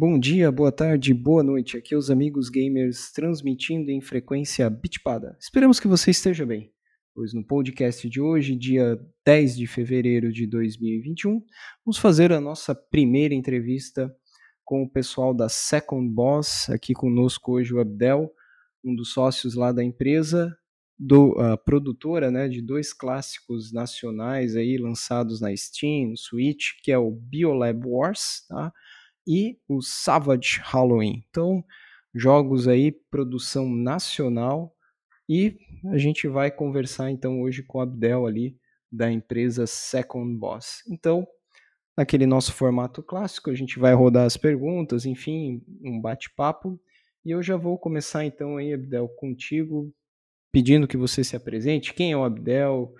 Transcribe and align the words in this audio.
Bom 0.00 0.16
dia, 0.16 0.52
boa 0.52 0.70
tarde, 0.70 1.12
boa 1.12 1.42
noite. 1.42 1.76
Aqui 1.76 1.92
é 1.92 1.96
os 1.96 2.08
amigos 2.08 2.48
gamers 2.48 3.10
transmitindo 3.10 3.90
em 3.90 4.00
frequência 4.00 4.70
bitpada. 4.70 5.36
Esperamos 5.40 5.80
que 5.80 5.88
você 5.88 6.12
esteja 6.12 6.46
bem, 6.46 6.72
pois 7.12 7.34
no 7.34 7.44
podcast 7.44 8.08
de 8.08 8.20
hoje, 8.20 8.54
dia 8.54 8.96
10 9.26 9.56
de 9.56 9.66
fevereiro 9.66 10.32
de 10.32 10.46
2021, 10.46 11.42
vamos 11.84 11.98
fazer 11.98 12.32
a 12.32 12.40
nossa 12.40 12.76
primeira 12.76 13.34
entrevista 13.34 14.08
com 14.64 14.84
o 14.84 14.88
pessoal 14.88 15.34
da 15.34 15.48
Second 15.48 16.08
Boss. 16.14 16.70
Aqui 16.70 16.94
conosco 16.94 17.54
hoje 17.54 17.74
o 17.74 17.80
Abdel, 17.80 18.30
um 18.84 18.94
dos 18.94 19.12
sócios 19.12 19.56
lá 19.56 19.72
da 19.72 19.82
empresa, 19.82 20.56
do, 20.96 21.34
produtora 21.64 22.30
né, 22.30 22.48
de 22.48 22.62
dois 22.62 22.92
clássicos 22.92 23.72
nacionais 23.72 24.54
aí 24.54 24.78
lançados 24.78 25.40
na 25.40 25.52
Steam, 25.56 26.10
no 26.10 26.16
Switch, 26.16 26.80
que 26.84 26.92
é 26.92 26.98
o 26.98 27.10
Biolab 27.10 27.84
Wars 27.84 28.46
tá? 28.48 28.72
E 29.28 29.58
o 29.68 29.82
Savage 29.82 30.58
Halloween. 30.64 31.22
Então, 31.28 31.62
jogos 32.14 32.66
aí, 32.66 32.90
produção 32.90 33.68
nacional, 33.68 34.74
e 35.28 35.58
a 35.92 35.98
gente 35.98 36.26
vai 36.26 36.50
conversar 36.50 37.10
então 37.10 37.42
hoje 37.42 37.62
com 37.62 37.76
o 37.76 37.80
Abdel 37.82 38.26
ali 38.26 38.56
da 38.90 39.12
empresa 39.12 39.66
Second 39.66 40.34
Boss. 40.38 40.82
Então, 40.90 41.28
naquele 41.94 42.24
nosso 42.24 42.54
formato 42.54 43.02
clássico, 43.02 43.50
a 43.50 43.54
gente 43.54 43.78
vai 43.78 43.92
rodar 43.92 44.24
as 44.24 44.38
perguntas, 44.38 45.04
enfim, 45.04 45.62
um 45.82 46.00
bate-papo. 46.00 46.80
E 47.22 47.30
eu 47.30 47.42
já 47.42 47.58
vou 47.58 47.76
começar 47.76 48.24
então 48.24 48.56
aí, 48.56 48.72
Abdel, 48.72 49.06
contigo, 49.18 49.92
pedindo 50.50 50.88
que 50.88 50.96
você 50.96 51.22
se 51.22 51.36
apresente, 51.36 51.92
quem 51.92 52.12
é 52.12 52.16
o 52.16 52.24
Abdel, 52.24 52.94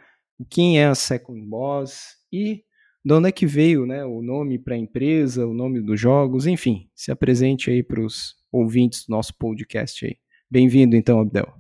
quem 0.51 0.79
é 0.79 0.87
a 0.87 0.95
Second 0.95 1.41
Boss 1.47 2.17
e 2.31 2.63
de 3.05 3.15
onde 3.15 3.29
é 3.29 3.33
que 3.33 3.47
veio 3.47 3.87
né, 3.87 4.05
o 4.05 4.21
nome 4.21 4.59
para 4.59 4.75
a 4.75 4.79
empresa, 4.79 5.47
o 5.47 5.55
nome 5.55 5.81
dos 5.81 6.01
jogos, 6.01 6.47
enfim, 6.47 6.91
se 6.95 7.11
apresente 7.11 7.71
aí 7.71 7.83
para 7.83 8.01
os 8.01 8.35
ouvintes 8.53 9.07
do 9.07 9.11
nosso 9.11 9.37
podcast 9.37 10.05
aí. 10.05 10.17
Bem-vindo 10.51 10.97
então, 10.97 11.21
Abdel. 11.21 11.53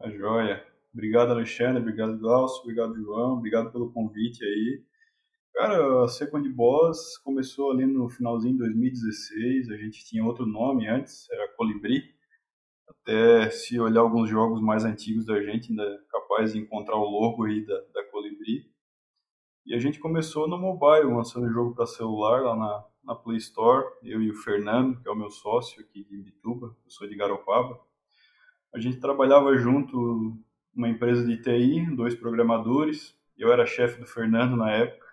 A 0.00 0.10
joia. 0.10 0.64
Obrigado, 0.92 1.30
Alexandre, 1.30 1.80
obrigado, 1.80 2.18
Glaucio, 2.18 2.62
obrigado, 2.62 2.94
João, 2.96 3.34
obrigado 3.34 3.70
pelo 3.70 3.92
convite 3.92 4.42
aí. 4.42 4.82
Cara, 5.54 6.04
a 6.04 6.08
Second 6.08 6.48
Boss 6.50 7.18
começou 7.18 7.70
ali 7.70 7.86
no 7.86 8.08
finalzinho 8.08 8.54
de 8.54 8.58
2016, 8.60 9.70
a 9.70 9.76
gente 9.76 10.06
tinha 10.06 10.24
outro 10.24 10.46
nome 10.46 10.88
antes, 10.88 11.30
era 11.30 11.52
Colibri, 11.54 12.02
até 12.88 13.50
se 13.50 13.78
olhar 13.78 14.00
alguns 14.00 14.28
jogos 14.30 14.60
mais 14.60 14.84
antigos 14.84 15.26
da 15.26 15.40
gente, 15.42 15.70
ainda 15.70 15.82
é 15.82 15.98
capaz 16.10 16.52
de 16.52 16.60
encontrar 16.60 16.96
o 16.96 17.04
logo 17.04 17.44
aí 17.44 17.64
da, 17.64 17.78
da 17.94 18.04
Colibri. 18.10 18.64
E 19.66 19.74
a 19.74 19.80
gente 19.80 19.98
começou 19.98 20.46
no 20.46 20.56
mobile, 20.56 21.12
lançando 21.12 21.50
jogo 21.50 21.74
para 21.74 21.86
celular 21.86 22.40
lá 22.40 22.54
na, 22.54 22.84
na 23.02 23.14
Play 23.16 23.38
Store, 23.38 23.84
eu 24.00 24.22
e 24.22 24.30
o 24.30 24.34
Fernando, 24.36 25.00
que 25.00 25.08
é 25.08 25.10
o 25.10 25.16
meu 25.16 25.28
sócio 25.28 25.82
aqui 25.82 26.04
de 26.04 26.16
Bituba, 26.18 26.68
eu 26.68 26.90
sou 26.90 27.08
de 27.08 27.16
Garopaba. 27.16 27.76
A 28.72 28.78
gente 28.78 29.00
trabalhava 29.00 29.56
junto 29.56 30.40
numa 30.72 30.88
empresa 30.88 31.26
de 31.26 31.42
TI, 31.42 31.84
dois 31.96 32.14
programadores, 32.14 33.18
eu 33.36 33.52
era 33.52 33.66
chefe 33.66 33.98
do 33.98 34.06
Fernando 34.06 34.56
na 34.56 34.70
época, 34.70 35.04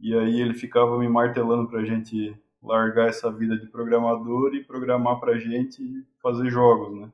e 0.00 0.12
aí 0.12 0.40
ele 0.40 0.54
ficava 0.54 0.98
me 0.98 1.08
martelando 1.08 1.68
para 1.68 1.78
a 1.78 1.84
gente 1.84 2.36
largar 2.60 3.06
essa 3.06 3.30
vida 3.30 3.56
de 3.56 3.68
programador 3.68 4.56
e 4.56 4.64
programar 4.64 5.20
para 5.20 5.38
gente 5.38 6.04
fazer 6.20 6.50
jogos, 6.50 6.98
né? 6.98 7.12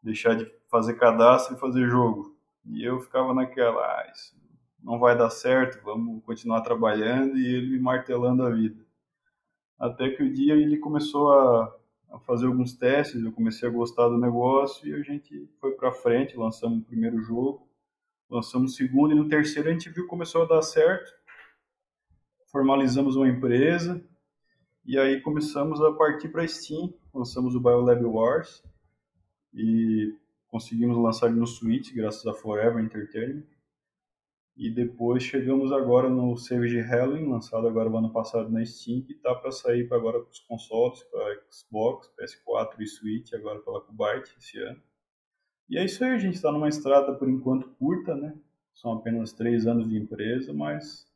Deixar 0.00 0.36
de 0.36 0.48
fazer 0.68 0.94
cadastro 0.94 1.56
e 1.56 1.58
fazer 1.58 1.88
jogo. 1.88 2.36
E 2.64 2.84
eu 2.84 3.00
ficava 3.00 3.34
naquela, 3.34 3.82
ah, 3.82 4.12
isso 4.14 4.38
não 4.82 4.98
vai 4.98 5.16
dar 5.16 5.30
certo, 5.30 5.82
vamos 5.84 6.22
continuar 6.24 6.62
trabalhando 6.62 7.38
e 7.38 7.46
ele 7.46 7.70
me 7.70 7.78
martelando 7.78 8.42
a 8.42 8.50
vida. 8.50 8.84
Até 9.78 10.10
que 10.10 10.22
o 10.22 10.32
dia 10.32 10.54
ele 10.54 10.78
começou 10.78 11.32
a, 11.32 11.74
a 12.10 12.18
fazer 12.20 12.46
alguns 12.46 12.74
testes, 12.74 13.22
eu 13.22 13.32
comecei 13.32 13.68
a 13.68 13.72
gostar 13.72 14.08
do 14.08 14.18
negócio 14.18 14.86
e 14.86 14.94
a 14.94 15.02
gente 15.02 15.48
foi 15.60 15.72
para 15.72 15.92
frente, 15.92 16.36
lançamos 16.36 16.80
o 16.80 16.84
primeiro 16.84 17.20
jogo, 17.22 17.68
lançamos 18.28 18.72
o 18.72 18.76
segundo 18.76 19.12
e 19.12 19.16
no 19.16 19.28
terceiro 19.28 19.68
a 19.68 19.72
gente 19.72 19.90
viu 19.90 20.04
que 20.04 20.10
começou 20.10 20.42
a 20.42 20.46
dar 20.46 20.62
certo. 20.62 21.12
Formalizamos 22.50 23.16
uma 23.16 23.28
empresa, 23.28 24.04
e 24.84 24.98
aí 24.98 25.20
começamos 25.20 25.80
a 25.80 25.92
partir 25.92 26.28
para 26.30 26.46
Steam, 26.48 26.92
lançamos 27.14 27.54
o 27.54 27.60
Biolab 27.60 28.04
Wars 28.04 28.62
e 29.54 30.12
conseguimos 30.48 30.96
lançar 30.96 31.30
no 31.30 31.46
Switch, 31.46 31.94
graças 31.94 32.26
a 32.26 32.34
Forever 32.34 32.82
Entertainment. 32.82 33.44
E 34.56 34.70
depois 34.70 35.22
chegamos 35.22 35.72
agora 35.72 36.08
no 36.08 36.36
Savage 36.36 36.80
Halloween, 36.80 37.30
lançado 37.30 37.66
agora 37.66 37.88
no 37.88 37.98
ano 37.98 38.12
passado 38.12 38.50
na 38.50 38.64
Steam, 38.64 39.02
que 39.02 39.12
está 39.12 39.34
para 39.34 39.50
sair 39.50 39.88
para 39.88 39.96
agora 39.96 40.20
para 40.20 40.30
os 40.30 40.40
consoles, 40.40 41.02
para 41.04 41.40
Xbox, 41.50 42.10
PS4 42.18 42.80
e 42.80 42.86
Switch, 42.86 43.32
agora 43.32 43.60
pela 43.60 43.80
Kubyte 43.80 44.34
esse 44.38 44.58
ano. 44.58 44.82
E 45.68 45.78
é 45.78 45.84
isso 45.84 46.04
aí, 46.04 46.10
a 46.10 46.18
gente 46.18 46.34
está 46.34 46.50
numa 46.52 46.68
estrada 46.68 47.14
por 47.14 47.28
enquanto 47.28 47.70
curta, 47.78 48.14
né? 48.14 48.36
São 48.74 48.92
apenas 48.92 49.32
três 49.32 49.66
anos 49.66 49.88
de 49.88 49.96
empresa, 49.96 50.52
mas 50.52 51.06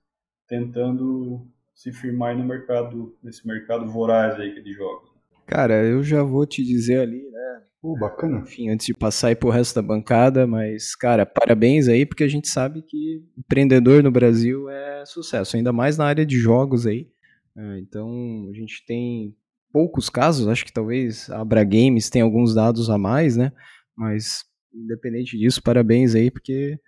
tentando 0.47 1.47
se 1.75 1.93
firmar 1.93 2.37
no 2.37 2.45
mercado, 2.45 3.17
nesse 3.23 3.47
mercado 3.47 3.87
voraz 3.87 4.39
aí 4.39 4.63
de 4.63 4.73
jogos. 4.73 5.14
Cara, 5.47 5.85
eu 5.85 6.03
já 6.03 6.23
vou 6.23 6.47
te 6.47 6.65
dizer 6.65 7.01
ali, 7.01 7.23
né? 7.31 7.63
Pô, 7.81 7.97
bacana. 7.99 8.41
Enfim, 8.41 8.71
antes 8.71 8.87
de 8.87 8.95
passar 8.95 9.29
aí 9.29 9.37
pro 9.37 9.51
resto 9.51 9.75
da 9.75 9.83
bancada, 9.83 10.47
mas, 10.47 10.95
cara, 10.97 11.27
parabéns 11.27 11.87
aí, 11.87 12.07
porque 12.07 12.25
a 12.25 12.29
gente 12.29 12.49
sabe 12.49 12.83
que 12.83 13.23
empreendedor 13.37 14.03
no 14.03 14.11
Brasil 14.11 14.71
é 14.71 15.05
sucesso, 15.05 15.57
ainda 15.57 15.73
mais 15.73 15.99
na 15.99 16.07
área 16.07 16.25
de 16.25 16.39
jogos 16.39 16.87
aí. 16.87 17.09
É, 17.57 17.79
então, 17.79 18.49
a 18.51 18.55
gente 18.55 18.85
tem 18.87 19.37
poucos 19.73 20.09
casos, 20.09 20.49
acho 20.49 20.65
que 20.65 20.73
talvez 20.73 21.29
a 21.31 21.41
Abra 21.41 21.63
Games 21.63 22.09
tem 22.09 22.23
alguns 22.23 22.55
dados 22.55 22.89
a 22.89 22.97
mais, 22.97 23.37
né? 23.37 23.53
Mas, 23.97 24.45
independente 24.73 25.39
disso, 25.39 25.63
parabéns 25.63 26.15
aí, 26.15 26.31
porque 26.31 26.79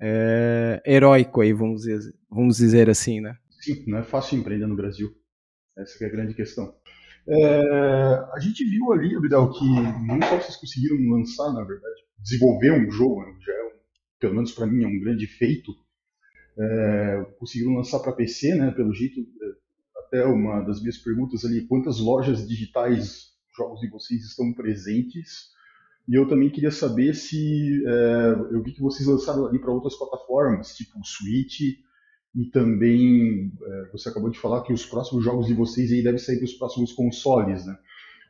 é 0.00 0.82
heróico 0.84 1.40
aí, 1.40 1.52
vamos 1.52 1.82
dizer, 1.82 2.12
vamos 2.28 2.56
dizer 2.58 2.90
assim, 2.90 3.20
né? 3.20 3.36
Sim, 3.60 3.84
não 3.86 3.98
é 3.98 4.02
fácil 4.02 4.38
empreender 4.38 4.66
no 4.66 4.76
Brasil. 4.76 5.08
Essa 5.78 6.04
é 6.04 6.08
a 6.08 6.10
grande 6.10 6.34
questão. 6.34 6.74
É, 7.26 8.24
a 8.32 8.38
gente 8.40 8.64
viu 8.64 8.92
ali, 8.92 9.14
Abidal, 9.14 9.52
que 9.52 9.64
não 9.64 10.20
só 10.22 10.40
vocês 10.40 10.56
conseguiram 10.56 10.96
lançar, 11.10 11.52
na 11.52 11.62
verdade, 11.62 12.02
desenvolver 12.18 12.72
um 12.72 12.90
jogo, 12.90 13.22
né, 13.22 13.36
já 13.44 13.52
é, 13.52 13.64
um, 13.64 13.70
pelo 14.18 14.34
menos 14.34 14.52
para 14.52 14.66
mim, 14.66 14.84
é 14.84 14.86
um 14.86 15.00
grande 15.00 15.26
feito. 15.26 15.72
É, 16.58 17.26
conseguiram 17.38 17.74
lançar 17.74 18.00
para 18.00 18.12
PC, 18.12 18.54
né, 18.54 18.70
pelo 18.72 18.92
jeito, 18.92 19.20
é, 19.20 20.00
até 20.00 20.24
uma 20.26 20.60
das 20.62 20.80
minhas 20.80 20.98
perguntas 20.98 21.44
ali, 21.44 21.66
quantas 21.66 21.98
lojas 21.98 22.46
digitais 22.46 23.32
jogos 23.56 23.80
de 23.80 23.88
vocês 23.88 24.22
estão 24.24 24.52
presentes? 24.52 25.52
E 26.08 26.16
eu 26.16 26.26
também 26.26 26.50
queria 26.50 26.72
saber 26.72 27.14
se 27.14 27.84
é, 27.86 28.32
eu 28.50 28.62
vi 28.62 28.72
que 28.72 28.82
vocês 28.82 29.08
lançaram 29.08 29.46
ali 29.46 29.60
para 29.60 29.72
outras 29.72 29.96
plataformas, 29.96 30.74
tipo 30.74 30.98
Switch, 31.04 31.78
e 32.34 32.46
também, 32.46 33.52
é, 33.62 33.90
você 33.92 34.08
acabou 34.08 34.30
de 34.30 34.38
falar 34.38 34.62
que 34.62 34.72
os 34.72 34.86
próximos 34.86 35.22
jogos 35.22 35.46
de 35.46 35.54
vocês 35.54 35.92
aí 35.92 36.02
devem 36.02 36.18
sair 36.18 36.36
para 36.36 36.46
os 36.46 36.54
próximos 36.54 36.92
consoles, 36.92 37.66
né? 37.66 37.76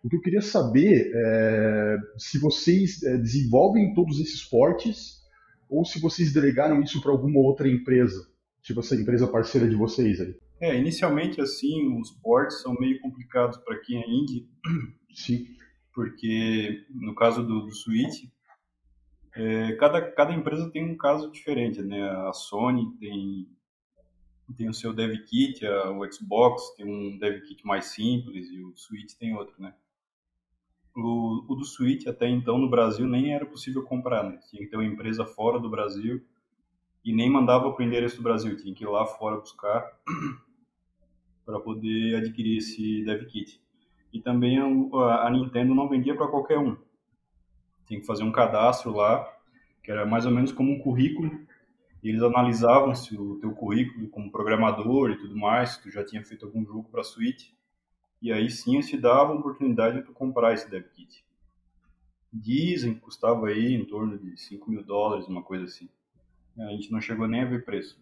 O 0.02 0.08
que 0.08 0.16
eu 0.16 0.20
queria 0.20 0.42
saber 0.42 1.12
é 1.14 1.96
se 2.18 2.38
vocês 2.38 3.00
é, 3.04 3.16
desenvolvem 3.16 3.94
todos 3.94 4.18
esses 4.18 4.42
portes 4.42 5.22
ou 5.70 5.84
se 5.84 6.00
vocês 6.00 6.32
delegaram 6.32 6.82
isso 6.82 7.00
para 7.00 7.12
alguma 7.12 7.38
outra 7.38 7.68
empresa, 7.68 8.28
tipo 8.60 8.80
essa 8.80 8.96
empresa 8.96 9.28
parceira 9.28 9.68
de 9.68 9.76
vocês 9.76 10.20
aí. 10.20 10.34
É, 10.60 10.76
inicialmente 10.76 11.40
assim, 11.40 11.98
os 12.00 12.10
ports 12.10 12.60
são 12.60 12.74
meio 12.74 13.00
complicados 13.00 13.58
para 13.58 13.78
quem 13.80 14.02
é 14.02 14.08
indie. 14.08 14.48
Sim. 15.14 15.46
Porque 15.94 16.84
no 16.90 17.14
caso 17.14 17.42
do, 17.44 17.60
do 17.60 17.72
Switch, 17.72 18.24
é, 19.36 19.72
cada, 19.76 20.02
cada 20.10 20.32
empresa 20.32 20.70
tem 20.70 20.84
um 20.84 20.96
caso 20.96 21.30
diferente, 21.30 21.80
né? 21.82 22.02
A 22.28 22.32
Sony 22.32 22.96
tem 22.98 23.46
tem 24.56 24.68
o 24.68 24.74
seu 24.74 24.92
dev 24.92 25.16
kit, 25.24 25.64
o 25.66 26.12
Xbox 26.12 26.74
tem 26.76 26.86
um 26.86 27.18
dev 27.18 27.40
kit 27.42 27.66
mais 27.66 27.86
simples 27.86 28.50
e 28.50 28.62
o 28.62 28.76
Switch 28.76 29.14
tem 29.14 29.34
outro, 29.34 29.54
né? 29.58 29.74
O, 30.94 31.44
o 31.48 31.54
do 31.54 31.64
Switch 31.64 32.06
até 32.06 32.28
então 32.28 32.58
no 32.58 32.68
Brasil 32.68 33.06
nem 33.06 33.32
era 33.32 33.46
possível 33.46 33.82
comprar, 33.82 34.22
né? 34.24 34.38
Tinha 34.50 34.62
que 34.62 34.68
ter 34.68 34.76
uma 34.76 34.84
empresa 34.84 35.24
fora 35.24 35.58
do 35.58 35.70
Brasil 35.70 36.22
e 37.04 37.14
nem 37.14 37.30
mandava 37.30 37.72
para 37.72 37.82
o 37.82 37.86
endereço 37.86 38.16
do 38.16 38.22
Brasil, 38.22 38.56
tinha 38.56 38.74
que 38.74 38.84
ir 38.84 38.88
lá 38.88 39.06
fora 39.06 39.38
buscar 39.38 39.90
para 41.44 41.58
poder 41.58 42.16
adquirir 42.16 42.58
esse 42.58 43.04
dev 43.04 43.24
kit. 43.26 43.60
E 44.12 44.20
também 44.20 44.58
a, 44.58 45.26
a 45.26 45.30
Nintendo 45.30 45.74
não 45.74 45.88
vendia 45.88 46.14
para 46.14 46.28
qualquer 46.28 46.58
um. 46.58 46.76
Tinha 47.86 47.98
que 47.98 48.06
fazer 48.06 48.22
um 48.22 48.30
cadastro 48.32 48.92
lá, 48.92 49.26
que 49.82 49.90
era 49.90 50.04
mais 50.04 50.26
ou 50.26 50.32
menos 50.32 50.52
como 50.52 50.70
um 50.70 50.78
currículo 50.78 51.30
e 52.02 52.08
eles 52.08 52.22
analisavam 52.22 52.94
se 52.94 53.16
o 53.16 53.38
teu 53.38 53.52
currículo 53.52 54.08
como 54.08 54.30
programador 54.30 55.10
e 55.10 55.18
tudo 55.18 55.36
mais, 55.36 55.70
se 55.70 55.82
tu 55.82 55.90
já 55.90 56.04
tinha 56.04 56.24
feito 56.24 56.44
algum 56.44 56.64
jogo 56.64 56.88
para 56.90 57.04
Switch, 57.04 57.50
e 58.20 58.32
aí 58.32 58.50
sim 58.50 58.74
eles 58.74 58.88
te 58.88 58.96
davam 58.96 59.36
a 59.36 59.38
oportunidade 59.38 59.98
de 59.98 60.04
tu 60.04 60.12
comprar 60.12 60.52
esse 60.52 60.70
dev 60.70 60.84
kit. 60.84 61.24
Dizem 62.32 62.94
que 62.94 63.00
custava 63.00 63.48
aí 63.48 63.74
em 63.74 63.84
torno 63.84 64.18
de 64.18 64.36
5 64.36 64.70
mil 64.70 64.82
dólares, 64.82 65.28
uma 65.28 65.42
coisa 65.42 65.64
assim. 65.64 65.88
A 66.58 66.70
gente 66.70 66.90
não 66.90 67.00
chegou 67.00 67.26
nem 67.26 67.42
a 67.42 67.46
ver 67.46 67.64
preço. 67.64 68.00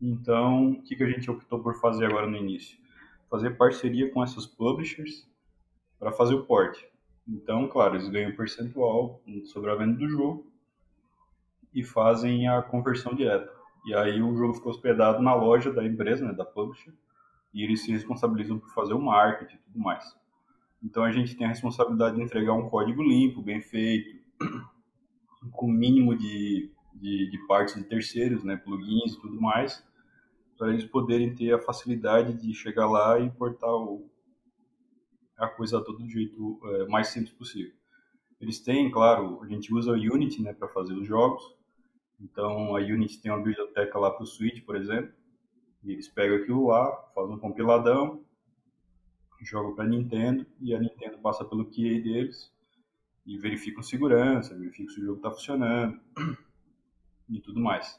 Então, 0.00 0.72
o 0.72 0.82
que, 0.82 0.94
que 0.94 1.02
a 1.02 1.08
gente 1.08 1.30
optou 1.30 1.62
por 1.62 1.80
fazer 1.80 2.04
agora 2.04 2.26
no 2.26 2.36
início? 2.36 2.78
fazer 3.30 3.56
parceria 3.56 4.10
com 4.10 4.22
essas 4.22 4.46
publishers 4.46 5.28
para 5.98 6.12
fazer 6.12 6.34
o 6.34 6.44
port. 6.44 6.78
Então, 7.28 7.68
claro, 7.68 7.96
eles 7.96 8.08
ganham 8.08 8.34
percentual 8.34 9.20
sobre 9.46 9.70
a 9.70 9.74
venda 9.74 9.98
do 9.98 10.08
jogo 10.08 10.46
e 11.76 11.84
fazem 11.84 12.48
a 12.48 12.62
conversão 12.62 13.14
direta. 13.14 13.52
E 13.84 13.94
aí 13.94 14.22
o 14.22 14.34
jogo 14.34 14.54
fica 14.54 14.70
hospedado 14.70 15.22
na 15.22 15.34
loja 15.34 15.70
da 15.70 15.84
empresa, 15.84 16.24
né, 16.24 16.32
da 16.32 16.44
publisher, 16.44 16.94
e 17.52 17.62
eles 17.62 17.84
se 17.84 17.92
responsabilizam 17.92 18.58
por 18.58 18.70
fazer 18.70 18.94
o 18.94 19.00
marketing 19.00 19.56
e 19.56 19.58
tudo 19.58 19.78
mais. 19.78 20.16
Então 20.82 21.04
a 21.04 21.12
gente 21.12 21.36
tem 21.36 21.46
a 21.46 21.50
responsabilidade 21.50 22.16
de 22.16 22.22
entregar 22.22 22.54
um 22.54 22.70
código 22.70 23.02
limpo, 23.02 23.42
bem 23.42 23.60
feito, 23.60 24.18
com 25.52 25.66
o 25.66 25.72
mínimo 25.72 26.16
de, 26.16 26.72
de, 26.94 27.30
de 27.30 27.46
partes 27.46 27.74
de 27.74 27.84
terceiros, 27.84 28.42
né, 28.42 28.56
plugins 28.56 29.12
e 29.12 29.20
tudo 29.20 29.38
mais, 29.38 29.86
para 30.56 30.70
eles 30.70 30.84
poderem 30.86 31.34
ter 31.34 31.52
a 31.52 31.58
facilidade 31.58 32.32
de 32.32 32.54
chegar 32.54 32.88
lá 32.88 33.20
e 33.20 33.26
importar 33.26 33.70
o, 33.70 34.10
a 35.36 35.46
coisa 35.46 35.84
todo 35.84 35.98
do 35.98 36.08
jeito 36.08 36.58
é, 36.64 36.86
mais 36.86 37.08
simples 37.08 37.34
possível. 37.34 37.74
Eles 38.40 38.60
têm, 38.60 38.90
claro, 38.90 39.42
a 39.42 39.46
gente 39.46 39.72
usa 39.74 39.92
o 39.92 39.94
Unity 39.94 40.42
né, 40.42 40.54
para 40.54 40.68
fazer 40.68 40.94
os 40.94 41.06
jogos, 41.06 41.54
então 42.20 42.76
a 42.76 42.80
Unity 42.80 43.20
tem 43.20 43.30
uma 43.30 43.42
biblioteca 43.42 43.98
lá 43.98 44.10
para 44.10 44.22
o 44.22 44.26
Switch, 44.26 44.64
por 44.64 44.76
exemplo, 44.76 45.12
e 45.84 45.92
eles 45.92 46.08
pegam 46.08 46.36
aquilo 46.36 46.66
lá, 46.66 46.90
fazem 47.14 47.34
um 47.34 47.38
compiladão, 47.38 48.24
jogam 49.42 49.74
para 49.74 49.84
a 49.84 49.88
Nintendo 49.88 50.46
e 50.60 50.74
a 50.74 50.80
Nintendo 50.80 51.18
passa 51.18 51.44
pelo 51.44 51.66
QA 51.66 52.00
deles 52.02 52.50
e 53.24 53.38
verificam 53.38 53.82
segurança, 53.82 54.56
verificam 54.56 54.94
se 54.94 55.00
o 55.00 55.04
jogo 55.04 55.16
está 55.18 55.30
funcionando 55.30 56.00
e 57.28 57.40
tudo 57.40 57.60
mais. 57.60 57.98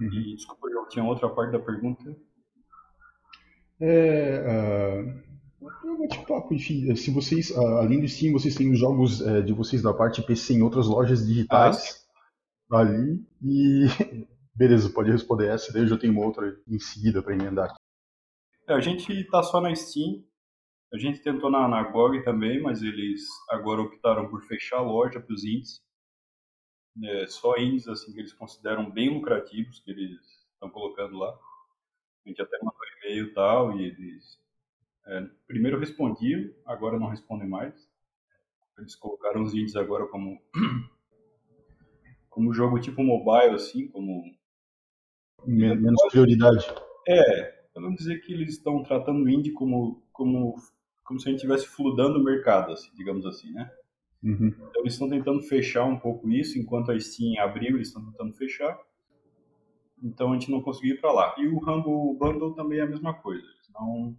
Uhum. 0.00 0.12
E 0.12 0.34
desculpa, 0.34 0.68
eu 0.68 0.88
tinha 0.88 1.04
outra 1.04 1.28
parte 1.28 1.52
da 1.52 1.58
pergunta. 1.58 2.16
É, 3.80 5.20
uh, 5.60 5.98
bate-papo, 5.98 6.54
enfim, 6.54 6.94
se 6.94 7.10
vocês, 7.10 7.50
uh, 7.50 7.78
além 7.78 8.00
do 8.00 8.08
Steam, 8.08 8.32
vocês 8.32 8.54
têm 8.54 8.70
os 8.72 8.78
jogos 8.78 9.20
uh, 9.20 9.42
de 9.42 9.52
vocês 9.52 9.82
da 9.82 9.92
parte 9.92 10.22
PC 10.22 10.54
em 10.54 10.62
outras 10.62 10.86
lojas 10.86 11.26
digitais 11.26 12.00
ah, 12.00 12.03
ali 12.76 13.24
e 13.42 13.86
beleza, 14.54 14.92
pode 14.92 15.10
responder 15.10 15.48
essa, 15.48 15.72
daí 15.72 15.82
eu 15.82 15.88
já 15.88 15.98
tenho 15.98 16.12
uma 16.12 16.24
outra 16.24 16.56
em 16.68 16.78
seguida 16.78 17.22
para 17.22 17.34
emendar. 17.34 17.74
É, 18.68 18.74
a 18.74 18.80
gente 18.80 19.12
está 19.12 19.42
só 19.42 19.60
na 19.60 19.74
Steam, 19.74 20.24
a 20.92 20.98
gente 20.98 21.20
tentou 21.20 21.50
na, 21.50 21.68
na 21.68 21.82
GOG 21.82 22.22
também, 22.22 22.62
mas 22.62 22.82
eles 22.82 23.22
agora 23.50 23.82
optaram 23.82 24.28
por 24.28 24.42
fechar 24.42 24.78
a 24.78 24.82
loja 24.82 25.20
para 25.20 25.34
os 25.34 25.44
indies 25.44 25.84
é, 27.02 27.26
só 27.26 27.56
índices 27.56 27.88
assim, 27.88 28.12
que 28.12 28.20
eles 28.20 28.32
consideram 28.32 28.90
bem 28.90 29.12
lucrativos, 29.12 29.80
que 29.80 29.90
eles 29.90 30.20
estão 30.52 30.70
colocando 30.70 31.16
lá. 31.16 31.30
A 32.24 32.28
gente 32.28 32.40
até 32.40 32.56
mandou 32.58 32.80
e-mail 32.98 33.26
e 33.26 33.34
tal, 33.34 33.76
e 33.76 33.84
eles 33.84 34.40
é, 35.06 35.26
primeiro 35.46 35.78
respondiam, 35.78 36.52
agora 36.64 36.98
não 36.98 37.08
respondem 37.08 37.48
mais. 37.48 37.74
Eles 38.78 38.94
colocaram 38.94 39.42
os 39.42 39.54
índices 39.54 39.76
agora 39.76 40.06
como 40.06 40.40
como 42.34 42.52
jogo 42.52 42.80
tipo 42.80 43.02
mobile, 43.02 43.54
assim, 43.54 43.86
como... 43.88 44.24
Menos 45.46 46.00
prioridade. 46.10 46.66
É, 47.06 47.54
vamos 47.74 47.96
dizer 47.96 48.18
que 48.20 48.32
eles 48.32 48.54
estão 48.54 48.82
tratando 48.82 49.22
o 49.22 49.28
indie 49.28 49.52
como, 49.52 50.02
como, 50.12 50.56
como 51.04 51.20
se 51.20 51.28
a 51.28 51.30
gente 51.30 51.38
estivesse 51.38 51.68
fludando 51.68 52.18
o 52.18 52.24
mercado, 52.24 52.72
assim, 52.72 52.90
digamos 52.96 53.24
assim, 53.24 53.52
né? 53.52 53.70
Uhum. 54.22 54.48
Então 54.48 54.82
eles 54.82 54.94
estão 54.94 55.08
tentando 55.08 55.42
fechar 55.42 55.84
um 55.84 55.98
pouco 55.98 56.28
isso, 56.30 56.58
enquanto 56.58 56.90
a 56.90 56.98
Steam 56.98 57.40
abriu, 57.40 57.76
eles 57.76 57.88
estão 57.88 58.04
tentando 58.04 58.32
fechar. 58.32 58.76
Então 60.02 60.32
a 60.32 60.34
gente 60.34 60.50
não 60.50 60.60
conseguiu 60.60 60.96
ir 60.96 61.00
para 61.00 61.12
lá. 61.12 61.34
E 61.38 61.46
o 61.46 61.58
Rumble 61.58 62.18
Bundle 62.18 62.54
também 62.54 62.78
é 62.80 62.82
a 62.82 62.88
mesma 62.88 63.14
coisa. 63.14 63.46
Eles, 63.46 63.70
não, 63.72 64.16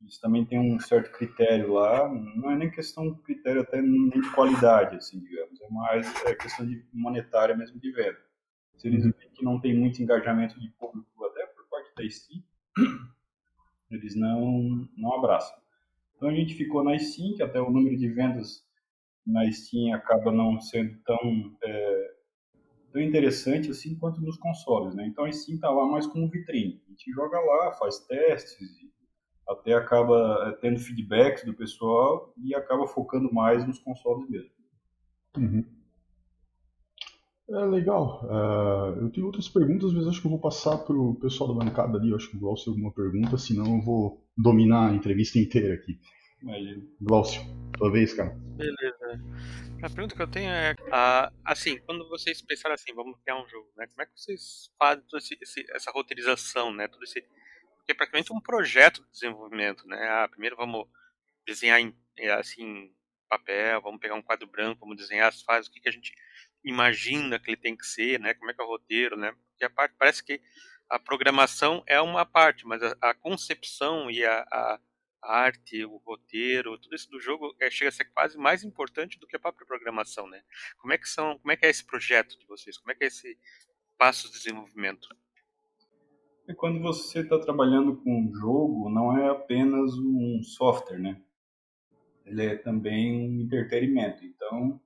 eles 0.00 0.18
também 0.18 0.44
têm 0.44 0.58
um 0.58 0.78
certo 0.78 1.10
critério 1.12 1.72
lá, 1.72 2.08
não 2.08 2.50
é 2.50 2.56
nem 2.56 2.70
questão 2.70 3.12
de 3.12 3.20
critério 3.22 3.62
até 3.62 3.82
nem 3.82 4.08
de 4.08 4.30
qualidade, 4.32 4.96
assim, 4.96 5.18
digamos, 5.20 5.60
é 5.60 5.68
mais 5.68 6.24
é 6.24 6.34
questão 6.34 6.66
de 6.66 6.84
monetária 6.92 7.56
mesmo 7.56 7.80
de 7.80 7.90
venda. 7.90 8.18
Se 8.76 8.86
eles 8.86 9.04
uhum. 9.04 9.12
veem 9.18 9.30
que 9.32 9.44
não 9.44 9.60
tem 9.60 9.76
muito 9.76 10.00
engajamento 10.00 10.58
de 10.60 10.70
público 10.78 11.24
até 11.24 11.46
por 11.46 11.68
parte 11.68 11.92
da 11.96 12.08
Steam, 12.08 12.42
eles 13.90 14.14
não, 14.14 14.88
não 14.96 15.14
abraçam. 15.14 15.56
Então 16.16 16.28
a 16.28 16.34
gente 16.34 16.54
ficou 16.54 16.84
na 16.84 16.96
Steam, 16.98 17.34
que 17.34 17.42
até 17.42 17.60
o 17.60 17.70
número 17.70 17.96
de 17.96 18.08
vendas 18.08 18.64
na 19.26 19.50
Steam 19.50 19.94
acaba 19.94 20.30
não 20.30 20.60
sendo 20.60 20.96
tão, 21.04 21.56
é, 21.62 22.14
tão 22.92 23.02
interessante 23.02 23.70
assim 23.70 23.96
quanto 23.96 24.20
nos 24.20 24.36
consoles, 24.38 24.94
né? 24.94 25.06
Então 25.06 25.24
a 25.24 25.32
Steam 25.32 25.56
está 25.56 25.70
lá 25.70 25.86
mais 25.86 26.06
como 26.06 26.30
vitrine. 26.30 26.80
A 26.86 26.90
gente 26.90 27.10
joga 27.12 27.38
lá, 27.38 27.72
faz 27.72 27.98
testes, 28.06 28.78
até 29.48 29.72
acaba 29.74 30.48
é, 30.48 30.52
tendo 30.60 30.78
feedbacks 30.78 31.44
do 31.44 31.54
pessoal 31.54 32.32
e 32.36 32.54
acaba 32.54 32.86
focando 32.86 33.32
mais 33.32 33.66
nos 33.66 33.78
consoles 33.78 34.28
mesmo. 34.28 34.50
Uhum. 35.36 35.64
É 37.50 37.64
legal. 37.64 38.22
Uh, 38.24 39.04
eu 39.04 39.10
tenho 39.10 39.26
outras 39.26 39.48
perguntas, 39.48 39.92
mas 39.94 40.06
acho 40.06 40.20
que 40.20 40.26
eu 40.26 40.30
vou 40.30 40.40
passar 40.40 40.76
para 40.78 40.94
o 40.94 41.14
pessoal 41.14 41.54
da 41.54 41.64
bancada 41.64 41.96
ali. 41.96 42.10
Eu 42.10 42.16
acho 42.16 42.30
que 42.30 42.36
o 42.36 42.40
Glaucio 42.40 42.74
tem 42.74 42.74
alguma 42.74 42.92
pergunta, 42.92 43.38
senão 43.38 43.76
eu 43.76 43.80
vou 43.80 44.22
dominar 44.36 44.90
a 44.90 44.94
entrevista 44.94 45.38
inteira 45.38 45.74
aqui. 45.74 45.98
Imagina. 46.42 46.82
Glaucio, 47.00 47.40
tua 47.78 47.90
vez, 47.90 48.12
cara. 48.12 48.36
Beleza. 48.56 49.24
A 49.82 49.88
pergunta 49.88 50.14
que 50.14 50.22
eu 50.22 50.28
tenho 50.28 50.50
é, 50.50 50.74
ah, 50.92 51.32
assim, 51.44 51.78
quando 51.86 52.06
vocês 52.08 52.42
pensaram 52.42 52.74
assim, 52.74 52.92
vamos 52.94 53.18
criar 53.20 53.42
um 53.42 53.48
jogo, 53.48 53.68
né? 53.76 53.86
Como 53.86 54.02
é 54.02 54.06
que 54.06 54.12
vocês 54.14 54.70
fazem 54.78 55.04
esse, 55.14 55.38
esse, 55.40 55.66
essa 55.72 55.90
roteirização, 55.90 56.72
né? 56.72 56.86
Todo 56.86 57.02
esse, 57.04 57.24
porque 57.88 57.92
é 57.92 57.94
praticamente 57.94 58.32
um 58.32 58.40
projeto 58.40 59.02
de 59.02 59.12
desenvolvimento, 59.12 59.86
né? 59.88 60.06
Ah, 60.08 60.28
primeiro 60.28 60.56
vamos 60.56 60.86
desenhar 61.46 61.80
em, 61.80 61.94
assim, 62.38 62.92
papel, 63.28 63.80
vamos 63.80 63.98
pegar 63.98 64.14
um 64.14 64.22
quadro 64.22 64.46
branco, 64.46 64.80
vamos 64.80 64.98
desenhar 64.98 65.28
as 65.28 65.40
fases, 65.40 65.68
o 65.68 65.72
que, 65.72 65.80
que 65.80 65.88
a 65.88 65.92
gente 65.92 66.12
imagina 66.62 67.38
que 67.38 67.50
ele 67.50 67.56
tem 67.56 67.74
que 67.74 67.86
ser, 67.86 68.20
né? 68.20 68.34
Como 68.34 68.50
é 68.50 68.54
que 68.54 68.60
é 68.60 68.64
o 68.64 68.68
roteiro, 68.68 69.16
né? 69.16 69.32
Porque 69.50 69.64
a 69.64 69.70
parte 69.70 69.94
parece 69.98 70.22
que 70.22 70.38
a 70.90 70.98
programação 70.98 71.82
é 71.86 71.98
uma 72.00 72.26
parte, 72.26 72.66
mas 72.66 72.82
a, 72.82 72.94
a 73.00 73.14
concepção 73.14 74.10
e 74.10 74.22
a 74.24 74.78
a 75.20 75.36
arte, 75.40 75.84
o 75.84 75.96
roteiro, 75.96 76.78
tudo 76.78 76.94
isso 76.94 77.10
do 77.10 77.20
jogo 77.20 77.52
é, 77.60 77.68
chega 77.68 77.88
a 77.88 77.92
ser 77.92 78.04
quase 78.04 78.38
mais 78.38 78.62
importante 78.62 79.18
do 79.18 79.26
que 79.26 79.34
a 79.34 79.38
própria 79.40 79.66
programação, 79.66 80.28
né? 80.28 80.44
Como 80.78 80.92
é 80.92 80.96
que 80.96 81.08
são, 81.08 81.36
como 81.40 81.50
é 81.50 81.56
que 81.56 81.66
é 81.66 81.70
esse 81.70 81.84
projeto 81.84 82.38
de 82.38 82.46
vocês? 82.46 82.78
Como 82.78 82.92
é 82.92 82.94
que 82.94 83.02
é 83.02 83.08
esse 83.08 83.36
passo 83.98 84.28
de 84.28 84.34
desenvolvimento? 84.34 85.08
E 86.48 86.54
quando 86.54 86.80
você 86.80 87.20
está 87.20 87.38
trabalhando 87.38 87.96
com 87.96 88.22
um 88.22 88.34
jogo, 88.34 88.88
não 88.88 89.16
é 89.16 89.28
apenas 89.28 89.92
um 89.98 90.42
software, 90.42 90.98
né? 90.98 91.20
Ele 92.24 92.44
é 92.44 92.56
também 92.56 93.28
um 93.28 93.40
entretenimento. 93.42 94.24
Então, 94.24 94.80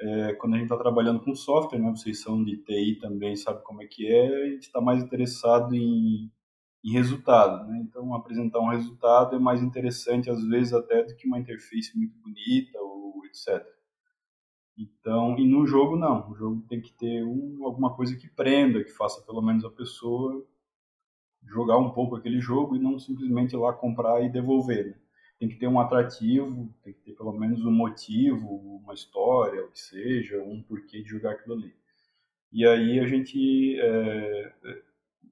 é, 0.00 0.34
quando 0.34 0.54
a 0.54 0.56
gente 0.58 0.66
está 0.66 0.76
trabalhando 0.76 1.20
com 1.20 1.34
software, 1.34 1.78
né? 1.78 1.90
Vocês 1.90 2.20
são 2.20 2.44
de 2.44 2.58
TI 2.58 2.98
também, 3.00 3.34
sabe 3.34 3.62
como 3.64 3.82
é 3.82 3.86
que 3.86 4.06
é. 4.06 4.42
A 4.42 4.50
gente 4.50 4.64
está 4.64 4.80
mais 4.80 5.02
interessado 5.02 5.74
em 5.74 6.30
em 6.84 6.92
resultado. 6.92 7.66
Né? 7.68 7.80
Então, 7.82 8.14
apresentar 8.14 8.60
um 8.60 8.70
resultado 8.70 9.36
é 9.36 9.38
mais 9.38 9.62
interessante, 9.62 10.30
às 10.30 10.42
vezes, 10.44 10.72
até 10.72 11.02
do 11.02 11.14
que 11.16 11.26
uma 11.26 11.38
interface 11.38 11.96
muito 11.96 12.16
bonita 12.18 12.78
ou 12.80 13.22
etc. 13.26 13.64
Então, 14.76 15.36
e 15.38 15.46
no 15.46 15.66
jogo, 15.66 15.96
não. 15.96 16.30
O 16.30 16.34
jogo 16.34 16.64
tem 16.68 16.80
que 16.80 16.92
ter 16.92 17.24
um, 17.24 17.64
alguma 17.64 17.94
coisa 17.94 18.16
que 18.16 18.28
prenda, 18.28 18.84
que 18.84 18.92
faça 18.92 19.24
pelo 19.26 19.42
menos 19.42 19.64
a 19.64 19.70
pessoa 19.70 20.46
jogar 21.48 21.78
um 21.78 21.90
pouco 21.90 22.16
aquele 22.16 22.40
jogo 22.40 22.76
e 22.76 22.78
não 22.78 22.98
simplesmente 22.98 23.54
ir 23.54 23.58
lá 23.58 23.72
comprar 23.72 24.22
e 24.22 24.30
devolver. 24.30 24.86
Né? 24.86 24.94
Tem 25.38 25.48
que 25.48 25.56
ter 25.56 25.68
um 25.68 25.80
atrativo, 25.80 26.68
tem 26.82 26.92
que 26.92 27.00
ter 27.00 27.12
pelo 27.12 27.32
menos 27.32 27.64
um 27.64 27.70
motivo, 27.70 28.80
uma 28.82 28.94
história, 28.94 29.64
o 29.64 29.70
que 29.70 29.80
seja, 29.80 30.42
um 30.42 30.62
porquê 30.62 31.02
de 31.02 31.08
jogar 31.08 31.32
aquilo 31.32 31.54
ali. 31.54 31.74
E 32.52 32.66
aí 32.66 32.98
a 32.98 33.06
gente 33.06 33.78
é, 33.80 34.52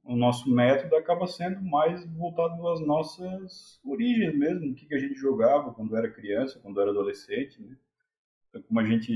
o 0.06 0.16
nosso 0.16 0.48
método 0.48 0.94
acaba 0.96 1.26
sendo 1.26 1.60
mais 1.62 2.06
voltado 2.14 2.66
às 2.68 2.80
nossas 2.80 3.80
origens 3.84 4.34
mesmo, 4.34 4.70
o 4.70 4.74
que, 4.74 4.86
que 4.86 4.94
a 4.94 4.98
gente 4.98 5.14
jogava 5.14 5.74
quando 5.74 5.96
era 5.96 6.10
criança, 6.10 6.60
quando 6.60 6.80
era 6.80 6.90
adolescente, 6.90 7.60
né? 7.60 7.76
Então, 8.48 8.62
como 8.62 8.80
a 8.80 8.84
gente, 8.84 9.12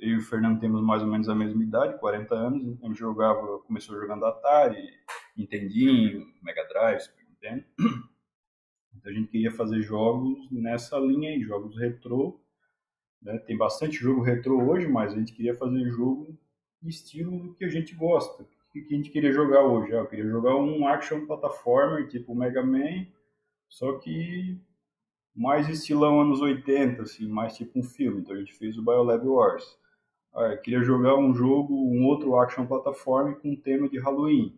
eu 0.00 0.10
e 0.10 0.16
o 0.16 0.22
Fernando 0.22 0.58
temos 0.58 0.82
mais 0.82 1.02
ou 1.02 1.08
menos 1.08 1.28
a 1.28 1.34
mesma 1.34 1.62
idade, 1.62 1.98
40 1.98 2.34
anos, 2.34 2.78
a 2.82 2.86
gente 2.88 2.98
jogava, 2.98 3.60
começou 3.60 3.98
jogando 3.98 4.26
Atari, 4.26 4.90
Nintendinho, 5.36 6.26
Mega 6.42 6.66
Drive, 6.68 7.00
Super 7.00 7.24
Nintendo. 7.24 7.64
Então 8.92 9.12
a 9.12 9.14
gente 9.14 9.30
queria 9.30 9.52
fazer 9.52 9.80
jogos 9.80 10.50
nessa 10.50 10.98
linha 10.98 11.30
aí, 11.30 11.40
jogos 11.40 11.78
retrô. 11.78 12.38
Né? 13.22 13.38
Tem 13.38 13.56
bastante 13.56 13.96
jogo 13.96 14.20
retrô 14.20 14.60
hoje, 14.68 14.88
mas 14.88 15.14
a 15.14 15.16
gente 15.16 15.32
queria 15.32 15.54
fazer 15.54 15.88
jogo 15.90 16.36
estilo 16.82 17.54
que 17.54 17.64
a 17.64 17.68
gente 17.68 17.94
gosta, 17.94 18.42
o 18.42 18.72
que 18.72 18.94
a 18.94 18.96
gente 18.96 19.10
queria 19.10 19.32
jogar 19.32 19.64
hoje? 19.64 19.92
Ah, 19.92 19.98
eu 19.98 20.06
queria 20.06 20.28
jogar 20.28 20.54
um 20.56 20.86
action 20.86 21.26
platformer 21.26 22.08
tipo 22.08 22.34
Mega 22.34 22.62
Man, 22.62 23.06
só 23.68 23.98
que 23.98 24.60
mais 25.34 25.68
estilão 25.68 26.20
anos 26.20 26.40
80, 26.40 27.02
assim, 27.02 27.28
mais 27.28 27.56
tipo 27.56 27.78
um 27.78 27.82
filme. 27.82 28.20
Então 28.20 28.34
a 28.34 28.38
gente 28.38 28.54
fez 28.54 28.78
o 28.78 28.82
Biolab 28.82 29.26
Wars. 29.26 29.76
Ah, 30.32 30.52
eu 30.52 30.60
queria 30.60 30.82
jogar 30.82 31.16
um 31.16 31.34
jogo, 31.34 31.74
um 31.74 32.06
outro 32.06 32.36
action 32.36 32.64
platformer 32.64 33.40
com 33.40 33.56
tema 33.56 33.88
de 33.88 33.98
Halloween. 33.98 34.56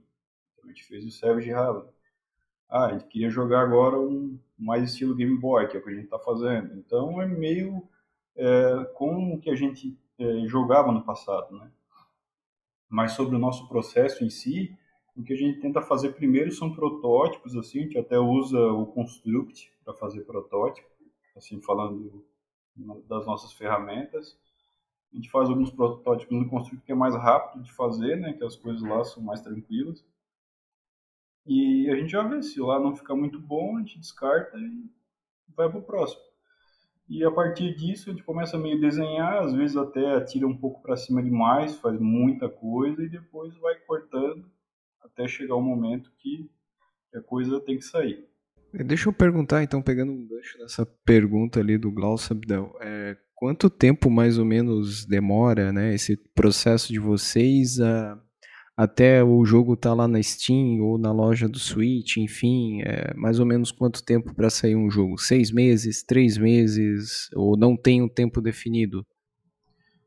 A 0.63 0.69
gente 0.69 0.85
fez 0.85 1.05
o 1.05 1.11
Savage 1.11 1.51
Halloween. 1.51 1.91
ah, 2.69 2.87
a 2.87 2.93
gente 2.93 3.07
queria 3.07 3.31
jogar 3.31 3.61
agora 3.61 3.99
um 3.99 4.39
mais 4.59 4.85
estilo 4.85 5.15
Game 5.15 5.39
Boy, 5.39 5.69
que 5.69 5.77
é 5.77 5.81
o 5.81 5.83
que 5.83 5.91
a 5.91 5.95
gente 5.95 6.05
está 6.05 6.19
fazendo. 6.19 6.75
Então 6.77 7.21
é 7.21 7.27
meio 7.27 7.89
é, 8.37 8.85
com 8.95 9.35
o 9.35 9.41
que 9.41 9.51
a 9.51 9.55
gente 9.55 9.99
é, 10.19 10.47
jogava 10.47 10.93
no 10.93 11.05
passado, 11.05 11.57
né? 11.57 11.71
Mas 12.89 13.13
sobre 13.13 13.37
o 13.37 13.39
nosso 13.39 13.69
processo 13.69 14.25
em 14.25 14.31
si, 14.31 14.77
o 15.17 15.23
que 15.23 15.33
a 15.33 15.37
gente 15.37 15.61
tenta 15.61 15.83
fazer 15.83 16.13
primeiro 16.13 16.51
são 16.53 16.73
protótipos, 16.73 17.57
assim, 17.57 17.81
a 17.81 17.83
gente 17.83 17.99
até 17.99 18.19
usa 18.19 18.59
o 18.59 18.87
Construct 18.87 19.73
para 19.85 19.95
fazer 19.95 20.23
protótipo, 20.23 20.89
assim, 21.37 21.61
falando 21.61 22.25
das 23.09 23.27
nossas 23.27 23.53
ferramentas. 23.53 24.39
A 25.13 25.17
gente 25.17 25.31
faz 25.31 25.49
alguns 25.49 25.71
protótipos 25.71 26.39
no 26.39 26.49
Construct 26.49 26.87
que 26.87 26.93
é 26.93 26.95
mais 26.95 27.15
rápido 27.15 27.63
de 27.63 27.73
fazer, 27.73 28.17
né, 28.17 28.33
que 28.33 28.45
as 28.45 28.57
coisas 28.57 28.83
lá 28.83 29.05
são 29.05 29.23
mais 29.23 29.43
tranquilas. 29.43 30.05
E 31.47 31.91
a 31.91 31.97
gente 31.97 32.13
já 32.13 32.23
vê, 32.23 32.43
se 32.43 32.61
lá 32.61 32.79
não 32.79 32.95
ficar 32.95 33.15
muito 33.15 33.41
bom, 33.41 33.77
a 33.77 33.81
gente 33.81 33.99
descarta 33.99 34.57
e 34.59 34.91
vai 35.57 35.69
para 35.69 35.79
o 35.79 35.83
próximo. 35.83 36.23
E 37.09 37.25
a 37.25 37.31
partir 37.31 37.75
disso 37.75 38.09
a 38.09 38.13
gente 38.13 38.25
começa 38.25 38.57
a 38.57 38.61
meio 38.61 38.81
desenhar, 38.81 39.43
às 39.43 39.53
vezes 39.53 39.77
até 39.77 40.21
tira 40.21 40.47
um 40.47 40.57
pouco 40.57 40.81
para 40.81 40.97
cima 40.97 41.23
demais, 41.23 41.77
faz 41.77 41.99
muita 42.01 42.49
coisa 42.49 43.03
e 43.03 43.09
depois 43.09 43.55
vai 43.59 43.75
cortando 43.81 44.45
até 45.03 45.27
chegar 45.29 45.57
o 45.57 45.61
momento 45.61 46.13
que 46.19 46.49
a 47.15 47.21
coisa 47.21 47.61
tem 47.61 47.77
que 47.77 47.85
sair. 47.85 48.25
Deixa 48.73 49.09
eu 49.09 49.13
perguntar, 49.13 49.63
então, 49.63 49.83
pegando 49.83 50.13
um 50.13 50.27
gancho 50.27 50.59
nessa 50.59 50.87
pergunta 50.87 51.61
ali 51.61 51.77
do 51.77 51.93
Glaucio 51.93 52.35
Abdel, 52.35 52.75
é, 52.81 53.19
quanto 53.35 53.69
tempo 53.69 54.09
mais 54.09 54.39
ou 54.39 54.47
menos 54.47 55.05
demora 55.05 55.71
né, 55.71 55.95
esse 55.95 56.17
processo 56.17 56.91
de 56.91 56.99
vocês 56.99 57.79
a 57.81 58.19
até 58.77 59.23
o 59.23 59.45
jogo 59.45 59.77
tá 59.77 59.93
lá 59.93 60.09
na 60.09 60.23
Steam 60.23 60.81
ou 60.81 60.97
na 60.97 61.13
loja 61.13 61.49
do 61.49 61.59
Switch, 61.59 62.17
enfim, 62.17 62.81
é 62.83 63.15
mais 63.15 63.39
ou 63.39 63.47
menos 63.47 63.71
quanto 63.71 64.05
tempo 64.05 64.35
para 64.35 64.49
sair 64.49 64.77
um 64.77 64.91
jogo? 64.91 65.19
Seis 65.19 65.51
meses, 65.51 66.03
três 66.03 66.39
meses, 66.39 67.29
ou 67.35 67.57
não 67.57 67.77
tem 67.77 68.03
um 68.03 68.09
tempo 68.09 68.41
definido? 68.41 69.07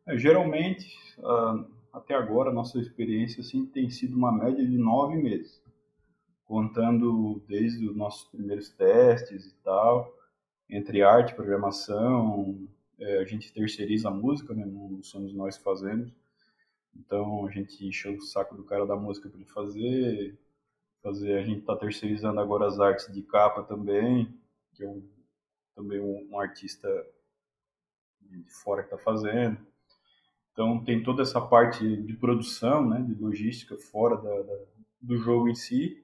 É, 0.08 0.18
geralmente, 0.18 0.88
uh, 1.20 1.66
até 1.94 2.16
agora, 2.16 2.52
nossa 2.52 2.80
experiência 2.80 3.42
assim, 3.42 3.66
tem 3.66 3.90
sido 3.90 4.16
uma 4.16 4.32
média 4.32 4.66
de 4.66 4.78
nove 4.78 5.16
meses, 5.16 5.62
contando 6.46 7.42
desde 7.48 7.88
os 7.88 7.96
nossos 7.96 8.28
primeiros 8.30 8.70
testes 8.70 9.46
e 9.46 9.56
tal, 9.64 10.14
entre 10.70 11.04
arte 11.04 11.36
programação, 11.36 12.68
é, 13.00 13.20
a 13.20 13.26
gente 13.26 13.54
terceiriza 13.54 14.10
a 14.10 14.12
música, 14.12 14.54
né, 14.54 14.66
não 14.66 15.02
somos 15.04 15.34
nós 15.34 15.58
que 15.58 15.64
fazemos, 15.64 16.12
então 16.96 17.46
a 17.46 17.52
gente 17.52 17.86
encheu 17.86 18.16
o 18.16 18.22
saco 18.22 18.56
do 18.56 18.64
cara 18.64 18.86
da 18.86 18.96
música 18.96 19.30
para 19.30 19.38
ele 19.38 19.50
fazer, 19.50 20.40
fazer. 21.02 21.38
A 21.38 21.44
gente 21.44 21.60
está 21.60 21.76
terceirizando 21.76 22.40
agora 22.40 22.66
as 22.66 22.80
artes 22.80 23.12
de 23.14 23.22
capa 23.22 23.64
também, 23.64 24.34
que 24.74 24.84
é 24.84 24.88
um, 24.88 25.08
também 25.76 26.00
um, 26.00 26.30
um 26.32 26.40
artista 26.40 26.88
de 28.22 28.44
fora 28.64 28.82
que 28.82 28.94
está 28.94 28.98
fazendo. 28.98 29.58
Então 30.52 30.84
tem 30.84 31.04
toda 31.04 31.22
essa 31.22 31.42
parte 31.42 31.98
de 31.98 32.14
produção, 32.14 32.88
né, 32.88 33.02
de 33.02 33.14
logística 33.14 33.78
fora 33.78 34.16
da, 34.16 34.42
da, 34.42 34.66
do 35.02 35.18
jogo 35.18 35.50
em 35.50 35.56
si. 35.56 36.02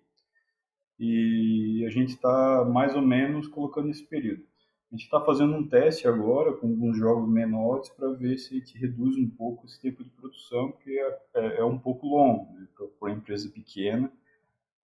E 1.00 1.84
a 1.88 1.90
gente 1.90 2.10
está 2.10 2.64
mais 2.66 2.96
ou 2.96 3.02
menos 3.02 3.48
colocando 3.48 3.90
esse 3.90 4.04
período. 4.04 4.46
A 4.92 4.96
gente 4.96 5.06
está 5.06 5.22
fazendo 5.22 5.56
um 5.56 5.66
teste 5.66 6.06
agora 6.06 6.52
com 6.52 6.68
alguns 6.68 6.98
jogos 6.98 7.30
menores 7.30 7.88
para 7.90 8.12
ver 8.12 8.38
se 8.38 8.54
a 8.54 8.58
gente 8.60 8.78
reduz 8.78 9.16
um 9.16 9.30
pouco 9.30 9.66
esse 9.66 9.80
tempo 9.80 10.04
de 10.04 10.10
produção, 10.10 10.70
porque 10.70 10.92
é, 10.92 11.20
é, 11.34 11.60
é 11.60 11.64
um 11.64 11.80
pouco 11.80 12.08
longo 12.08 12.54
né? 12.54 12.68
para 12.76 12.88
uma 13.00 13.16
empresa 13.16 13.50
pequena 13.50 14.12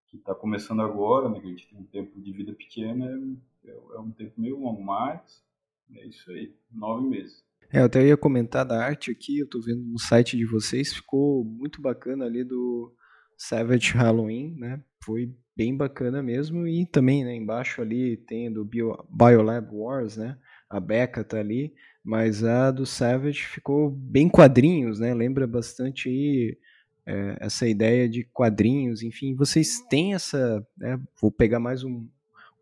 que 0.07 0.15
está 0.15 0.33
começando 0.33 0.81
agora, 0.81 1.27
né? 1.27 1.41
que 1.41 1.47
a 1.47 1.49
gente 1.49 1.67
tem 1.67 1.77
um 1.77 1.83
tempo 1.83 2.21
de 2.21 2.31
vida 2.31 2.53
pequena, 2.53 3.05
é, 3.65 3.69
é 3.69 3.99
um 3.99 4.11
tempo 4.11 4.39
meio 4.39 4.57
longo, 4.57 4.81
mas 4.81 5.43
é 5.93 6.05
isso 6.05 6.31
aí, 6.31 6.55
nove 6.71 7.05
meses. 7.05 7.43
É, 7.69 7.81
eu 7.81 7.85
até 7.85 8.05
ia 8.05 8.15
comentar 8.15 8.65
da 8.65 8.81
arte 8.81 9.11
aqui, 9.11 9.39
eu 9.39 9.45
estou 9.45 9.61
vendo 9.61 9.83
no 9.83 9.99
site 9.99 10.37
de 10.37 10.45
vocês, 10.45 10.93
ficou 10.93 11.43
muito 11.43 11.81
bacana 11.81 12.23
ali 12.23 12.45
do 12.45 12.95
Savage 13.37 13.93
Halloween, 13.93 14.55
né? 14.57 14.81
Foi 15.03 15.31
bem 15.55 15.75
bacana 15.75 16.21
mesmo. 16.21 16.67
E 16.67 16.85
também, 16.85 17.23
né, 17.23 17.35
embaixo 17.35 17.81
ali 17.81 18.17
tem 18.17 18.51
do 18.51 18.65
Bio, 18.65 18.97
Biolab 19.09 19.69
Wars, 19.71 20.17
né? 20.17 20.37
A 20.69 20.79
Becca 20.79 21.23
tá 21.23 21.39
ali, 21.39 21.73
mas 22.03 22.43
a 22.43 22.71
do 22.71 22.85
Savage 22.85 23.43
ficou 23.45 23.89
bem 23.89 24.27
quadrinhos, 24.27 24.99
né? 24.99 25.13
Lembra 25.13 25.47
bastante 25.47 26.09
aí 26.09 26.57
é, 27.05 27.37
essa 27.39 27.67
ideia 27.67 28.09
de 28.09 28.25
quadrinhos, 28.25 29.01
enfim. 29.01 29.33
Vocês 29.33 29.79
têm 29.89 30.13
essa, 30.13 30.65
né, 30.77 30.99
vou 31.21 31.31
pegar 31.31 31.59
mais 31.59 31.83
um, 31.83 32.05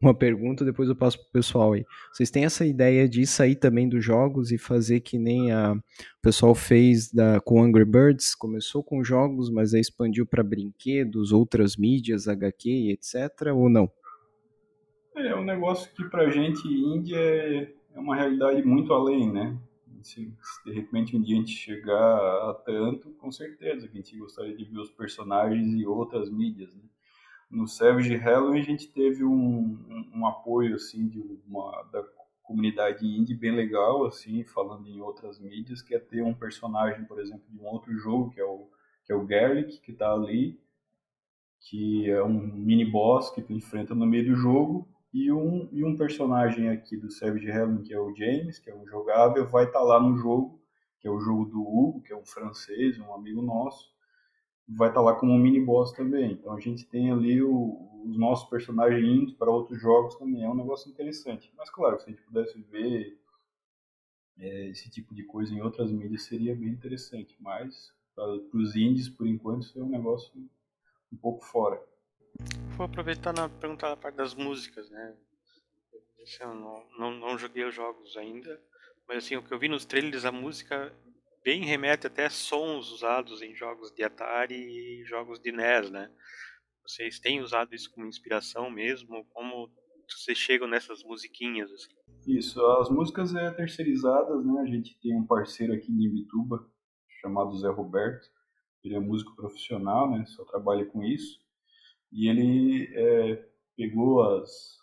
uma 0.06 0.14
pergunta, 0.14 0.64
depois 0.64 0.88
eu 0.88 0.96
passo 0.96 1.18
pro 1.20 1.32
pessoal 1.32 1.74
aí. 1.74 1.86
Vocês 2.12 2.30
têm 2.30 2.46
essa 2.46 2.66
ideia 2.66 3.10
de 3.10 3.26
sair 3.26 3.56
também 3.56 3.90
dos 3.90 4.04
jogos 4.04 4.52
e 4.52 4.58
fazer 4.58 5.00
que 5.00 5.18
nem 5.18 5.52
a, 5.52 5.74
o 5.74 6.22
pessoal 6.22 6.54
fez 6.54 7.12
da, 7.12 7.40
com 7.40 7.62
Angry 7.62 7.86
Birds? 7.86 8.36
Começou 8.36 8.84
com 8.84 9.04
jogos, 9.04 9.50
mas 9.50 9.74
aí 9.74 9.82
expandiu 9.82 10.26
para 10.26 10.44
brinquedos, 10.44 11.32
outras 11.32 11.76
mídias, 11.76 12.28
HQ, 12.28 12.92
etc. 12.92 13.54
Ou 13.54 13.70
não? 13.70 13.92
É, 15.16 15.36
um 15.36 15.44
negócio 15.44 15.92
que 15.94 16.04
pra 16.06 16.30
gente, 16.30 16.68
Índia, 16.68 17.18
é, 17.18 17.74
é 17.96 18.00
uma 18.00 18.16
realidade 18.16 18.62
muito 18.64 18.94
além, 18.94 19.32
né? 19.32 19.58
Se, 20.04 20.32
se, 20.40 20.64
de 20.66 20.72
repente 20.72 21.18
um 21.18 21.22
dia 21.22 21.36
a 21.36 21.40
gente 21.40 21.54
chegar 21.54 22.18
a 22.50 22.54
tanto, 22.64 23.10
com 23.14 23.32
certeza 23.32 23.88
que 23.88 23.98
a 23.98 24.02
gente 24.02 24.18
gostaria 24.18 24.56
de 24.56 24.66
ver 24.66 24.78
os 24.78 24.92
personagens 24.92 25.74
e 25.74 25.84
outras 25.84 26.30
mídias, 26.30 26.76
né? 26.76 26.84
No 27.50 27.68
Savage 27.68 28.16
Halloween 28.16 28.60
a 28.60 28.64
gente 28.64 28.88
teve 28.88 29.24
um, 29.24 29.78
um, 29.90 30.12
um, 30.16 30.28
apoio 30.28 30.75
assim 30.75 31.08
de 31.08 31.20
uma 31.48 31.84
da 31.92 32.04
comunidade 32.44 33.06
indie 33.06 33.34
bem 33.34 33.52
legal 33.52 34.06
assim 34.06 34.44
falando 34.44 34.88
em 34.88 35.02
outras 35.02 35.40
mídias 35.40 35.82
que 35.82 35.96
é 35.96 36.00
ter 36.00 36.22
um 36.22 36.34
personagem 36.34 37.06
por 37.06 37.20
exemplo 37.20 37.46
de 37.50 37.58
um 37.58 37.66
outro 37.68 37.96
jogo 37.98 38.32
que 38.32 38.40
é 38.40 38.46
o 38.46 38.70
que 39.04 39.12
é 39.12 39.16
o 39.16 39.25
Garlic 39.25 39.80
que 39.80 39.92
está 39.92 40.12
ali 40.12 40.60
que 41.60 42.10
é 42.10 42.24
um 42.24 42.34
mini 42.34 42.86
boss 42.86 43.30
que 43.32 43.42
tu 43.42 43.54
enfrenta 43.54 43.96
no 43.96 44.06
meio 44.06 44.25
do 44.25 44.36
jogo 44.36 44.88
e 45.14 45.32
um 45.32 45.70
e 45.72 45.84
um 45.84 45.96
personagem 45.96 46.70
aqui 46.70 46.98
do 46.98 47.12
Savage 47.12 47.50
Halloween 47.50 47.84
que 47.84 47.94
é 47.94 48.00
o 48.00 48.14
James 48.14 48.60
que 48.60 48.70
é 48.70 48.75
um 48.75 48.86
jogável 48.86 49.48
vai 49.48 49.66
estar 49.66 49.80
tá 49.80 49.86
lá 49.86 50.00
no 50.00 50.18
jogo 50.18 50.60
que 51.00 51.08
é 51.08 51.12
o 51.12 51.20
jogo 51.20 51.46
do 51.46 51.62
Hugo 51.62 52.02
que 52.02 52.12
é 52.12 52.18
um 52.18 52.25
francês 52.25 53.00
um 53.00 53.14
amigo 53.14 53.42
nosso 53.42 53.95
vai 54.68 54.90
estar 54.90 55.02
tá 55.02 55.06
lá 55.06 55.16
como 55.16 55.32
um 55.32 55.38
mini 55.38 55.60
boss 55.60 55.92
também. 55.92 56.34
Então 56.34 56.54
a 56.54 56.60
gente 56.60 56.86
tem 56.86 57.12
ali 57.12 57.42
o, 57.42 58.04
os 58.06 58.18
nossos 58.18 58.50
personagens 58.50 59.04
indo 59.04 59.36
para 59.36 59.52
outros 59.52 59.80
jogos 59.80 60.16
também. 60.16 60.44
É 60.44 60.50
um 60.50 60.56
negócio 60.56 60.90
interessante. 60.90 61.52
Mas 61.58 61.70
claro, 61.70 62.00
se 62.00 62.06
a 62.06 62.10
gente 62.10 62.22
pudesse 62.24 62.60
ver 62.62 63.20
é, 64.40 64.68
esse 64.68 64.90
tipo 64.90 65.14
de 65.14 65.24
coisa 65.24 65.54
em 65.54 65.62
outras 65.62 65.92
mídias 65.92 66.24
seria 66.24 66.56
bem 66.56 66.70
interessante. 66.70 67.36
Mas 67.40 67.94
para 68.16 68.32
os 68.54 68.76
indies, 68.76 69.10
por 69.10 69.28
enquanto, 69.28 69.64
isso 69.64 69.80
é 69.80 69.84
um 69.84 69.90
negócio 69.90 70.32
um 71.12 71.18
pouco 71.18 71.44
fora. 71.44 71.82
Vou 72.76 72.86
aproveitar 72.86 73.34
na 73.34 73.48
perguntar 73.48 73.92
a 73.92 73.98
parte 73.98 74.16
das 74.16 74.34
músicas, 74.34 74.90
né? 74.90 75.16
Eu 76.40 76.56
não, 76.56 76.84
não, 76.98 77.12
não 77.12 77.38
joguei 77.38 77.64
os 77.64 77.76
jogos 77.76 78.18
ainda, 78.18 78.60
mas 79.08 79.24
assim, 79.24 79.36
o 79.36 79.44
que 79.44 79.54
eu 79.54 79.60
vi 79.60 79.68
nos 79.68 79.86
trailers, 79.86 80.26
a 80.26 80.32
música 80.32 80.92
bem 81.46 81.64
remete 81.64 82.08
até 82.08 82.25
a 82.25 82.30
sons 82.30 82.92
usados 82.92 83.44
em 83.44 83.56
jogos 83.56 83.92
de 83.92 84.04
Atari 84.04 84.56
e 84.56 85.06
jogos 85.06 85.40
de 85.40 85.52
NES, 85.52 85.92
né? 85.92 86.12
Vocês 86.82 87.20
têm 87.20 87.40
usado 87.40 87.75
isso 87.75 87.92
como 87.94 88.08
inspiração 88.08 88.72
mesmo? 88.72 89.24
Como 89.25 89.72
vocês 90.10 90.40
chegam 90.40 90.68
nessas 90.68 91.04
musiquinhas? 91.04 91.72
Assim? 91.72 91.94
Isso, 92.28 92.60
as 92.78 92.90
músicas 92.90 93.36
é 93.36 93.52
terceirizadas, 93.52 94.44
né? 94.44 94.62
A 94.62 94.66
gente 94.66 95.00
tem 95.00 95.16
um 95.16 95.25
parceiro 95.25 95.74
aqui 95.74 95.92
em 95.92 96.06
Ibituba 96.06 96.68
chamado 97.22 97.56
Zé 97.58 97.70
Roberto. 97.70 98.28
Ele 98.84 98.96
é 98.96 99.00
músico 99.00 99.36
profissional, 99.36 100.10
né? 100.10 100.25
Só 100.25 100.44
trabalha 100.46 100.86
com 100.88 101.04
isso. 101.04 101.40
E 102.12 102.28
ele 102.28 102.92
é, 102.96 103.48
pegou 103.78 104.24
as, 104.24 104.80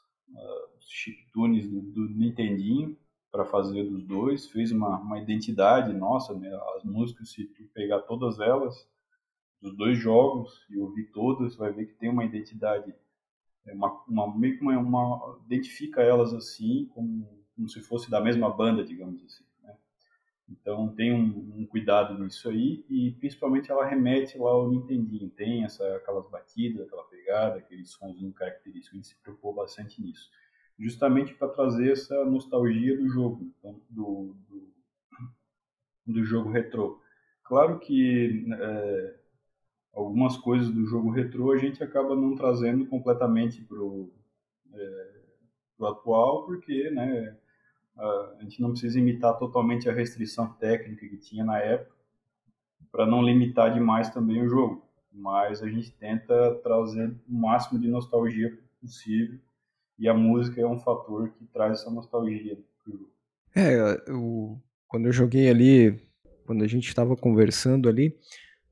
as 0.78 0.84
chiptunes 0.88 1.68
do, 1.68 1.80
do 1.80 2.08
Nintendinho 2.08 2.96
para 3.32 3.46
fazer 3.46 3.84
dos 3.84 4.04
dois, 4.04 4.46
fez 4.50 4.70
uma, 4.70 4.98
uma 4.98 5.18
identidade 5.18 5.90
nossa, 5.94 6.34
né? 6.34 6.54
As 6.76 6.84
músicas, 6.84 7.30
se 7.30 7.46
tu 7.46 7.64
pegar 7.72 8.00
todas 8.00 8.38
elas, 8.38 8.86
dos 9.60 9.74
dois 9.74 9.98
jogos, 9.98 10.60
e 10.68 10.78
ouvir 10.78 11.10
todas, 11.12 11.56
vai 11.56 11.72
ver 11.72 11.86
que 11.86 11.94
tem 11.94 12.10
uma 12.10 12.26
identidade, 12.26 12.94
é 13.66 13.72
uma, 13.72 13.90
uma, 14.06 14.38
meio 14.38 14.58
que 14.58 14.62
uma, 14.62 14.76
uma, 14.78 15.40
identifica 15.46 16.02
elas 16.02 16.34
assim, 16.34 16.90
como, 16.92 17.26
como 17.56 17.68
se 17.70 17.80
fosse 17.80 18.10
da 18.10 18.20
mesma 18.20 18.50
banda, 18.50 18.84
digamos 18.84 19.24
assim. 19.24 19.44
Né? 19.62 19.74
Então 20.50 20.94
tem 20.94 21.14
um, 21.14 21.54
um, 21.56 21.66
cuidado 21.66 22.22
nisso 22.22 22.50
aí, 22.50 22.84
e 22.90 23.12
principalmente 23.12 23.70
ela 23.70 23.86
remete 23.86 24.36
lá 24.36 24.50
ao 24.50 24.68
Nintendinho, 24.68 25.30
tem 25.30 25.64
essa, 25.64 25.96
aquelas 25.96 26.28
batidas, 26.28 26.86
aquela 26.86 27.04
pegada, 27.04 27.60
aquele 27.60 27.86
somzinho 27.86 28.32
característico, 28.34 28.94
a 28.94 28.96
gente 28.96 29.08
se 29.08 29.16
preocupou 29.22 29.54
bastante 29.54 30.02
nisso 30.02 30.28
justamente 30.78 31.34
para 31.34 31.48
trazer 31.48 31.92
essa 31.92 32.24
nostalgia 32.24 32.96
do 32.96 33.08
jogo, 33.08 33.52
então, 33.58 33.80
do, 33.88 34.36
do, 34.48 34.72
do, 36.06 36.24
jogo 36.24 36.50
retrô. 36.50 37.00
Claro 37.44 37.78
que 37.78 38.46
é, 38.52 39.14
algumas 39.92 40.36
coisas 40.36 40.70
do 40.70 40.84
jogo 40.86 41.10
retrô 41.10 41.52
a 41.52 41.58
gente 41.58 41.82
acaba 41.82 42.16
não 42.16 42.34
trazendo 42.34 42.86
completamente 42.86 43.66
é, 44.72 45.20
pro 45.76 45.86
atual, 45.86 46.46
porque 46.46 46.90
né, 46.90 47.36
a 47.96 48.38
gente 48.42 48.60
não 48.60 48.70
precisa 48.70 48.98
imitar 48.98 49.38
totalmente 49.38 49.88
a 49.88 49.92
restrição 49.92 50.52
técnica 50.54 51.06
que 51.06 51.18
tinha 51.18 51.44
na 51.44 51.58
época, 51.58 51.92
para 52.90 53.06
não 53.06 53.22
limitar 53.22 53.72
demais 53.72 54.10
também 54.10 54.42
o 54.42 54.48
jogo. 54.48 54.86
Mas 55.12 55.62
a 55.62 55.68
gente 55.68 55.90
tenta 55.92 56.54
trazer 56.62 57.14
o 57.28 57.34
máximo 57.34 57.78
de 57.78 57.88
nostalgia 57.88 58.58
possível, 58.80 59.38
e 60.02 60.08
a 60.08 60.14
música 60.14 60.60
é 60.60 60.66
um 60.66 60.80
fator 60.80 61.30
que 61.30 61.46
traz 61.52 61.80
essa 61.80 61.88
nostalgia 61.88 62.58
pro 62.82 62.92
jogo. 62.92 63.12
É, 63.54 64.02
eu, 64.08 64.60
quando 64.88 65.06
eu 65.06 65.12
joguei 65.12 65.48
ali, 65.48 65.96
quando 66.44 66.64
a 66.64 66.66
gente 66.66 66.88
estava 66.88 67.14
conversando 67.14 67.88
ali, 67.88 68.12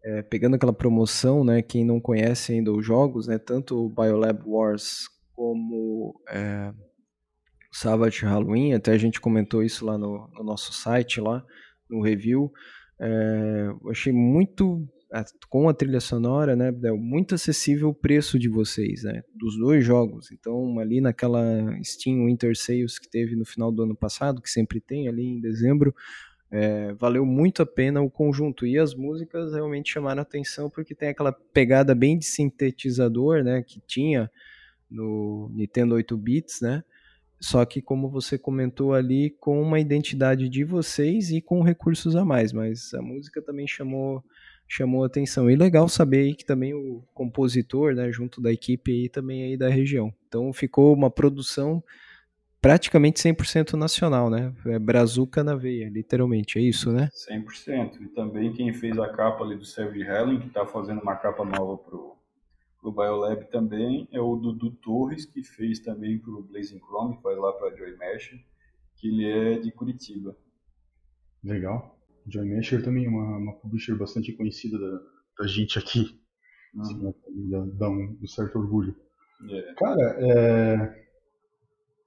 é, 0.05 0.23
pegando 0.23 0.57
aquela 0.57 0.73
promoção, 0.73 1.45
né, 1.45 1.63
quem 1.63 1.85
não 1.85 2.01
conhece 2.01 2.53
ainda 2.53 2.73
os 2.73 2.85
jogos, 2.85 3.29
né, 3.29 3.39
tanto 3.39 3.77
o 3.77 3.89
Biolab 3.89 4.43
Wars 4.45 5.09
como 5.33 6.21
é, 6.29 6.73
Savage 7.71 8.25
Halloween, 8.25 8.73
até 8.73 8.91
a 8.91 8.99
gente 8.99 9.21
comentou 9.21 9.63
isso 9.63 9.87
lá 9.87 9.97
no, 9.97 10.29
no 10.35 10.43
nosso 10.43 10.73
site, 10.73 11.21
lá 11.21 11.47
no 11.89 12.03
review, 12.03 12.51
é, 13.01 13.69
eu 13.85 13.89
achei 13.89 14.13
muito, 14.13 14.85
com 15.49 15.69
a 15.69 15.75
trilha 15.75 16.01
sonora, 16.01 16.55
né, 16.55 16.71
muito 16.93 17.35
acessível 17.35 17.89
o 17.89 17.95
preço 17.95 18.39
de 18.39 18.49
vocês, 18.49 19.03
né, 19.03 19.23
dos 19.35 19.59
dois 19.59 19.85
jogos, 19.85 20.31
então 20.31 20.79
ali 20.79 21.01
naquela 21.01 21.43
Steam 21.83 22.27
Winter 22.27 22.57
Sales 22.57 22.99
que 22.99 23.09
teve 23.09 23.35
no 23.35 23.45
final 23.45 23.73
do 23.73 23.83
ano 23.83 23.97
passado, 23.97 24.41
que 24.41 24.49
sempre 24.49 24.81
tem 24.81 25.09
ali 25.09 25.27
em 25.27 25.41
dezembro, 25.41 25.95
é, 26.51 26.93
valeu 26.95 27.25
muito 27.25 27.63
a 27.63 27.67
pena 27.67 28.03
o 28.03 28.11
conjunto. 28.11 28.67
E 28.67 28.77
as 28.77 28.95
músicas 28.95 29.53
realmente 29.53 29.93
chamaram 29.93 30.21
atenção 30.21 30.69
porque 30.69 30.95
tem 30.95 31.09
aquela 31.09 31.33
pegada 31.33 31.95
bem 31.95 32.19
de 32.19 32.27
sintetizador, 32.27 33.45
né? 33.45 33.63
Que 33.63 33.81
tinha 33.87 34.31
no 34.91 35.49
Nintendo 35.55 35.95
8 35.95 36.17
bits, 36.17 36.61
né? 36.61 36.83
Só 37.41 37.65
que 37.65 37.81
como 37.81 38.11
você 38.11 38.37
comentou 38.37 38.93
ali, 38.93 39.31
com 39.41 39.63
uma 39.63 39.81
identidade 39.81 40.49
de 40.49 40.65
vocês 40.65 41.31
e 41.31 41.41
com 41.41 41.63
recursos 41.63 42.17
a 42.17 42.25
mais. 42.25 42.53
Mas 42.53 42.93
a 42.95 43.01
música 43.01 43.41
também 43.41 43.67
chamou 43.67 44.23
chamou 44.71 45.03
atenção. 45.05 45.51
E 45.51 45.57
legal 45.57 45.89
saber 45.89 46.19
aí 46.19 46.35
que 46.35 46.45
também 46.45 46.73
o 46.73 47.03
compositor, 47.13 47.93
né, 47.93 48.13
junto 48.13 48.41
da 48.41 48.53
equipe 48.53 48.93
aí 48.93 49.09
também 49.09 49.43
aí 49.43 49.57
da 49.57 49.69
região. 49.69 50.15
Então 50.29 50.53
ficou 50.53 50.95
uma 50.95 51.11
produção 51.11 51.83
praticamente 52.63 53.21
100% 53.21 53.73
nacional, 53.73 54.31
né? 54.31 54.55
É 54.67 54.79
brazuca 54.79 55.43
na 55.43 55.57
veia, 55.57 55.89
literalmente, 55.89 56.57
é 56.59 56.63
isso, 56.63 56.93
né? 56.93 57.09
100%. 57.13 58.01
E 58.01 58.09
também 58.09 58.53
quem 58.53 58.73
fez 58.73 58.97
a 58.99 59.09
capa 59.09 59.43
ali 59.43 59.57
do 59.57 59.65
Savage 59.65 60.03
Helen, 60.03 60.39
que 60.39 60.47
está 60.47 60.65
fazendo 60.65 61.01
uma 61.01 61.17
capa 61.17 61.45
nova 61.45 61.77
pro, 61.79 62.17
pro 62.81 62.93
Biolab 62.93 63.45
também, 63.51 64.07
é 64.13 64.21
o 64.21 64.37
Dudu 64.37 64.71
Torres, 64.71 65.25
que 65.25 65.43
fez 65.43 65.81
também 65.81 66.19
pro 66.19 66.43
Blazing 66.43 66.79
Chrome, 66.79 67.17
que 67.17 67.23
vai 67.25 67.35
lá 67.35 67.53
pra 67.53 67.75
Joy 67.75 67.97
Mesh, 67.97 68.39
que 68.95 69.09
ele 69.09 69.29
é 69.29 69.59
de 69.59 69.73
Curitiba. 69.73 70.37
Legal. 71.43 72.00
Joy 72.31 72.45
Mesher 72.45 72.83
também 72.83 73.07
é 73.07 73.09
uma, 73.09 73.39
uma 73.39 73.53
publisher 73.55 73.97
bastante 73.97 74.33
conhecida 74.33 74.79
da, 74.79 75.01
da 75.41 75.47
gente 75.47 75.79
aqui. 75.79 76.21
Uhum. 76.75 76.83
Assim, 76.83 77.15
dá, 77.51 77.65
dá 77.75 77.91
um, 77.91 78.19
um 78.23 78.27
certo 78.27 78.59
orgulho. 78.59 78.95
Yeah. 79.43 79.71
É. 79.71 79.75
Cara, 79.75 80.17
é, 80.21 81.01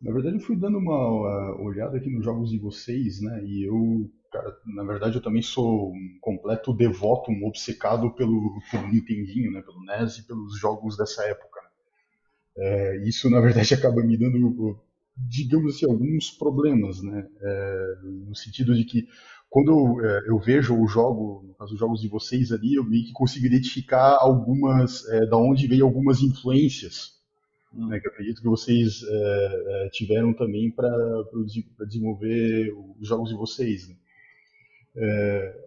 na 0.04 0.12
verdade, 0.12 0.36
eu 0.36 0.42
fui 0.42 0.58
dando 0.58 0.78
uma 0.78 1.56
olhada 1.62 1.98
aqui 1.98 2.10
nos 2.10 2.26
jogos 2.26 2.52
de 2.52 2.60
vocês, 2.60 3.22
né? 3.22 3.42
E 3.46 3.64
eu, 3.64 4.12
cara, 4.32 4.54
na 4.66 4.84
verdade, 4.84 5.16
eu 5.16 5.22
também 5.22 5.42
sou 5.42 5.94
um 5.94 6.18
completo 6.20 6.74
devoto, 6.74 7.32
um 7.32 7.46
obcecado 7.46 8.14
pelo, 8.14 8.60
pelo 8.70 8.88
Nintendinho, 8.90 9.52
né? 9.52 9.62
Pelo 9.62 9.82
NES 9.86 10.18
e 10.18 10.28
pelos 10.28 10.60
jogos 10.60 10.98
dessa 10.98 11.24
época. 11.24 11.62
Né? 11.62 11.70
É, 12.58 13.08
isso, 13.08 13.30
na 13.30 13.40
verdade, 13.40 13.74
acaba 13.74 14.04
me 14.04 14.18
dando, 14.18 14.78
digamos 15.16 15.76
assim, 15.76 15.86
alguns 15.86 16.32
problemas, 16.32 17.02
né? 17.02 17.26
É, 17.42 17.96
no 18.04 18.36
sentido 18.36 18.76
de 18.76 18.84
que 18.84 19.08
quando 19.54 19.70
eu, 19.70 20.04
é, 20.04 20.30
eu, 20.30 20.40
vejo 20.40 20.76
o 20.76 20.88
jogo, 20.88 21.44
no 21.48 21.54
caso 21.54 21.76
os 21.76 21.80
jogos 21.80 22.02
de 22.02 22.08
vocês 22.08 22.52
ali, 22.52 22.74
eu 22.74 22.84
meio 22.84 23.06
que 23.06 23.14
consigo 23.14 23.46
identificar 23.46 24.18
algumas, 24.20 25.08
é, 25.10 25.28
da 25.28 25.38
onde 25.38 25.68
veio 25.68 25.86
algumas 25.86 26.24
influências 26.24 27.20
né, 27.72 28.00
que 28.00 28.08
eu 28.08 28.12
acredito 28.12 28.42
que 28.42 28.48
vocês 28.48 29.04
é, 29.08 29.90
tiveram 29.92 30.34
também 30.34 30.72
para 30.72 30.90
desenvolver 31.86 32.74
os 33.00 33.08
jogos 33.08 33.30
de 33.30 33.36
vocês. 33.36 33.88
Né? 33.88 33.96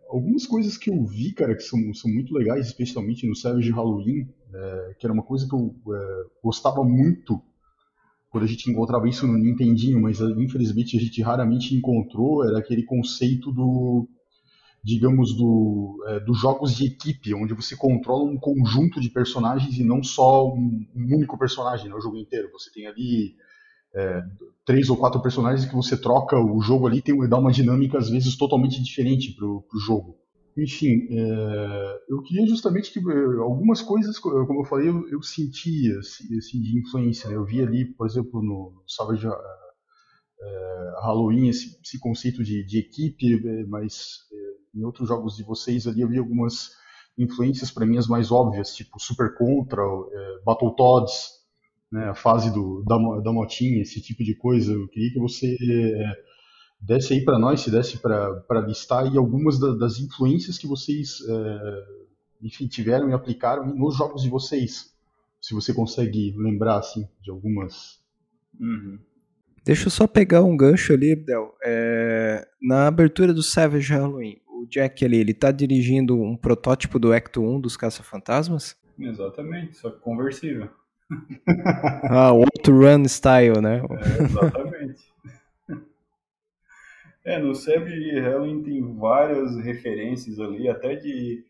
Algumas 0.09 0.49
coisas 0.49 0.77
que 0.77 0.91
eu 0.91 1.05
vi, 1.05 1.33
cara, 1.33 1.55
que 1.55 1.63
são, 1.63 1.95
são 1.95 2.11
muito 2.11 2.35
legais, 2.35 2.67
especialmente 2.67 3.25
no 3.25 3.37
Savage 3.37 3.71
Halloween, 3.71 4.27
que 4.99 5.07
era 5.07 5.13
uma 5.13 5.23
coisa 5.23 5.49
que 5.49 5.55
eu 5.55 5.77
gostava 6.43 6.83
muito 6.83 7.41
quando 8.37 8.45
a 8.45 8.49
gente 8.49 8.71
encontrava 8.71 9.09
isso 9.09 9.27
no 9.27 9.39
Nintendinho, 9.39 9.99
mas 9.99 10.21
infelizmente 10.21 10.95
a 10.95 11.01
gente 11.01 11.23
raramente 11.23 11.75
encontrou, 11.75 12.47
era 12.47 12.59
aquele 12.59 12.83
conceito 12.83 13.51
do 13.51 14.07
digamos, 14.85 15.35
do, 15.35 16.05
é, 16.07 16.21
dos 16.21 16.39
jogos 16.39 16.77
de 16.77 16.87
equipe, 16.87 17.35
onde 17.35 17.55
você 17.55 17.75
controla 17.75 18.23
um 18.23 18.39
conjunto 18.39 19.01
de 19.01 19.11
personagens 19.11 19.77
e 19.79 19.83
não 19.83 20.01
só 20.01 20.47
um, 20.47 20.87
um 20.95 21.17
único 21.17 21.37
personagem, 21.37 21.89
né, 21.89 21.95
o 21.97 22.01
jogo 22.01 22.17
inteiro. 22.17 22.51
Você 22.53 22.71
tem 22.71 22.87
ali 22.87 23.35
é, 23.93 24.23
três 24.65 24.89
ou 24.89 24.97
quatro 24.97 25.21
personagens 25.21 25.67
que 25.67 25.75
você 25.75 26.01
troca 26.01 26.39
o 26.39 26.61
jogo 26.61 26.87
ali, 26.87 27.03
tem, 27.03 27.19
dá 27.29 27.37
uma 27.37 27.51
dinâmica 27.51 27.99
às 27.99 28.11
vezes 28.11 28.37
totalmente 28.37 28.81
diferente 28.81 29.33
pro, 29.33 29.63
pro 29.63 29.81
jogo. 29.81 30.19
Enfim, 30.57 31.07
é, 31.11 32.01
eu 32.09 32.23
queria 32.23 32.47
justamente 32.47 32.91
que 32.91 32.99
é, 32.99 33.39
algumas 33.41 33.83
coisas, 33.83 34.19
como 34.19 34.61
eu 34.63 34.65
falei, 34.65 34.89
eu, 34.89 35.07
eu 35.11 35.23
sentia 35.23 35.99
assim, 35.99 36.61
de 36.61 36.79
influência. 36.79 37.29
Né? 37.29 37.37
Eu 37.37 37.45
vi 37.45 37.61
ali, 37.61 37.85
por 37.85 38.07
exemplo, 38.07 38.43
no 38.43 38.83
Savage 38.87 39.27
é, 39.27 40.93
Halloween, 41.03 41.49
esse, 41.49 41.79
esse 41.85 41.99
conceito 41.99 42.43
de, 42.43 42.65
de, 42.65 42.79
equipe, 42.79 43.35
é, 43.35 43.67
mas 43.67 44.21
em 44.75 44.83
outros 44.83 45.09
jogos 45.09 45.37
de 45.37 45.43
vocês 45.43 45.87
ali 45.87 46.01
eu 46.01 46.09
vi 46.09 46.19
algumas 46.19 46.71
influências 47.19 47.71
para 47.71 47.87
mim 47.87 47.99
as 47.99 48.07
mais 48.07 48.31
óbvias, 48.31 48.75
tipo 48.75 48.99
Super 48.99 49.37
Contra, 49.37 49.83
é, 49.83 50.45
Battletoads, 50.45 51.37
né, 51.93 52.09
a 52.09 52.15
fase 52.15 52.53
do, 52.53 52.83
da, 52.87 52.97
da 53.21 53.33
motinha, 53.33 53.83
esse 53.83 54.01
tipo 54.01 54.25
de 54.25 54.35
coisa. 54.35 54.73
Eu 54.73 54.89
queria 54.89 55.13
que 55.13 55.21
você 55.21 55.55
é, 55.55 56.13
desse 56.81 57.15
aí 57.15 57.25
para 57.25 57.39
nós, 57.39 57.61
se 57.61 57.71
desse 57.71 57.99
para 57.99 58.61
listar 58.67 59.05
aí 59.05 59.17
algumas 59.17 59.59
da, 59.59 59.75
das 59.75 59.99
influências 59.99 60.59
que 60.59 60.67
vocês 60.67 61.19
é, 61.29 61.85
enfim, 62.43 62.67
tiveram 62.67 63.11
e 63.11 63.13
aplicaram 63.13 63.67
nos 63.75 63.97
jogos 63.97 64.23
de 64.23 64.29
vocês. 64.29 64.95
Se 65.41 65.55
você 65.55 65.73
consegue 65.73 66.35
lembrar 66.37 66.79
assim 66.79 67.09
de 67.23 67.31
algumas. 67.31 68.01
Uhum. 68.59 68.99
Deixa 69.65 69.87
eu 69.87 69.91
só 69.91 70.07
pegar 70.07 70.43
um 70.43 70.57
gancho 70.57 70.93
ali, 70.93 71.13
Abdel. 71.13 71.55
É, 71.63 72.47
na 72.61 72.87
abertura 72.87 73.35
do 73.35 73.43
Savage 73.43 73.93
Halloween, 73.93 74.41
o 74.49 74.67
Jack 74.67 75.05
ali, 75.05 75.19
ele 75.19 75.35
tá 75.35 75.51
dirigindo 75.51 76.21
um 76.21 76.37
protótipo 76.37 76.99
do 76.99 77.13
Ecto 77.13 77.43
1 77.43 77.61
dos 77.61 77.77
Caça-Fantasmas? 77.77 78.77
Exatamente, 78.99 79.77
só 79.77 79.91
que 79.91 80.01
conversível. 80.01 80.69
ah, 82.09 82.31
run 82.31 83.05
style, 83.05 83.61
né? 83.61 83.83
É, 83.91 84.23
exatamente. 84.25 84.76
É, 87.27 87.39
no 87.39 87.55
Savage 87.55 88.21
Halloween 88.21 88.63
tem 88.63 88.95
várias 88.95 89.57
referências 89.59 90.39
ali, 90.39 90.69
até 90.69 90.95
de... 90.95 91.45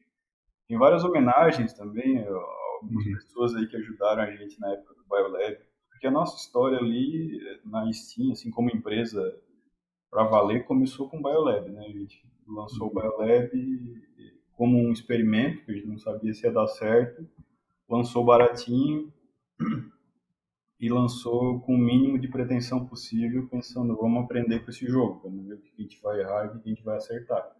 Tem 0.67 0.77
várias 0.77 1.05
homenagens 1.05 1.75
também, 1.75 2.19
algumas 2.27 3.07
uhum. 3.07 3.13
pessoas 3.13 3.55
aí 3.55 3.67
que 3.69 3.77
ajudaram 3.77 4.23
a 4.23 4.31
gente 4.35 4.59
na 4.59 4.73
época 4.73 4.95
do 4.95 5.05
BioLab. 5.05 5.59
Porque 5.91 6.07
a 6.07 6.11
nossa 6.11 6.37
história 6.39 6.79
ali 6.79 7.39
na 7.65 7.93
Steam, 7.93 8.33
assim 8.33 8.51
como 8.51 8.71
empresa 8.71 9.39
para 10.11 10.25
valer, 10.25 10.65
começou 10.65 11.09
com 11.09 11.19
o 11.19 11.23
BioLab, 11.23 11.71
né? 11.71 11.85
A 11.87 11.93
gente 11.93 12.27
lançou 12.49 12.89
o 12.89 12.95
BioLab 12.95 13.51
como 14.55 14.79
um 14.79 14.91
experimento, 14.91 15.65
que 15.65 15.73
a 15.73 15.75
gente 15.75 15.87
não 15.87 15.99
sabia 15.99 16.33
se 16.33 16.47
ia 16.47 16.53
dar 16.53 16.67
certo, 16.67 17.29
lançou 17.89 18.25
baratinho 18.25 19.13
e 20.79 20.89
lançou 20.89 21.61
com 21.61 21.75
o 21.75 21.79
mínimo 21.79 22.19
de 22.19 22.29
pretensão 22.29 22.85
possível, 22.85 23.49
pensando, 23.49 23.97
vamos 23.97 24.25
aprender 24.25 24.61
com 24.61 24.71
esse 24.71 24.87
jogo, 24.87 25.21
vamos 25.23 25.47
ver 25.47 25.55
o 25.55 25.59
que 25.59 25.73
a 25.79 25.83
gente 25.83 26.01
vai 26.03 26.21
errar 26.21 26.45
e 26.45 26.49
o 26.49 26.61
que 26.61 26.69
a 26.69 26.75
gente 26.75 26.85
vai 26.85 26.97
acertar. 26.97 27.57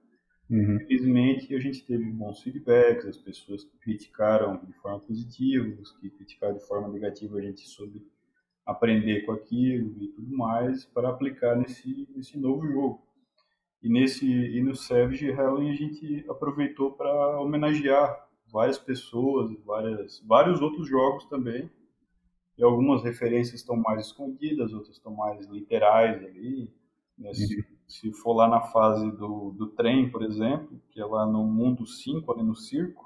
Uhum. 0.51 0.77
Infelizmente, 0.77 1.55
a 1.55 1.59
gente 1.59 1.85
teve 1.85 2.05
bons 2.05 2.41
feedbacks, 2.43 3.07
as 3.07 3.17
pessoas 3.17 3.65
que 3.65 3.77
criticaram 3.79 4.61
de 4.65 4.73
forma 4.75 5.01
positiva, 5.01 5.81
os 5.81 5.93
que 5.93 6.11
criticaram 6.11 6.55
de 6.55 6.67
forma 6.67 6.89
negativa, 6.89 7.39
a 7.39 7.43
gente 7.43 7.67
soube 7.67 8.07
aprender 8.65 9.23
com 9.23 9.33
aquilo 9.33 10.03
e 10.03 10.09
tudo 10.09 10.37
mais 10.37 10.85
para 10.85 11.09
aplicar 11.09 11.57
nesse, 11.57 12.09
nesse 12.15 12.39
novo 12.39 12.67
jogo. 12.67 13.07
E 13.83 13.89
nesse 13.89 14.27
e 14.27 14.63
no 14.63 14.75
Savage 14.75 15.31
Halloween 15.31 15.71
a 15.71 15.77
gente 15.77 16.25
aproveitou 16.29 16.93
para 16.93 17.41
homenagear 17.41 18.27
várias 18.51 18.79
pessoas, 18.79 19.53
várias, 19.65 20.23
vários 20.27 20.61
outros 20.61 20.89
jogos 20.89 21.25
também. 21.27 21.71
E 22.59 22.63
algumas 22.63 23.03
referências 23.03 23.61
estão 23.61 23.77
mais 23.77 24.07
escondidas, 24.07 24.73
outras 24.73 24.97
estão 24.97 25.15
mais 25.15 25.47
literais 25.47 26.25
ali. 26.25 26.73
Né? 27.19 27.33
Se, 27.35 27.67
se, 27.87 28.13
for 28.13 28.35
lá 28.35 28.49
na 28.49 28.61
fase 28.61 29.11
do, 29.13 29.53
do 29.53 29.69
trem, 29.69 30.11
por 30.11 30.23
exemplo, 30.23 30.81
que 30.91 31.01
é 31.01 31.05
lá 31.05 31.27
no 31.27 31.45
mundo 31.45 31.87
5, 31.87 32.33
ali 32.33 32.43
no 32.43 32.55
circo, 32.55 33.05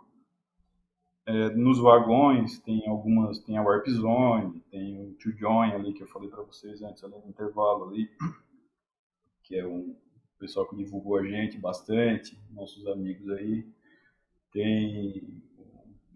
É, 1.26 1.50
nos 1.54 1.78
vagões 1.78 2.58
tem 2.60 2.88
algumas, 2.88 3.38
tem 3.40 3.56
a 3.56 3.62
Warp 3.62 3.86
Zone, 3.88 4.60
tem 4.70 5.00
o 5.00 5.12
To 5.14 5.30
Join 5.32 5.72
ali 5.72 5.92
que 5.92 6.02
eu 6.02 6.08
falei 6.08 6.28
para 6.28 6.42
vocês 6.42 6.82
antes, 6.82 7.04
ali 7.04 7.14
no 7.22 7.28
intervalo 7.28 7.84
ali, 7.84 8.08
que 9.44 9.54
é 9.56 9.66
um 9.66 9.94
pessoal 10.38 10.66
que 10.66 10.74
divulgou 10.74 11.18
a 11.18 11.24
gente 11.24 11.58
bastante, 11.58 12.36
nossos 12.50 12.86
amigos 12.86 13.28
aí. 13.30 13.66
Tem 14.50 15.22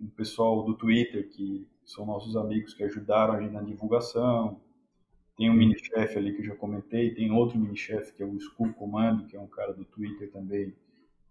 um 0.00 0.08
pessoal 0.08 0.64
do 0.64 0.74
Twitter 0.74 1.28
que 1.30 1.68
são 1.84 2.06
nossos 2.06 2.36
amigos 2.36 2.74
que 2.74 2.82
ajudaram 2.82 3.34
a 3.34 3.40
gente 3.40 3.52
na 3.52 3.62
divulgação. 3.62 4.60
Tem 5.36 5.50
um 5.50 5.54
mini-chefe 5.54 6.16
ali 6.16 6.32
que 6.32 6.42
eu 6.42 6.46
já 6.46 6.56
comentei, 6.56 7.14
tem 7.14 7.32
outro 7.32 7.58
mini-chefe 7.58 8.12
que 8.12 8.22
é 8.22 8.26
o 8.26 8.36
Skull 8.36 8.72
Commando, 8.74 9.26
que 9.26 9.36
é 9.36 9.40
um 9.40 9.46
cara 9.46 9.72
do 9.72 9.84
Twitter 9.84 10.30
também, 10.30 10.74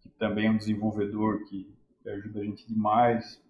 que 0.02 0.10
também 0.10 0.48
é 0.48 0.52
um 0.52 0.58
desenvolvedor 0.58 1.46
que 1.46 1.74
ajuda 2.06 2.42
a 2.42 2.44
gente 2.44 2.68
demais. 2.68 3.42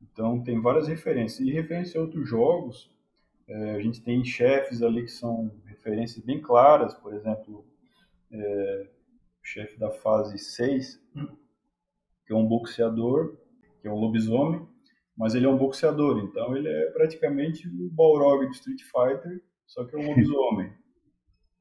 Então 0.00 0.42
tem 0.42 0.60
várias 0.60 0.86
referências. 0.86 1.40
E 1.46 1.50
referência 1.50 1.98
a 1.98 2.04
outros 2.04 2.28
jogos, 2.28 2.90
é, 3.46 3.74
a 3.74 3.80
gente 3.80 4.00
tem 4.00 4.24
chefes 4.24 4.82
ali 4.82 5.02
que 5.02 5.10
são 5.10 5.50
referências 5.66 6.24
bem 6.24 6.40
claras, 6.40 6.94
por 6.94 7.12
exemplo, 7.12 7.64
é, 8.30 8.88
o 9.42 9.46
chefe 9.46 9.76
da 9.78 9.90
fase 9.90 10.38
6, 10.38 11.02
que 12.26 12.32
é 12.32 12.36
um 12.36 12.46
boxeador, 12.46 13.36
que 13.80 13.88
é 13.88 13.90
um 13.90 13.98
lobisomem, 13.98 14.66
mas 15.16 15.34
ele 15.34 15.46
é 15.46 15.48
um 15.48 15.56
boxeador, 15.56 16.18
então 16.18 16.56
ele 16.56 16.68
é 16.68 16.90
praticamente 16.90 17.68
o 17.68 17.90
Balrog 17.90 18.46
do 18.46 18.52
Street 18.52 18.82
Fighter, 18.82 19.42
só 19.66 19.84
que 19.84 19.94
é 19.94 19.98
um 19.98 20.08
lobisomem. 20.08 20.72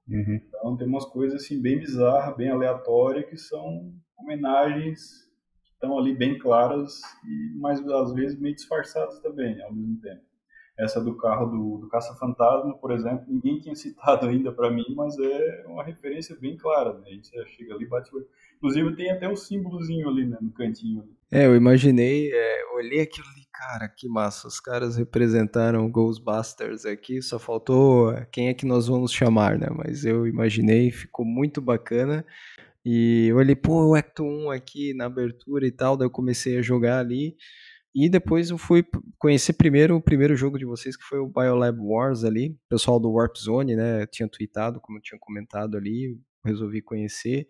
Uhum. 0.06 0.38
Então 0.50 0.76
tem 0.76 0.86
umas 0.86 1.06
coisas 1.06 1.42
assim 1.42 1.62
bem 1.62 1.80
bizarras, 1.80 2.36
bem 2.36 2.50
aleatórias, 2.50 3.26
que 3.26 3.38
são 3.38 3.94
homenagens 4.20 5.24
que 5.63 5.72
estão 5.72 5.98
ali 5.98 6.13
bem 6.13 6.38
claras, 6.38 7.00
e 7.26 7.58
mas 7.58 7.80
às 7.88 8.13
vezes 8.13 8.38
meio 8.38 8.54
disfarçadas 8.54 9.22
também, 9.22 9.62
ao 9.62 9.74
mesmo 9.74 10.02
tempo. 10.02 10.22
Essa 10.78 11.00
do 11.00 11.16
carro 11.16 11.46
do, 11.46 11.78
do 11.78 11.88
Caça-Fantasma, 11.88 12.78
por 12.80 12.92
exemplo, 12.92 13.26
ninguém 13.30 13.60
tinha 13.60 13.76
citado 13.76 14.26
ainda 14.28 14.52
para 14.52 14.72
mim, 14.72 14.84
mas 14.96 15.18
é 15.20 15.66
uma 15.68 15.86
referência 15.86 16.36
bem 16.36 16.58
clara. 16.58 17.00
Né? 17.00 17.06
A 17.06 17.12
gente 17.12 17.30
chega 17.56 17.76
ali 17.76 17.86
bate 17.86 18.13
o 18.13 18.26
Inclusive 18.58 18.96
tem 18.96 19.12
até 19.12 19.28
um 19.28 19.36
símbolozinho 19.36 20.08
ali 20.10 20.26
né, 20.26 20.38
no 20.42 20.52
cantinho. 20.52 21.04
É, 21.30 21.46
eu 21.46 21.56
imaginei, 21.56 22.32
é, 22.34 22.66
olhei 22.74 23.02
aquilo 23.02 23.28
ali, 23.28 23.42
cara, 23.54 23.88
que 23.88 24.08
massa. 24.08 24.48
Os 24.48 24.60
caras 24.60 24.98
representaram 24.98 25.89
Ghostbusters 25.89 26.86
aqui, 26.86 27.22
só 27.22 27.38
faltou 27.39 28.12
é, 28.12 28.26
quem 28.32 28.50
é 28.50 28.54
que 28.54 28.66
nós 28.66 28.88
vamos 28.88 29.12
chamar, 29.13 29.58
né? 29.60 29.68
Mas 29.70 30.04
eu 30.06 30.28
imaginei, 30.28 30.92
ficou 30.92 31.26
muito 31.26 31.62
bacana. 31.62 32.26
E 32.86 33.28
eu 33.30 33.38
olhei, 33.38 33.56
pô, 33.56 33.92
o 33.92 33.96
Ecto 33.96 34.24
1 34.24 34.52
aqui 34.52 34.94
na 34.94 35.06
abertura 35.06 35.66
e 35.66 35.72
tal, 35.72 35.96
daí 35.96 36.06
eu 36.08 36.12
comecei 36.12 36.58
a 36.58 36.62
jogar 36.62 37.00
ali. 37.00 37.36
E 37.96 38.10
depois 38.10 38.50
eu 38.50 38.58
fui 38.58 38.84
conhecer 39.20 39.54
primeiro 39.54 39.96
o 39.96 40.02
primeiro 40.02 40.36
jogo 40.36 40.58
de 40.58 40.66
vocês, 40.66 40.98
que 40.98 41.04
foi 41.04 41.20
o 41.20 41.28
Biolab 41.28 41.80
Wars 41.80 42.24
ali. 42.24 42.50
O 42.66 42.70
pessoal 42.70 43.00
do 43.00 43.12
Warp 43.12 43.38
Zone, 43.38 43.76
né? 43.76 44.06
Tinha 44.08 44.28
tweetado, 44.28 44.82
como 44.82 44.98
eu 44.98 45.02
tinha 45.02 45.20
comentado 45.20 45.78
ali, 45.78 46.20
resolvi 46.43 46.82
conhecer. 46.82 47.47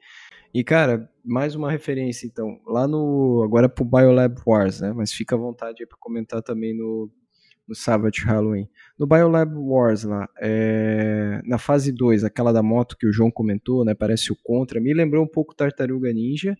E, 0.53 0.63
cara, 0.63 1.09
mais 1.25 1.55
uma 1.55 1.71
referência, 1.71 2.27
então. 2.27 2.59
Lá 2.67 2.87
no. 2.87 3.41
Agora 3.43 3.67
pro 3.67 3.83
Biolab 3.83 4.39
Wars, 4.45 4.81
né? 4.81 4.93
Mas 4.93 5.11
fica 5.11 5.35
à 5.35 5.39
vontade 5.39 5.77
aí 5.81 5.87
pra 5.87 5.97
comentar 5.99 6.43
também 6.43 6.77
no, 6.77 7.09
no 7.67 7.73
Savage 7.73 8.21
Halloween. 8.21 8.69
No 8.97 9.07
Biolab 9.07 9.51
Wars 9.55 10.03
lá, 10.03 10.29
é, 10.39 11.41
na 11.45 11.57
fase 11.57 11.91
2, 11.91 12.23
aquela 12.23 12.53
da 12.53 12.61
moto 12.61 12.95
que 12.97 13.07
o 13.07 13.11
João 13.11 13.31
comentou, 13.31 13.83
né? 13.83 13.95
Parece 13.95 14.31
o 14.31 14.37
Contra. 14.43 14.79
Me 14.79 14.93
lembrou 14.93 15.23
um 15.23 15.27
pouco 15.27 15.55
Tartaruga 15.55 16.13
Ninja. 16.13 16.55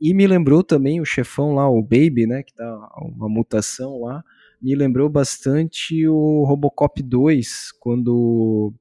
E 0.00 0.14
me 0.14 0.26
lembrou 0.26 0.62
também 0.62 1.00
o 1.00 1.04
chefão 1.04 1.54
lá, 1.54 1.68
o 1.68 1.82
Baby, 1.82 2.26
né? 2.26 2.42
Que 2.42 2.54
tá 2.54 2.88
uma 2.98 3.28
mutação 3.28 4.00
lá. 4.00 4.24
Me 4.60 4.74
lembrou 4.74 5.10
bastante 5.10 6.08
o 6.08 6.44
Robocop 6.46 7.02
2, 7.02 7.72
quando 7.78 8.72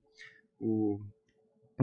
o, 0.58 1.02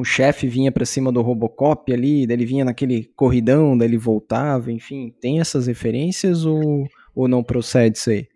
o 0.00 0.04
chefe 0.04 0.46
vinha 0.46 0.72
para 0.72 0.86
cima 0.86 1.12
do 1.12 1.20
Robocop 1.20 1.92
ali, 1.92 2.26
daí 2.26 2.36
ele 2.36 2.46
vinha 2.46 2.64
naquele 2.64 3.04
corridão, 3.14 3.76
daí 3.76 3.88
ele 3.88 3.98
voltava, 3.98 4.72
enfim. 4.72 5.14
Tem 5.20 5.40
essas 5.40 5.66
referências 5.66 6.46
ou, 6.46 6.88
ou 7.14 7.28
não 7.28 7.42
procede 7.42 7.98
isso 7.98 8.10
aí? 8.10 8.26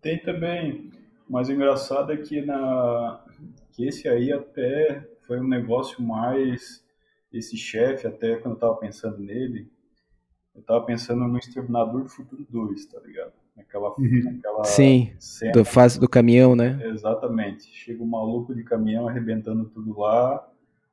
Tem 0.00 0.18
também, 0.18 0.90
mas 1.28 1.48
o 1.48 1.52
engraçado 1.52 2.12
é 2.12 2.16
que, 2.16 2.40
na, 2.40 3.24
que 3.72 3.86
esse 3.86 4.08
aí 4.08 4.32
até 4.32 5.06
foi 5.26 5.40
um 5.40 5.48
negócio 5.48 6.02
mais. 6.02 6.84
Esse 7.32 7.56
chefe, 7.56 8.08
até 8.08 8.36
quando 8.36 8.54
eu 8.54 8.60
tava 8.60 8.74
pensando 8.74 9.18
nele, 9.18 9.70
eu 10.54 10.62
tava 10.62 10.84
pensando 10.84 11.28
no 11.28 11.38
Exterminador 11.38 12.02
do 12.02 12.08
Futuro 12.08 12.44
2, 12.48 12.86
tá 12.86 12.98
ligado? 13.00 13.32
Naquela, 13.56 13.90
uhum. 13.90 14.22
naquela 14.24 14.64
Sim, 14.64 15.12
cena. 15.18 15.52
do 15.52 15.64
fase 15.64 16.00
do 16.00 16.08
caminhão, 16.08 16.56
né? 16.56 16.80
Exatamente. 16.88 17.70
Chega 17.72 18.02
um 18.02 18.06
maluco 18.06 18.52
de 18.54 18.64
caminhão 18.64 19.06
arrebentando 19.06 19.66
tudo 19.66 19.96
lá. 19.98 20.49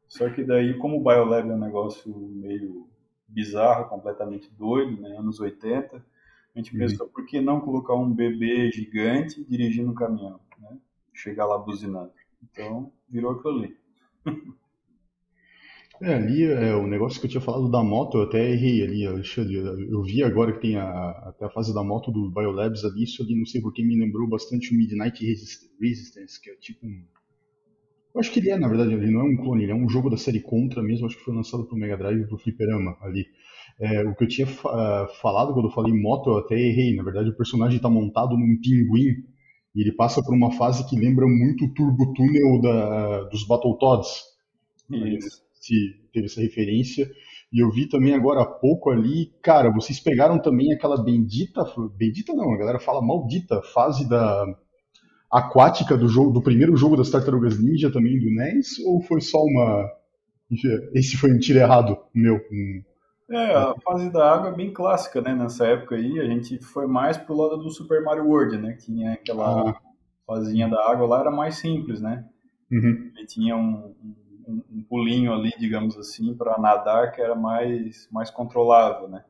Só 0.08 0.30
que 0.30 0.43
daí, 0.43 0.78
como 0.78 0.98
o 0.98 1.04
Biolab 1.04 1.50
é 1.50 1.54
um 1.54 1.60
negócio 1.60 2.15
meio 2.15 2.88
bizarro, 3.28 3.89
completamente 3.89 4.50
doido, 4.58 5.02
né? 5.02 5.17
Anos 5.17 5.39
80, 5.39 5.98
a 5.98 6.60
gente 6.60 6.74
uhum. 6.74 6.80
pensou, 6.80 7.08
por 7.08 7.26
que 7.26 7.41
não 7.41 7.62
colocar 7.62 7.93
um 7.96 8.12
bebê 8.12 8.72
gigante 8.72 9.43
dirigindo 9.46 9.91
um 9.91 9.96
caminhão, 9.96 10.39
né? 10.60 10.78
Chegar 11.13 11.46
lá 11.46 11.58
buzinando. 11.58 12.12
Então, 12.41 12.91
virou 13.10 13.34
aquilo 13.34 13.60
ali. 13.60 13.78
É, 16.00 16.13
ali 16.13 16.43
é, 16.43 16.76
o 16.76 16.86
negócio 16.86 17.20
que 17.20 17.26
eu 17.26 17.32
tinha 17.32 17.41
falado 17.41 17.72
da 17.72 17.84
moto, 17.84 18.17
eu 18.17 18.24
até 18.24 18.52
errei 18.52 18.84
ali, 18.84 19.06
Alexandre. 19.06 19.56
Eu 19.56 20.04
vi 20.04 20.24
agora 20.24 20.54
que 20.54 20.60
tem 20.60 20.76
a, 20.76 21.10
até 21.10 21.46
a 21.46 21.50
fase 21.50 21.74
da 21.74 21.84
moto 21.84 22.12
do 22.12 22.30
Biolabs 22.30 22.86
ali, 22.86 23.04
isso 23.04 23.24
ali, 23.24 23.36
não 23.36 23.46
sei 23.46 23.62
porque, 23.62 23.84
me 23.84 24.00
lembrou 24.00 24.28
bastante 24.28 24.72
o 24.72 24.78
Midnight 24.78 25.26
Resistance, 25.26 26.39
que 26.39 26.52
é 26.52 26.56
tipo 26.56 26.86
um. 26.86 27.04
Eu 28.17 28.21
acho 28.21 28.32
que 28.32 28.39
ele 28.39 28.49
é, 28.49 28.58
na 28.58 28.67
verdade, 28.67 28.93
ele 28.93 29.12
não 29.12 29.21
é 29.21 29.23
um 29.25 29.38
clone, 29.38 29.62
ele 29.62 29.71
é 29.71 29.75
um 29.75 29.88
jogo 29.88 30.10
da 30.10 30.17
série 30.17 30.39
Contra 30.39 30.82
mesmo, 30.82 31.06
acho 31.06 31.15
que 31.15 31.23
foi 31.23 31.36
lançado 31.36 31.65
pro 31.65 31.77
Mega 31.77 31.95
Drive 31.95 32.21
e 32.21 32.25
pro 32.25 32.39
Fliperama 32.39 32.97
ali. 32.99 33.27
É, 33.80 34.01
o 34.01 34.15
que 34.15 34.23
eu 34.23 34.27
tinha 34.27 34.47
uh, 34.47 35.08
falado 35.21 35.53
quando 35.53 35.67
eu 35.67 35.71
falei 35.71 35.93
moto, 35.93 36.32
eu 36.32 36.38
até 36.39 36.56
errei. 36.56 36.95
Na 36.95 37.03
verdade, 37.03 37.30
o 37.30 37.38
personagem 37.38 37.77
está 37.77 37.88
montado 37.88 38.36
num 38.36 38.60
pinguim 38.60 39.23
e 39.75 39.82
ele 39.82 39.91
passa 39.91 40.23
por 40.23 40.34
uma 40.34 40.51
fase 40.53 40.89
que 40.89 40.97
lembra 40.97 41.27
muito 41.27 41.65
o 41.65 41.73
Turbo 41.75 42.12
Tunnel 42.13 42.60
da, 42.60 43.23
dos 43.25 43.45
Battletoads. 43.45 44.23
Isso 44.89 45.43
teve 46.12 46.25
essa 46.25 46.41
referência. 46.41 47.08
E 47.53 47.60
eu 47.62 47.69
vi 47.69 47.88
também 47.88 48.15
agora 48.15 48.41
há 48.41 48.45
pouco 48.47 48.89
ali, 48.89 49.32
cara, 49.43 49.71
vocês 49.71 49.99
pegaram 49.99 50.41
também 50.41 50.73
aquela 50.73 51.03
bendita, 51.03 51.63
bendita 51.95 52.34
não, 52.34 52.51
a 52.51 52.58
galera 52.58 52.80
fala 52.80 52.99
maldita 52.99 53.62
fase 53.62 54.10
da 54.10 54.43
aquática 55.31 55.97
do 55.97 56.07
jogo, 56.07 56.31
do 56.31 56.41
primeiro 56.41 56.75
jogo 56.75 56.95
das 56.95 57.09
Tartarugas 57.09 57.59
Ninja 57.59 57.91
também 57.91 58.19
do 58.19 58.29
NES, 58.29 58.79
ou 58.85 59.01
foi 59.01 59.21
só 59.21 59.39
uma 59.39 59.89
esse 60.93 61.17
foi 61.17 61.33
um 61.33 61.39
tiro 61.39 61.59
errado 61.59 61.97
meu? 62.13 62.39
É, 63.29 63.53
a 63.53 63.75
fase 63.83 64.09
da 64.09 64.33
água 64.33 64.49
é 64.51 64.55
bem 64.55 64.71
clássica, 64.71 65.21
né, 65.21 65.35
nessa 65.35 65.67
época 65.67 65.95
aí, 65.95 66.19
a 66.21 66.25
gente 66.25 66.57
foi 66.59 66.87
mais 66.87 67.17
pro 67.17 67.35
lado 67.35 67.57
do 67.57 67.69
Super 67.69 68.01
Mario 68.01 68.25
World, 68.25 68.57
né, 68.57 68.73
que 68.73 68.85
tinha 68.85 69.13
aquela 69.13 69.71
ah. 69.71 69.75
fazinha 70.25 70.69
da 70.69 70.89
água 70.89 71.05
lá, 71.05 71.19
era 71.19 71.31
mais 71.31 71.55
simples, 71.55 71.99
né, 71.99 72.23
uhum. 72.71 73.11
ele 73.13 73.27
tinha 73.27 73.57
um, 73.57 73.93
um 74.01 74.15
um, 74.47 74.63
um 74.71 74.83
pulinho 74.83 75.33
ali, 75.33 75.51
digamos 75.59 75.97
assim, 75.97 76.33
para 76.33 76.57
nadar 76.57 77.11
que 77.11 77.21
era 77.21 77.35
mais, 77.35 78.07
mais 78.11 78.31
controlável, 78.31 79.09
né? 79.09 79.23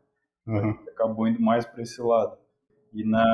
Uhum. 0.45 0.77
Acabou 0.89 1.27
indo 1.27 1.41
mais 1.41 1.65
para 1.65 1.81
esse 1.81 2.01
lado. 2.01 2.37
E 2.93 3.03
na, 3.03 3.25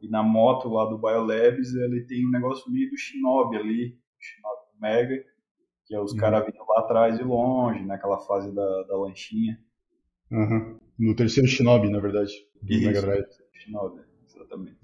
e 0.00 0.08
na 0.08 0.22
moto 0.22 0.68
lá 0.68 0.84
do 0.84 0.98
Biolabs, 0.98 1.74
ele 1.74 2.02
tem 2.02 2.26
um 2.26 2.30
negócio 2.30 2.70
meio 2.70 2.90
do 2.90 2.96
Shinobi 2.96 3.56
ali, 3.56 3.98
Shinobi 4.18 4.62
Mega, 4.80 5.24
que 5.86 5.94
é 5.94 6.00
os 6.00 6.12
uhum. 6.12 6.18
caras 6.18 6.46
vindo 6.46 6.58
lá 6.68 6.80
atrás 6.80 7.18
e 7.18 7.22
longe, 7.22 7.84
naquela 7.84 8.18
fase 8.18 8.54
da, 8.54 8.82
da 8.84 8.96
lanchinha. 8.96 9.58
Uhum. 10.30 10.78
No 10.98 11.16
terceiro 11.16 11.48
Shinobi, 11.48 11.90
na 11.90 12.00
verdade, 12.00 12.32
do 12.62 12.72
Isso, 12.72 12.86
Mega 12.86 13.00
Drive. 13.00 13.26
Shinobi 13.52 14.08
exatamente. 14.48 14.78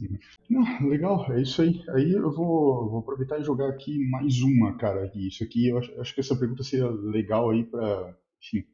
Não, 0.51 0.89
legal, 0.89 1.33
é 1.33 1.41
isso 1.41 1.63
aí. 1.63 1.83
Aí 1.91 2.13
eu 2.13 2.31
vou, 2.31 2.91
vou 2.91 2.99
aproveitar 3.01 3.41
e 3.41 3.45
jogar 3.45 3.69
aqui 3.69 3.99
mais 4.11 4.41
uma, 4.43 4.77
cara. 4.77 5.11
Isso 5.15 5.43
aqui, 5.43 5.69
eu 5.69 5.79
acho, 5.79 6.01
acho 6.01 6.15
que 6.15 6.21
essa 6.21 6.37
pergunta 6.37 6.63
seria 6.63 6.89
legal 6.89 7.51
aí 7.51 7.65
para 7.65 8.17
enfim, 8.43 8.67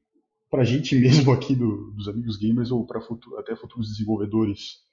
pra 0.51 0.65
gente 0.65 0.95
mesmo 0.99 1.33
aqui 1.33 1.55
do, 1.55 1.93
dos 1.93 2.09
amigos 2.09 2.37
gamers 2.37 2.71
ou 2.71 2.85
para 2.85 3.01
futuro, 3.01 3.39
até 3.39 3.55
futuros 3.55 3.89
desenvolvedores 3.89 4.85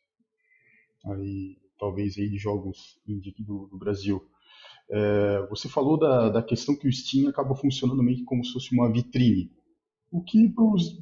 aí, 1.13 1.57
talvez 1.79 2.17
aí 2.17 2.29
de 2.29 2.37
jogos 2.37 2.99
indie 3.07 3.33
do, 3.39 3.67
do 3.67 3.77
Brasil. 3.77 4.23
É, 4.89 5.45
você 5.49 5.67
falou 5.67 5.97
da, 5.97 6.29
da 6.29 6.41
questão 6.41 6.75
que 6.75 6.87
o 6.87 6.91
Steam 6.91 7.29
acaba 7.29 7.55
funcionando 7.55 8.01
meio 8.01 8.17
que 8.17 8.23
como 8.23 8.43
se 8.43 8.53
fosse 8.53 8.73
uma 8.73 8.91
vitrine. 8.91 9.51
O 10.09 10.21
que 10.23 10.53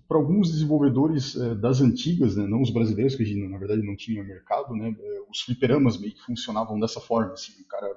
para 0.08 0.18
alguns 0.18 0.52
desenvolvedores 0.52 1.36
é, 1.36 1.54
das 1.54 1.80
antigas, 1.80 2.36
né, 2.36 2.48
não 2.48 2.62
os 2.62 2.72
brasileiros, 2.72 3.16
que 3.16 3.48
na 3.48 3.58
verdade 3.60 3.86
não 3.86 3.96
tinham 3.96 4.26
mercado, 4.26 4.74
né, 4.76 4.96
é, 5.00 5.22
os 5.30 5.42
fliperamas 5.42 6.00
meio 6.00 6.14
que 6.14 6.22
funcionavam 6.22 6.80
dessa 6.80 7.00
forma. 7.00 7.34
Assim, 7.34 7.62
o 7.62 7.68
cara 7.68 7.88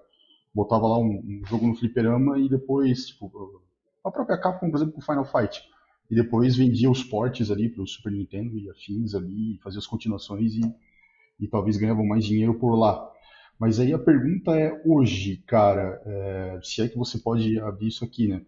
botava 0.54 0.86
lá 0.86 0.98
um, 0.98 1.22
um, 1.24 1.42
jogo 1.46 1.66
no 1.66 1.74
fliperama 1.74 2.38
e 2.38 2.48
depois, 2.48 3.06
tipo, 3.06 3.62
a 4.04 4.10
própria 4.10 4.38
Capcom, 4.38 4.70
por 4.70 4.76
exemplo, 4.76 4.94
com 4.94 5.00
Final 5.00 5.24
Fight. 5.24 5.62
e 6.10 6.14
depois 6.14 6.56
vendia 6.56 6.90
os 6.90 7.02
portes 7.02 7.50
ali 7.50 7.70
para 7.70 7.82
o 7.82 7.86
Super 7.86 8.12
Nintendo 8.12 8.58
e 8.58 8.68
afins 8.68 9.14
ali, 9.14 9.58
fazia 9.62 9.78
as 9.78 9.86
continuações 9.86 10.54
e, 10.54 10.60
e 11.40 11.46
talvez 11.48 11.77
ganhavam 11.77 12.07
mais 12.07 12.24
dinheiro 12.24 12.55
por 12.55 12.74
lá. 12.74 13.09
Mas 13.59 13.81
aí 13.81 13.92
a 13.92 13.98
pergunta 13.98 14.53
é 14.53 14.81
hoje, 14.85 15.42
cara, 15.46 16.01
é, 16.07 16.61
se 16.62 16.81
é 16.81 16.88
que 16.88 16.96
você 16.96 17.18
pode 17.18 17.59
abrir 17.59 17.88
isso 17.88 18.05
aqui, 18.05 18.29
né? 18.29 18.42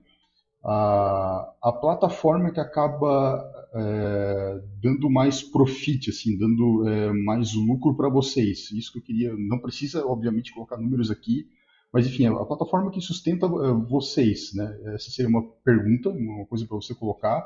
A, 0.63 1.53
a 1.63 1.73
plataforma 1.73 2.53
que 2.53 2.61
acaba 2.61 3.43
é, 3.75 4.61
dando 4.81 5.11
mais 5.11 5.43
profit, 5.43 6.11
assim, 6.11 6.37
dando 6.37 6.87
é, 6.89 7.13
mais 7.13 7.55
lucro 7.55 7.97
para 7.97 8.09
vocês. 8.09 8.71
Isso 8.71 8.93
que 8.93 8.99
eu 8.99 9.03
queria, 9.03 9.35
não 9.37 9.59
precisa, 9.59 10.07
obviamente, 10.07 10.53
colocar 10.53 10.77
números 10.77 11.11
aqui, 11.11 11.47
mas 11.93 12.07
enfim, 12.07 12.27
a, 12.27 12.33
a 12.33 12.45
plataforma 12.45 12.91
que 12.91 13.01
sustenta 13.01 13.47
é, 13.47 13.73
vocês, 13.89 14.55
né? 14.55 14.79
Essa 14.95 15.11
seria 15.11 15.29
uma 15.29 15.43
pergunta, 15.65 16.11
uma 16.11 16.47
coisa 16.47 16.67
para 16.67 16.77
você 16.77 16.95
colocar. 16.95 17.45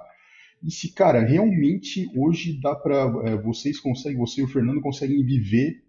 E 0.64 0.70
se, 0.70 0.92
cara, 0.94 1.20
realmente 1.20 2.10
hoje 2.16 2.58
dá 2.60 2.74
para 2.74 3.04
é, 3.26 3.36
vocês 3.36 3.78
conseguem, 3.78 4.18
você 4.18 4.40
e 4.40 4.44
o 4.44 4.48
Fernando 4.48 4.80
conseguem 4.80 5.24
viver 5.24 5.84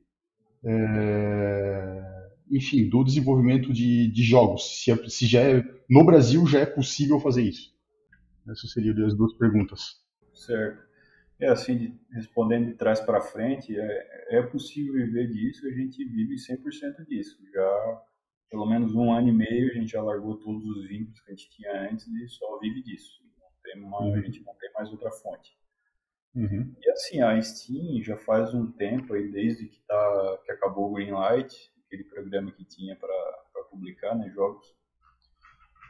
é, 0.66 2.16
enfim, 2.52 2.90
do 2.90 3.04
desenvolvimento 3.04 3.72
de, 3.72 4.12
de 4.12 4.24
jogos. 4.24 4.84
Se, 4.84 4.92
é, 4.92 5.10
se 5.10 5.26
já 5.26 5.42
é, 5.42 5.64
no 5.90 6.06
Brasil 6.06 6.46
já 6.46 6.60
é 6.60 6.66
possível 6.66 7.20
fazer 7.20 7.44
isso. 7.44 7.74
Essas 8.50 8.72
seriam 8.72 9.06
as 9.06 9.16
duas 9.16 9.34
perguntas. 9.34 10.02
Certo. 10.34 10.84
É 11.40 11.50
assim, 11.50 12.00
respondendo 12.12 12.68
de 12.68 12.74
trás 12.76 13.00
para 13.00 13.22
frente, 13.22 13.78
é, 13.78 14.38
é 14.38 14.42
possível 14.42 14.94
viver 14.94 15.28
disso, 15.30 15.68
a 15.68 15.72
gente 15.72 16.04
vive 16.06 16.36
100% 16.36 17.06
disso. 17.08 17.38
Já 17.54 18.02
pelo 18.50 18.66
menos 18.66 18.94
um 18.94 19.12
ano 19.12 19.30
e 19.30 19.34
meio 19.34 19.72
a 19.72 19.74
gente 19.74 19.92
já 19.92 20.02
largou 20.02 20.38
todos 20.38 20.64
os 20.64 20.88
vínculos 20.88 21.20
que 21.22 21.32
a 21.32 21.36
gente 21.36 21.50
tinha 21.50 21.90
antes 21.90 22.08
e 22.08 22.28
só 22.28 22.60
vive 22.60 22.84
disso. 22.84 23.25
Tem 23.66 23.82
uma, 23.82 24.02
uhum. 24.02 24.14
A 24.14 24.22
gente 24.22 24.44
não 24.44 24.54
tem 24.56 24.72
mais 24.74 24.92
outra 24.92 25.12
fonte. 25.12 25.58
Uhum. 26.36 26.76
E 26.82 26.92
assim, 26.92 27.22
a 27.22 27.42
Steam 27.42 28.04
já 28.04 28.18
faz 28.18 28.54
um 28.54 28.72
tempo 28.72 29.14
aí, 29.14 29.32
desde 29.32 29.68
que, 29.68 29.82
tá, 29.88 30.40
que 30.46 30.52
acabou 30.52 30.92
o 30.92 30.94
Greenlight, 30.94 31.72
aquele 31.86 32.04
programa 32.04 32.52
que 32.52 32.66
tinha 32.66 32.96
para 32.96 33.64
publicar 33.70 34.16
né, 34.16 34.30
jogos, 34.30 34.76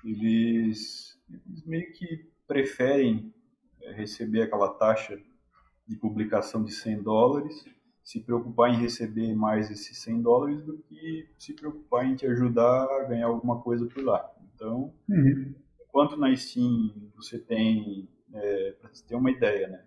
eles, 0.04 1.20
eles 1.30 1.66
meio 1.66 1.92
que 1.94 2.30
preferem 2.48 3.34
é, 3.82 3.92
receber 3.94 4.44
aquela 4.44 4.70
taxa 4.74 5.20
de 5.88 5.96
publicação 5.96 6.64
de 6.64 6.72
100 6.72 7.02
dólares, 7.02 7.66
se 8.04 8.20
preocupar 8.20 8.70
em 8.70 8.78
receber 8.78 9.34
mais 9.36 9.72
esses 9.72 9.98
100 10.00 10.22
dólares 10.22 10.64
do 10.64 10.78
que 10.78 11.28
se 11.40 11.54
preocupar 11.54 12.06
em 12.06 12.16
te 12.16 12.28
ajudar 12.28 12.84
a 12.84 13.04
ganhar 13.04 13.28
alguma 13.28 13.62
coisa 13.62 13.88
por 13.88 14.04
lá. 14.04 14.32
Então, 14.54 14.94
uhum. 15.10 15.56
Enquanto 15.96 16.18
na 16.18 16.36
Steam 16.36 16.92
você 17.16 17.40
tem, 17.40 18.10
é, 18.34 18.72
para 18.74 18.90
você 18.90 19.06
ter 19.08 19.16
uma 19.16 19.32
ideia, 19.32 19.70
né? 19.70 19.82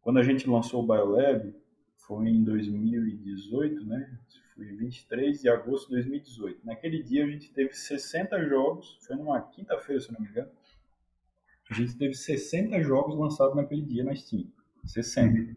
Quando 0.00 0.20
a 0.20 0.22
gente 0.22 0.48
lançou 0.48 0.84
o 0.84 0.86
Biolab, 0.86 1.52
foi 1.96 2.28
em 2.28 2.44
2018, 2.44 3.84
né? 3.84 4.18
Foi 4.54 4.66
23 4.66 5.40
de 5.40 5.48
agosto 5.48 5.88
de 5.88 5.94
2018. 5.94 6.64
Naquele 6.64 7.02
dia 7.02 7.24
a 7.24 7.26
gente 7.26 7.52
teve 7.52 7.72
60 7.72 8.48
jogos, 8.48 8.98
foi 9.04 9.16
numa 9.16 9.40
quinta-feira, 9.40 10.00
se 10.00 10.12
não 10.12 10.20
me 10.20 10.28
engano. 10.28 10.50
A 11.68 11.74
gente 11.74 11.96
teve 11.96 12.14
60 12.14 12.80
jogos 12.82 13.18
lançados 13.18 13.56
naquele 13.56 13.82
dia 13.82 14.04
na 14.04 14.14
Steam. 14.14 14.44
60. 14.84 15.40
Uhum. 15.40 15.56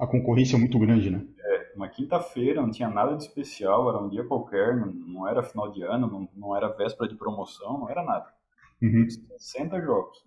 A 0.00 0.06
concorrência 0.06 0.56
é 0.56 0.58
muito 0.58 0.78
grande, 0.78 1.08
né? 1.08 1.26
É, 1.38 1.72
uma 1.74 1.88
quinta-feira, 1.88 2.60
não 2.60 2.70
tinha 2.70 2.90
nada 2.90 3.16
de 3.16 3.22
especial, 3.22 3.88
era 3.88 3.98
um 3.98 4.08
dia 4.10 4.24
qualquer, 4.24 4.76
não, 4.76 4.92
não 4.92 5.28
era 5.28 5.42
final 5.42 5.70
de 5.70 5.82
ano, 5.82 6.10
não, 6.10 6.28
não, 6.34 6.56
era 6.56 6.68
véspera 6.68 7.08
de 7.08 7.16
promoção, 7.16 7.78
não 7.78 7.88
era 7.88 8.02
nada. 8.02 8.34
Uhum. 8.82 9.08
60 9.08 9.80
jogos. 9.80 10.24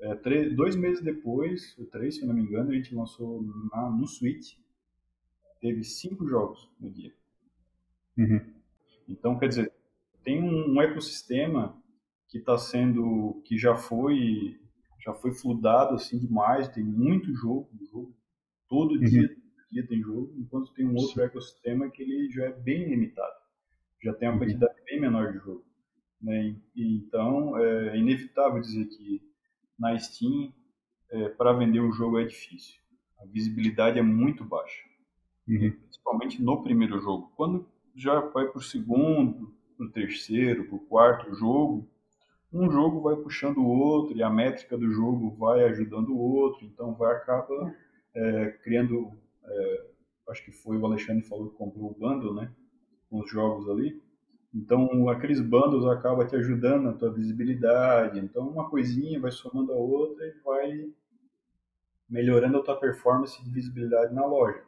É, 0.00 0.14
três, 0.14 0.54
dois 0.54 0.76
meses 0.76 1.02
depois, 1.02 1.76
o 1.78 1.84
três, 1.86 2.16
se 2.16 2.26
não 2.26 2.34
me 2.34 2.42
engano, 2.42 2.70
a 2.70 2.74
gente 2.74 2.94
lançou 2.94 3.42
na, 3.72 3.90
no 3.90 4.06
Switch. 4.06 4.56
Teve 5.60 5.82
cinco 5.82 6.28
jogos 6.28 6.70
no 6.78 6.90
dia. 6.90 7.12
Uhum. 8.16 8.40
Então, 9.08 9.38
quer 9.38 9.48
dizer, 9.48 9.72
tem 10.22 10.42
um, 10.42 10.74
um 10.74 10.82
ecossistema 10.82 11.76
que 12.28 12.38
está 12.38 12.56
sendo, 12.58 13.42
que 13.44 13.56
já 13.56 13.74
foi, 13.74 14.60
já 15.00 15.14
foi 15.14 15.32
fludado 15.32 15.94
assim 15.94 16.18
demais. 16.18 16.68
Tem 16.68 16.84
muito 16.84 17.34
jogo, 17.34 17.68
jogo 17.90 18.14
todo 18.68 18.92
uhum. 18.92 19.04
dia, 19.04 19.36
dia 19.70 19.86
tem 19.86 20.00
jogo, 20.00 20.32
enquanto 20.36 20.72
tem 20.74 20.86
um 20.86 20.94
outro 20.94 21.14
Sim. 21.14 21.22
ecossistema 21.22 21.90
que 21.90 22.02
ele 22.02 22.30
já 22.30 22.44
é 22.46 22.52
bem 22.52 22.88
limitado, 22.88 23.36
já 24.02 24.14
tem 24.14 24.28
uma 24.28 24.34
uhum. 24.34 24.40
quantidade 24.40 24.74
bem 24.84 25.00
menor 25.00 25.32
de 25.32 25.38
jogo. 25.38 25.64
Né? 26.20 26.56
E, 26.74 26.96
então, 26.96 27.56
é 27.58 27.96
inevitável 27.96 28.60
dizer 28.60 28.86
que 28.86 29.22
na 29.78 29.96
Steam, 29.98 30.52
é, 31.10 31.28
para 31.30 31.52
vender 31.52 31.80
um 31.80 31.92
jogo 31.92 32.18
é 32.18 32.24
difícil. 32.24 32.80
A 33.20 33.24
visibilidade 33.26 33.98
é 33.98 34.02
muito 34.02 34.44
baixa, 34.44 34.82
uhum. 35.48 35.70
principalmente 35.70 36.42
no 36.42 36.62
primeiro 36.62 37.00
jogo. 37.00 37.32
Quando 37.36 37.66
já 37.94 38.20
vai 38.20 38.46
para 38.46 38.58
o 38.58 38.62
segundo, 38.62 39.54
para 39.76 39.86
o 39.86 39.90
terceiro, 39.90 40.64
para 40.66 40.76
o 40.76 40.80
quarto 40.80 41.34
jogo, 41.34 41.88
um 42.52 42.70
jogo 42.70 43.00
vai 43.00 43.16
puxando 43.16 43.58
o 43.58 43.66
outro 43.66 44.16
e 44.16 44.22
a 44.22 44.30
métrica 44.30 44.76
do 44.76 44.90
jogo 44.90 45.36
vai 45.36 45.64
ajudando 45.64 46.10
o 46.10 46.18
outro, 46.18 46.64
então 46.64 46.94
vai 46.94 47.14
acaba 47.14 47.74
é, 48.14 48.46
criando, 48.62 49.12
é, 49.44 49.86
acho 50.30 50.44
que 50.44 50.52
foi 50.52 50.76
o 50.78 50.86
Alexandre 50.86 51.22
falou 51.22 51.50
que 51.50 51.56
comprou 51.56 51.90
o 51.90 51.94
bundle, 51.94 52.34
né, 52.34 52.50
com 53.10 53.20
os 53.20 53.30
jogos 53.30 53.68
ali, 53.68 54.00
então, 54.54 55.08
aqueles 55.08 55.40
bundles 55.40 55.84
acabam 55.84 56.26
te 56.26 56.34
ajudando 56.36 56.84
na 56.84 56.92
tua 56.92 57.12
visibilidade. 57.12 58.18
Então, 58.18 58.48
uma 58.48 58.68
coisinha 58.68 59.20
vai 59.20 59.30
somando 59.30 59.72
a 59.72 59.76
outra 59.76 60.26
e 60.26 60.32
vai 60.42 60.90
melhorando 62.08 62.58
a 62.58 62.62
tua 62.62 62.76
performance 62.76 63.42
de 63.44 63.50
visibilidade 63.50 64.14
na 64.14 64.24
loja. 64.24 64.64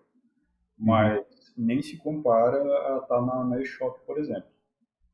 Mas 0.78 1.24
nem 1.56 1.80
se 1.80 1.96
compara 1.96 2.58
a 2.58 2.98
estar 3.02 3.06
tá 3.06 3.22
na, 3.22 3.44
na 3.44 3.62
eShop, 3.62 3.98
por 4.06 4.18
exemplo. 4.18 4.50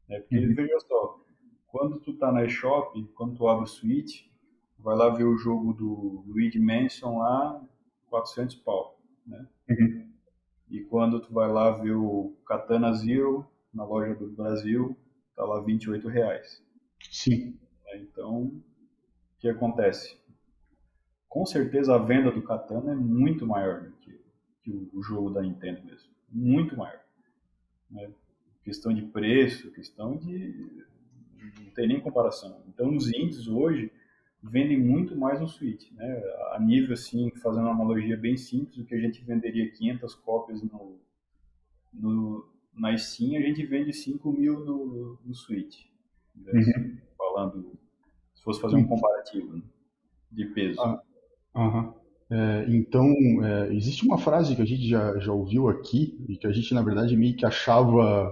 Né? 0.09 0.19
Porque, 0.21 0.39
uhum. 0.39 0.55
veja 0.55 0.81
só, 0.81 1.21
quando 1.69 2.01
tu 2.01 2.17
tá 2.17 2.33
na 2.33 2.45
eShop, 2.45 3.03
quando 3.15 3.37
tu 3.37 3.47
abre 3.47 3.65
o 3.65 3.69
Switch, 3.69 4.27
vai 4.79 4.97
lá 4.97 5.11
ver 5.11 5.25
o 5.25 5.37
jogo 5.37 5.73
do 5.73 6.25
Luigi 6.27 6.59
Mansion 6.59 7.19
lá, 7.19 7.61
400 8.09 8.57
pau, 8.57 9.01
né? 9.27 9.47
Uhum. 9.69 10.13
E 10.69 10.81
quando 10.83 11.21
tu 11.21 11.33
vai 11.33 11.51
lá 11.51 11.71
ver 11.71 11.95
o 11.95 12.37
Katana 12.45 12.93
Zero, 12.93 13.47
na 13.77 13.85
loja 13.85 14.15
do 14.15 14.29
Brasil, 14.29 14.97
está 15.31 15.45
lá 15.45 15.61
28 15.61 16.09
reais. 16.09 16.65
Sim. 17.11 17.59
É, 17.87 17.99
então, 17.99 18.45
o 18.45 18.63
que 19.39 19.49
acontece? 19.49 20.19
Com 21.29 21.45
certeza 21.45 21.95
a 21.95 21.99
venda 21.99 22.33
do 22.33 22.43
Katana 22.43 22.93
é 22.93 22.95
muito 22.97 23.47
maior 23.47 23.83
do 23.83 23.93
que, 23.99 24.19
que 24.63 24.91
o 24.95 25.03
jogo 25.03 25.31
da 25.31 25.43
Nintendo 25.43 25.85
mesmo. 25.85 26.11
Muito 26.33 26.75
maior. 26.77 27.05
Né? 27.91 28.11
Questão 28.65 28.93
de 28.93 29.03
preço, 29.03 29.71
questão 29.73 30.17
de. 30.17 30.85
Não 31.61 31.71
tem 31.75 31.87
nem 31.87 32.01
comparação. 32.01 32.63
Então, 32.67 32.97
os 32.97 33.09
indies 33.09 33.47
hoje 33.47 33.93
vendem 34.43 34.81
muito 34.81 35.15
mais 35.15 35.39
no 35.39 35.47
Switch. 35.47 35.93
Né? 35.93 36.23
A 36.53 36.59
nível, 36.59 36.95
assim, 36.95 37.31
fazendo 37.43 37.65
uma 37.65 37.75
analogia 37.75 38.17
bem 38.17 38.37
simples, 38.37 38.79
o 38.79 38.85
que 38.85 38.95
a 38.95 39.01
gente 39.01 39.23
venderia 39.23 39.71
500 39.71 40.15
cópias 40.17 40.63
no, 40.63 40.99
no, 41.93 42.49
na 42.77 42.97
Steam 42.97 43.39
a 43.39 43.43
gente 43.43 43.65
vende 43.67 43.93
5 43.93 44.33
mil 44.33 44.65
no, 44.65 45.19
no 45.25 45.35
Switch. 45.35 45.87
Né? 46.35 46.53
Uhum. 46.53 46.97
Falando, 47.17 47.79
se 48.35 48.43
fosse 48.43 48.61
fazer 48.61 48.77
um 48.77 48.87
comparativo 48.87 49.57
né? 49.57 49.63
de 50.31 50.47
peso. 50.47 50.81
Ah, 50.81 51.03
é, 52.29 52.67
então, 52.69 53.07
é, 53.45 53.75
existe 53.75 54.05
uma 54.05 54.19
frase 54.19 54.57
que 54.57 54.63
a 54.63 54.65
gente 54.65 54.87
já, 54.89 55.19
já 55.19 55.33
ouviu 55.33 55.69
aqui, 55.69 56.19
e 56.29 56.37
que 56.37 56.47
a 56.47 56.53
gente, 56.53 56.75
na 56.75 56.83
verdade, 56.83 57.17
meio 57.17 57.37
que 57.37 57.47
achava 57.47 58.31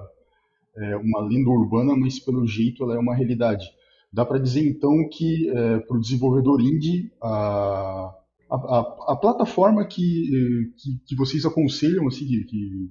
é, 0.77 0.97
uma 0.97 1.21
lenda 1.21 1.49
urbana, 1.49 1.97
mas 1.97 2.19
pelo 2.19 2.47
jeito 2.47 2.83
ela 2.83 2.97
é 2.97 2.99
uma 2.99 3.15
realidade. 3.15 3.65
Dá 4.13 4.25
para 4.25 4.39
dizer, 4.39 4.67
então, 4.69 5.09
que 5.09 5.49
é, 5.49 5.79
para 5.79 5.97
o 5.97 6.01
desenvolvedor 6.01 6.61
indie, 6.61 7.13
a, 7.23 8.15
a, 8.51 8.57
a, 8.57 9.13
a 9.13 9.17
plataforma 9.17 9.87
que, 9.87 10.73
que, 10.77 10.99
que, 11.07 11.17
vocês 11.17 11.45
aconselham, 11.45 12.07
assim, 12.07 12.27
que, 12.27 12.91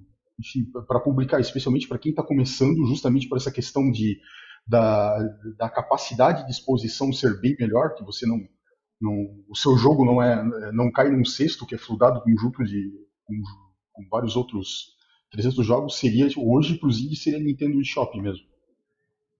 para 0.88 1.00
publicar, 1.00 1.40
especialmente 1.40 1.88
para 1.88 1.98
quem 1.98 2.12
está 2.12 2.24
começando, 2.24 2.86
justamente 2.88 3.28
por 3.28 3.38
essa 3.38 3.52
questão 3.52 3.92
de, 3.92 4.20
da, 4.68 5.18
da 5.58 5.70
capacidade 5.70 6.46
de 6.46 6.52
exposição 6.52 7.12
ser 7.14 7.40
bem 7.40 7.56
melhor, 7.60 7.94
que 7.96 8.04
você 8.04 8.26
não, 8.26 8.40
não 9.00 9.44
o 9.48 9.56
seu 9.56 9.78
jogo 9.78 10.06
não 10.06 10.22
é 10.22 10.72
não 10.72 10.92
cai 10.92 11.10
num 11.10 11.26
cesto 11.26 11.66
que 11.66 11.76
é 11.76 11.78
fludado 11.78 12.24
junto 12.40 12.64
de 12.64 12.92
com, 13.24 13.36
com 13.92 14.08
vários 14.10 14.36
outros 14.36 14.94
300 15.32 15.66
jogos, 15.66 15.98
seria 15.98 16.28
hoje 16.38 16.78
para 16.78 16.90
os 16.90 17.00
indies 17.00 17.24
seria 17.24 17.40
Nintendo 17.40 17.82
eShop 17.82 18.20
mesmo. 18.22 18.46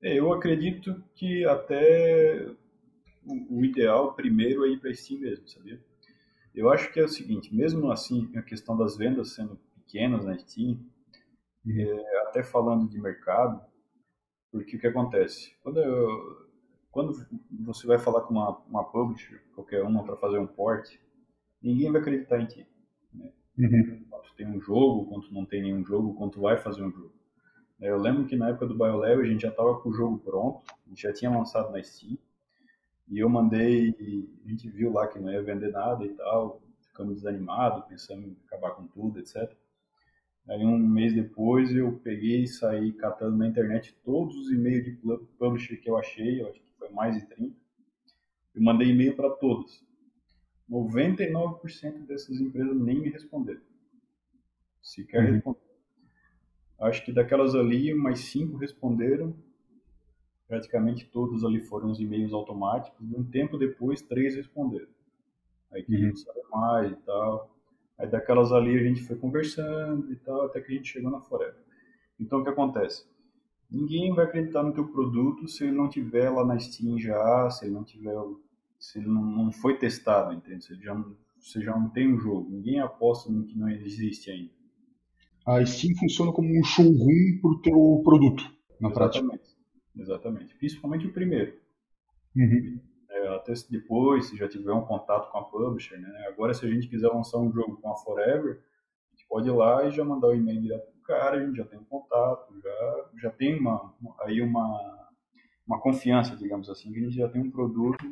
É, 0.02 0.20
eu 0.20 0.34
acredito 0.34 1.02
que 1.16 1.46
até 1.46 2.50
o, 3.26 3.60
o 3.60 3.66
ideal 3.66 4.14
primeiro 4.14 4.66
é 4.66 4.70
ir 4.70 4.80
para 4.80 4.94
Steam 4.94 5.22
mesmo, 5.22 5.48
sabia? 5.48 5.80
Eu 6.54 6.70
acho 6.70 6.92
que 6.92 7.00
é 7.00 7.04
o 7.04 7.10
seguinte, 7.10 7.54
mesmo 7.56 7.92
assim, 7.92 8.30
a 8.36 8.42
questão 8.42 8.78
das 8.78 8.98
vendas 8.98 9.34
sendo 9.34 9.60
pequenas 9.94 10.26
na 10.26 10.36
Steam, 10.40 10.80
uhum. 11.64 11.80
é, 11.80 12.22
até 12.24 12.44
falando 12.44 12.90
de 12.90 13.00
mercado, 13.00 13.62
porque 14.52 14.76
o 14.76 14.80
que 14.80 14.88
acontece? 14.88 15.56
Quando 15.62 15.80
eu, 15.80 16.50
quando 16.92 17.14
você 17.64 17.86
vai 17.86 18.00
falar 18.00 18.22
com 18.22 18.34
uma, 18.34 18.58
uma 18.68 18.84
publisher, 18.84 19.44
qualquer 19.54 19.84
uma, 19.84 20.04
para 20.04 20.18
fazer 20.18 20.40
um 20.40 20.48
port, 20.48 20.98
ninguém 21.62 21.92
vai 21.92 22.02
acreditar 22.02 22.40
em 22.40 22.48
ti. 22.48 22.68
Né? 23.14 23.32
Uhum. 23.58 24.06
Quanto 24.10 24.36
tem 24.36 24.48
um 24.48 24.60
jogo, 24.60 25.06
quanto 25.06 25.32
não 25.32 25.46
tem 25.46 25.62
nenhum 25.62 25.86
jogo, 25.86 26.16
quanto 26.16 26.42
vai 26.42 26.58
fazer 26.58 26.84
um 26.84 26.92
jogo. 26.92 27.14
Eu 27.80 27.98
lembro 27.98 28.26
que 28.26 28.36
na 28.36 28.50
época 28.50 28.66
do 28.66 28.76
BioLab 28.76 29.22
a 29.22 29.26
gente 29.26 29.42
já 29.42 29.50
estava 29.50 29.80
com 29.80 29.90
o 29.90 29.94
jogo 29.94 30.18
pronto, 30.20 30.64
a 30.86 30.90
gente 30.90 31.02
já 31.02 31.14
tinha 31.14 31.30
lançado 31.30 31.72
na 31.72 31.84
Steam, 31.84 32.18
e 33.10 33.20
eu 33.20 33.28
mandei, 33.28 33.90
a 34.46 34.50
gente 34.50 34.70
viu 34.70 34.92
lá 34.92 35.08
que 35.08 35.20
não 35.20 35.32
ia 35.32 35.44
vender 35.44 35.72
nada 35.72 36.06
e 36.06 36.10
tal, 36.14 36.62
ficamos 36.88 37.16
desanimados, 37.16 37.86
pensando 37.86 38.24
em 38.24 38.38
acabar 38.46 38.72
com 38.72 38.88
tudo, 38.88 39.20
etc. 39.20 39.52
Aí 40.50 40.66
um 40.66 40.78
mês 40.78 41.14
depois 41.14 41.74
eu 41.74 41.94
peguei 42.04 42.44
e 42.44 42.48
saí 42.48 42.92
catando 42.94 43.38
na 43.38 43.48
internet 43.48 43.98
todos 44.04 44.36
os 44.36 44.52
e-mails 44.52 44.84
de 44.84 44.92
publisher 45.38 45.78
que 45.78 45.90
eu 45.90 45.98
achei, 45.98 46.42
eu 46.42 46.50
acho 46.50 46.60
que 46.60 46.66
foi 46.78 46.90
mais 46.90 47.16
de 47.16 47.26
30. 47.28 47.56
Eu 48.56 48.62
mandei 48.62 48.90
e-mail 48.90 49.16
para 49.16 49.30
todos. 49.30 49.84
99% 50.70 52.06
dessas 52.06 52.40
empresas 52.40 52.76
nem 52.78 53.00
me 53.00 53.10
responderam. 53.10 53.62
Sequer 54.82 55.24
uhum. 55.24 55.32
responderam. 55.34 55.64
Acho 56.82 57.06
que 57.06 57.14
daquelas 57.14 57.56
ali, 57.56 57.94
mais 57.94 58.20
cinco 58.20 58.58
responderam. 58.58 59.34
Praticamente 60.48 61.06
todos 61.06 61.46
ali 61.46 61.62
foram 61.62 61.90
os 61.90 62.00
e-mails 62.00 62.34
automáticos. 62.34 63.00
E 63.10 63.16
um 63.16 63.24
tempo 63.24 63.58
depois, 63.58 64.02
três 64.02 64.36
responderam. 64.36 64.90
Aí 65.72 65.84
queriam 65.84 66.10
uhum. 66.10 66.16
saber 66.16 66.44
mais 66.52 66.92
e 66.92 66.96
tal. 66.98 67.53
Aí 67.98 68.08
daquelas 68.10 68.52
ali 68.52 68.78
a 68.78 68.84
gente 68.84 69.04
foi 69.04 69.16
conversando 69.16 70.12
e 70.12 70.16
tal, 70.18 70.46
até 70.46 70.62
que 70.62 70.72
a 70.72 70.76
gente 70.76 70.92
chegou 70.92 71.12
na 71.12 71.22
Forever. 71.22 71.62
Então 72.20 72.40
o 72.40 72.44
que 72.44 72.50
acontece? 72.50 73.06
Ninguém 73.70 74.14
vai 74.14 74.26
acreditar 74.26 74.64
no 74.64 74.74
teu 74.74 74.88
produto 74.88 75.48
se 75.48 75.64
ele 75.64 75.74
não 75.74 75.90
tiver 75.90 76.30
lá 76.30 76.46
na 76.46 76.60
Steam 76.60 77.00
já, 77.00 77.50
se 77.50 77.66
ele 77.66 77.74
não 77.74 77.84
tiver, 77.84 78.16
se 78.80 79.00
ele 79.00 79.08
não, 79.08 79.24
não 79.24 79.52
foi 79.52 79.78
testado, 79.78 80.34
entende? 80.34 80.64
Se 80.64 80.74
ele 80.74 80.84
já, 80.84 80.94
você 81.40 81.62
já 81.62 81.78
não 81.78 81.90
tem 81.90 82.12
um 82.12 82.20
jogo. 82.20 82.50
Ninguém 82.50 82.80
aposta 82.80 83.32
no 83.32 83.46
que 83.46 83.58
não 83.58 83.70
existe 83.70 84.30
ainda. 84.30 84.52
A 85.46 85.66
Steam 85.66 85.96
funciona 85.98 86.32
como 86.32 86.48
um 86.48 86.64
showroom 86.64 87.40
para 87.42 87.52
o 87.52 87.62
teu 87.62 88.02
produto, 88.04 88.44
na 88.80 88.90
Exatamente. 88.90 89.28
prática. 89.28 89.54
Exatamente. 89.98 90.56
Principalmente 90.56 91.08
o 91.08 91.14
primeiro. 91.14 91.54
Uhum 92.36 92.80
até 93.28 93.54
depois, 93.70 94.28
se 94.28 94.38
já 94.38 94.48
tiver 94.48 94.74
um 94.74 94.86
contato 94.86 95.32
com 95.32 95.38
a 95.38 95.44
publisher, 95.44 96.00
né? 96.00 96.28
Agora, 96.28 96.54
se 96.54 96.66
a 96.66 96.70
gente 96.70 96.88
quiser 96.88 97.08
lançar 97.10 97.38
um 97.40 97.52
jogo 97.52 97.78
com 97.78 97.92
a 97.92 97.96
Forever, 97.98 98.62
a 99.12 99.16
gente 99.16 99.28
pode 99.28 99.48
ir 99.48 99.52
lá 99.52 99.86
e 99.86 99.92
já 99.92 100.04
mandar 100.04 100.28
o 100.28 100.36
e-mail 100.36 100.62
direto 100.62 100.92
pro 100.92 101.02
cara, 101.02 101.38
a 101.38 101.46
gente 101.46 101.58
já 101.58 101.66
tem 101.66 101.80
um 101.80 101.84
contato, 101.84 102.54
já, 102.62 103.10
já 103.22 103.30
tem 103.32 103.60
uma, 103.60 103.94
aí 104.22 104.42
uma, 104.42 105.10
uma 105.68 105.80
confiança, 105.80 106.36
digamos 106.36 106.70
assim, 106.70 106.92
que 106.92 107.00
a 107.00 107.04
gente 107.04 107.16
já 107.16 107.30
tem 107.30 107.42
um 107.42 107.52
produto, 107.52 108.04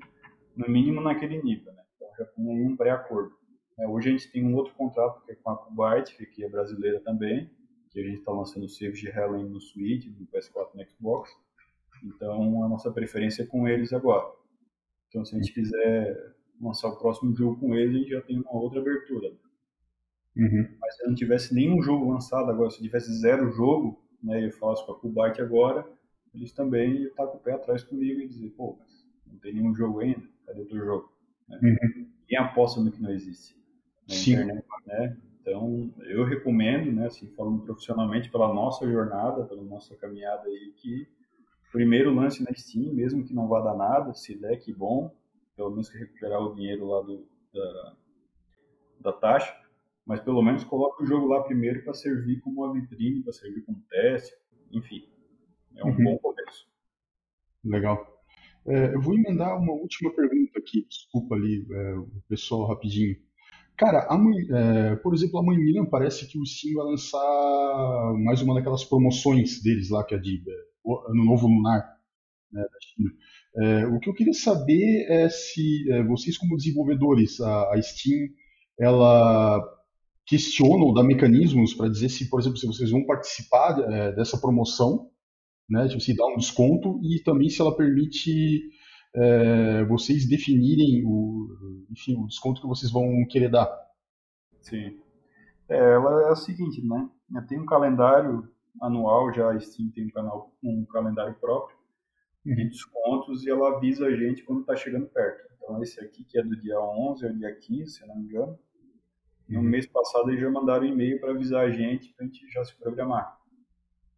no 0.55 0.67
mínimo 0.69 1.01
naquele 1.01 1.41
nível, 1.41 1.71
né? 1.73 1.83
Então, 1.95 2.07
já 2.17 2.25
tem 2.25 2.49
aí 2.49 2.63
um 2.65 2.75
pré-acordo. 2.75 3.33
É, 3.79 3.87
hoje 3.87 4.09
a 4.09 4.11
gente 4.11 4.31
tem 4.31 4.45
um 4.45 4.55
outro 4.55 4.73
contrato 4.75 5.23
que 5.25 5.31
é 5.31 5.35
com 5.35 5.49
a 5.49 5.57
Kubyte, 5.57 6.25
que 6.27 6.43
é 6.43 6.49
brasileira 6.49 6.99
também, 6.99 7.49
que 7.89 7.99
a 7.99 8.03
gente 8.03 8.19
está 8.19 8.31
lançando 8.31 8.65
o 8.65 8.67
de 8.67 9.09
Helen 9.09 9.49
no 9.49 9.59
Switch, 9.59 10.05
no 10.07 10.27
PS4 10.27 10.69
e 10.73 10.77
no 10.77 10.89
Xbox. 10.89 11.31
Então, 12.03 12.63
a 12.63 12.69
nossa 12.69 12.91
preferência 12.91 13.43
é 13.43 13.45
com 13.45 13.67
eles 13.67 13.93
agora. 13.93 14.40
Então, 15.11 15.25
se 15.25 15.35
a 15.35 15.37
gente 15.37 15.53
quiser 15.53 16.35
lançar 16.59 16.87
o 16.87 16.95
próximo 16.95 17.35
jogo 17.35 17.59
com 17.59 17.75
eles, 17.75 17.93
a 17.93 17.99
gente 17.99 18.09
já 18.11 18.21
tem 18.21 18.39
uma 18.39 18.53
outra 18.53 18.79
abertura. 18.79 19.33
Uhum. 20.37 20.65
Mas 20.79 20.95
se 20.95 21.05
não 21.05 21.13
tivesse 21.13 21.53
nenhum 21.53 21.81
jogo 21.81 22.09
lançado 22.09 22.49
agora, 22.49 22.69
se 22.69 22.81
tivesse 22.81 23.13
zero 23.19 23.51
jogo, 23.51 24.01
né, 24.23 24.45
eu 24.45 24.51
falasse 24.51 24.85
com 24.85 24.93
a 24.93 24.99
Kubyte 24.99 25.41
agora, 25.41 25.85
eles 26.33 26.53
também 26.53 26.93
iam 26.93 27.09
estar 27.09 27.27
com 27.27 27.37
o 27.37 27.41
pé 27.41 27.51
atrás 27.51 27.83
comigo 27.83 28.21
e 28.21 28.27
dizer, 28.27 28.51
pô, 28.51 28.77
mas 28.79 29.05
não 29.27 29.37
tem 29.39 29.53
nenhum 29.53 29.75
jogo 29.75 29.99
ainda, 29.99 30.23
cadê 30.45 30.61
o 30.61 30.65
teu 30.65 30.77
jogo? 30.77 31.11
Né? 31.49 31.59
Uhum. 31.61 32.07
Quem 32.25 32.37
aposta 32.37 32.79
no 32.79 32.89
que 32.89 33.01
não 33.01 33.11
existe? 33.11 33.53
Na 34.07 34.15
Sim. 34.15 34.31
internet, 34.31 34.65
né? 34.85 35.17
Então, 35.41 35.93
eu 36.05 36.23
recomendo, 36.23 36.89
né, 36.93 37.07
assim, 37.07 37.27
falando 37.35 37.63
profissionalmente 37.63 38.31
pela 38.31 38.53
nossa 38.53 38.89
jornada, 38.89 39.43
pela 39.43 39.63
nossa 39.63 39.93
caminhada 39.97 40.47
aí, 40.47 40.71
que 40.77 41.05
primeiro 41.71 42.13
lance 42.13 42.43
na 42.43 42.53
Steam, 42.53 42.93
mesmo 42.93 43.25
que 43.25 43.33
não 43.33 43.47
vá 43.47 43.61
dar 43.61 43.75
nada, 43.75 44.13
se 44.13 44.37
der, 44.37 44.57
que 44.57 44.73
bom, 44.73 45.15
pelo 45.55 45.71
menos 45.71 45.89
recuperar 45.89 46.41
o 46.41 46.53
dinheiro 46.53 46.87
lá 46.87 47.01
do, 47.01 47.25
da, 47.53 47.95
da 48.99 49.13
taxa, 49.13 49.55
mas 50.05 50.19
pelo 50.19 50.41
menos 50.41 50.63
coloque 50.63 51.03
o 51.03 51.05
jogo 51.05 51.27
lá 51.27 51.43
primeiro 51.43 51.83
para 51.83 51.93
servir 51.93 52.39
como 52.41 52.63
uma 52.63 52.73
vitrine, 52.73 53.23
para 53.23 53.33
servir 53.33 53.61
como 53.61 53.81
teste, 53.89 54.33
enfim, 54.71 55.07
é 55.75 55.85
um 55.85 55.89
uhum. 55.89 56.03
bom 56.03 56.17
começo. 56.17 56.67
Legal. 57.63 58.11
É, 58.65 58.93
eu 58.93 59.01
vou 59.01 59.15
emendar 59.15 59.57
uma 59.57 59.73
última 59.73 60.13
pergunta 60.13 60.59
aqui, 60.59 60.85
desculpa 60.87 61.35
ali 61.35 61.65
é, 61.71 61.95
o 61.95 62.09
pessoal 62.27 62.67
rapidinho. 62.67 63.15
Cara, 63.77 64.05
amanhã, 64.09 64.45
é, 64.51 64.95
por 64.97 65.13
exemplo, 65.13 65.39
amanhã 65.39 65.83
parece 65.85 66.27
que 66.27 66.37
o 66.37 66.45
Steam 66.45 66.75
vai 66.75 66.85
lançar 66.91 68.13
mais 68.23 68.41
uma 68.41 68.53
daquelas 68.53 68.83
promoções 68.83 69.61
deles 69.63 69.89
lá, 69.89 70.03
que 70.03 70.13
é 70.13 70.19
de 70.19 70.43
é, 70.47 70.70
Ano 70.85 71.25
Novo 71.25 71.47
Lunar 71.47 71.83
né, 72.51 72.61
da 72.61 72.79
China. 72.81 73.11
É, 73.55 73.87
o 73.87 73.99
que 73.99 74.09
eu 74.09 74.13
queria 74.13 74.33
saber 74.33 75.05
é 75.09 75.29
se 75.29 75.91
é, 75.91 76.03
vocês, 76.03 76.37
como 76.37 76.55
desenvolvedores, 76.55 77.39
a, 77.41 77.73
a, 77.73 77.81
Steam, 77.81 78.29
ela 78.79 79.61
questiona 80.25 80.83
ou 80.83 80.93
dá 80.93 81.03
mecanismos 81.03 81.73
para 81.73 81.89
dizer 81.89 82.09
se, 82.09 82.29
por 82.29 82.39
exemplo, 82.39 82.57
se 82.57 82.67
vocês 82.67 82.89
vão 82.91 83.05
participar 83.05 83.79
é, 83.91 84.11
dessa 84.13 84.39
promoção, 84.39 85.09
né, 85.69 85.87
tipo, 85.87 86.01
se 86.01 86.15
dá 86.15 86.25
um 86.25 86.37
desconto, 86.37 86.99
e 87.03 87.21
também 87.23 87.49
se 87.49 87.61
ela 87.61 87.75
permite 87.75 88.61
é, 89.15 89.83
vocês 89.85 90.27
definirem 90.27 91.03
o, 91.05 91.87
enfim, 91.91 92.15
o 92.17 92.27
desconto 92.27 92.61
que 92.61 92.67
vocês 92.67 92.91
vão 92.91 93.25
querer 93.29 93.49
dar. 93.49 93.69
Sim. 94.61 94.97
É, 95.67 95.77
ela 95.77 96.27
é 96.27 96.31
o 96.31 96.35
seguinte, 96.35 96.81
né? 96.85 97.45
Tem 97.47 97.59
um 97.59 97.65
calendário 97.65 98.47
anual, 98.79 99.33
já 99.33 99.51
a 99.51 99.59
Steam 99.59 99.89
tem 99.91 100.05
um, 100.05 100.11
canal, 100.11 100.53
um 100.63 100.85
calendário 100.85 101.35
próprio 101.35 101.77
de 102.45 102.51
uhum. 102.51 102.69
descontos 102.69 103.45
e 103.45 103.49
ela 103.49 103.75
avisa 103.75 104.07
a 104.07 104.15
gente 104.15 104.43
quando 104.43 104.61
está 104.61 104.75
chegando 104.75 105.07
perto. 105.07 105.51
Então, 105.57 105.81
esse 105.81 105.99
aqui, 105.99 106.23
que 106.23 106.39
é 106.39 106.43
do 106.43 106.59
dia 106.59 106.79
11 106.79 107.27
ao 107.27 107.33
dia 107.33 107.55
15, 107.55 107.91
se 107.91 108.07
não 108.07 108.15
me 108.15 108.25
engano, 108.25 108.57
no 109.47 109.59
uhum. 109.59 109.65
mês 109.65 109.85
passado 109.85 110.29
eles 110.29 110.41
já 110.41 110.49
mandaram 110.49 110.85
um 110.85 110.89
e-mail 110.89 111.19
para 111.19 111.31
avisar 111.31 111.65
a 111.65 111.69
gente, 111.69 112.13
para 112.13 112.25
a 112.25 112.27
gente 112.27 112.49
já 112.51 112.63
se 112.63 112.75
programar. 112.75 113.37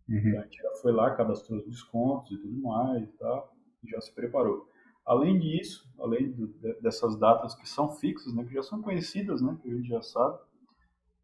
Uhum. 0.07 0.17
Então, 0.17 0.39
a 0.39 0.43
gente 0.43 0.61
já 0.61 0.71
foi 0.81 0.91
lá, 0.91 1.15
cadastrou 1.15 1.59
os 1.59 1.65
descontos 1.65 2.31
e 2.31 2.37
tudo 2.37 2.61
mais 2.61 3.11
tal, 3.15 3.55
e 3.83 3.89
já 3.89 3.99
se 3.99 4.13
preparou. 4.13 4.69
Além 5.05 5.37
disso, 5.37 5.91
além 5.99 6.31
do, 6.31 6.47
dessas 6.81 7.17
datas 7.17 7.55
que 7.55 7.67
são 7.67 7.89
fixas, 7.91 8.33
né, 8.33 8.45
que 8.45 8.53
já 8.53 8.63
são 8.63 8.81
conhecidas, 8.81 9.41
né, 9.41 9.57
que 9.61 9.69
a 9.69 9.75
gente 9.75 9.89
já 9.89 10.01
sabe, 10.01 10.39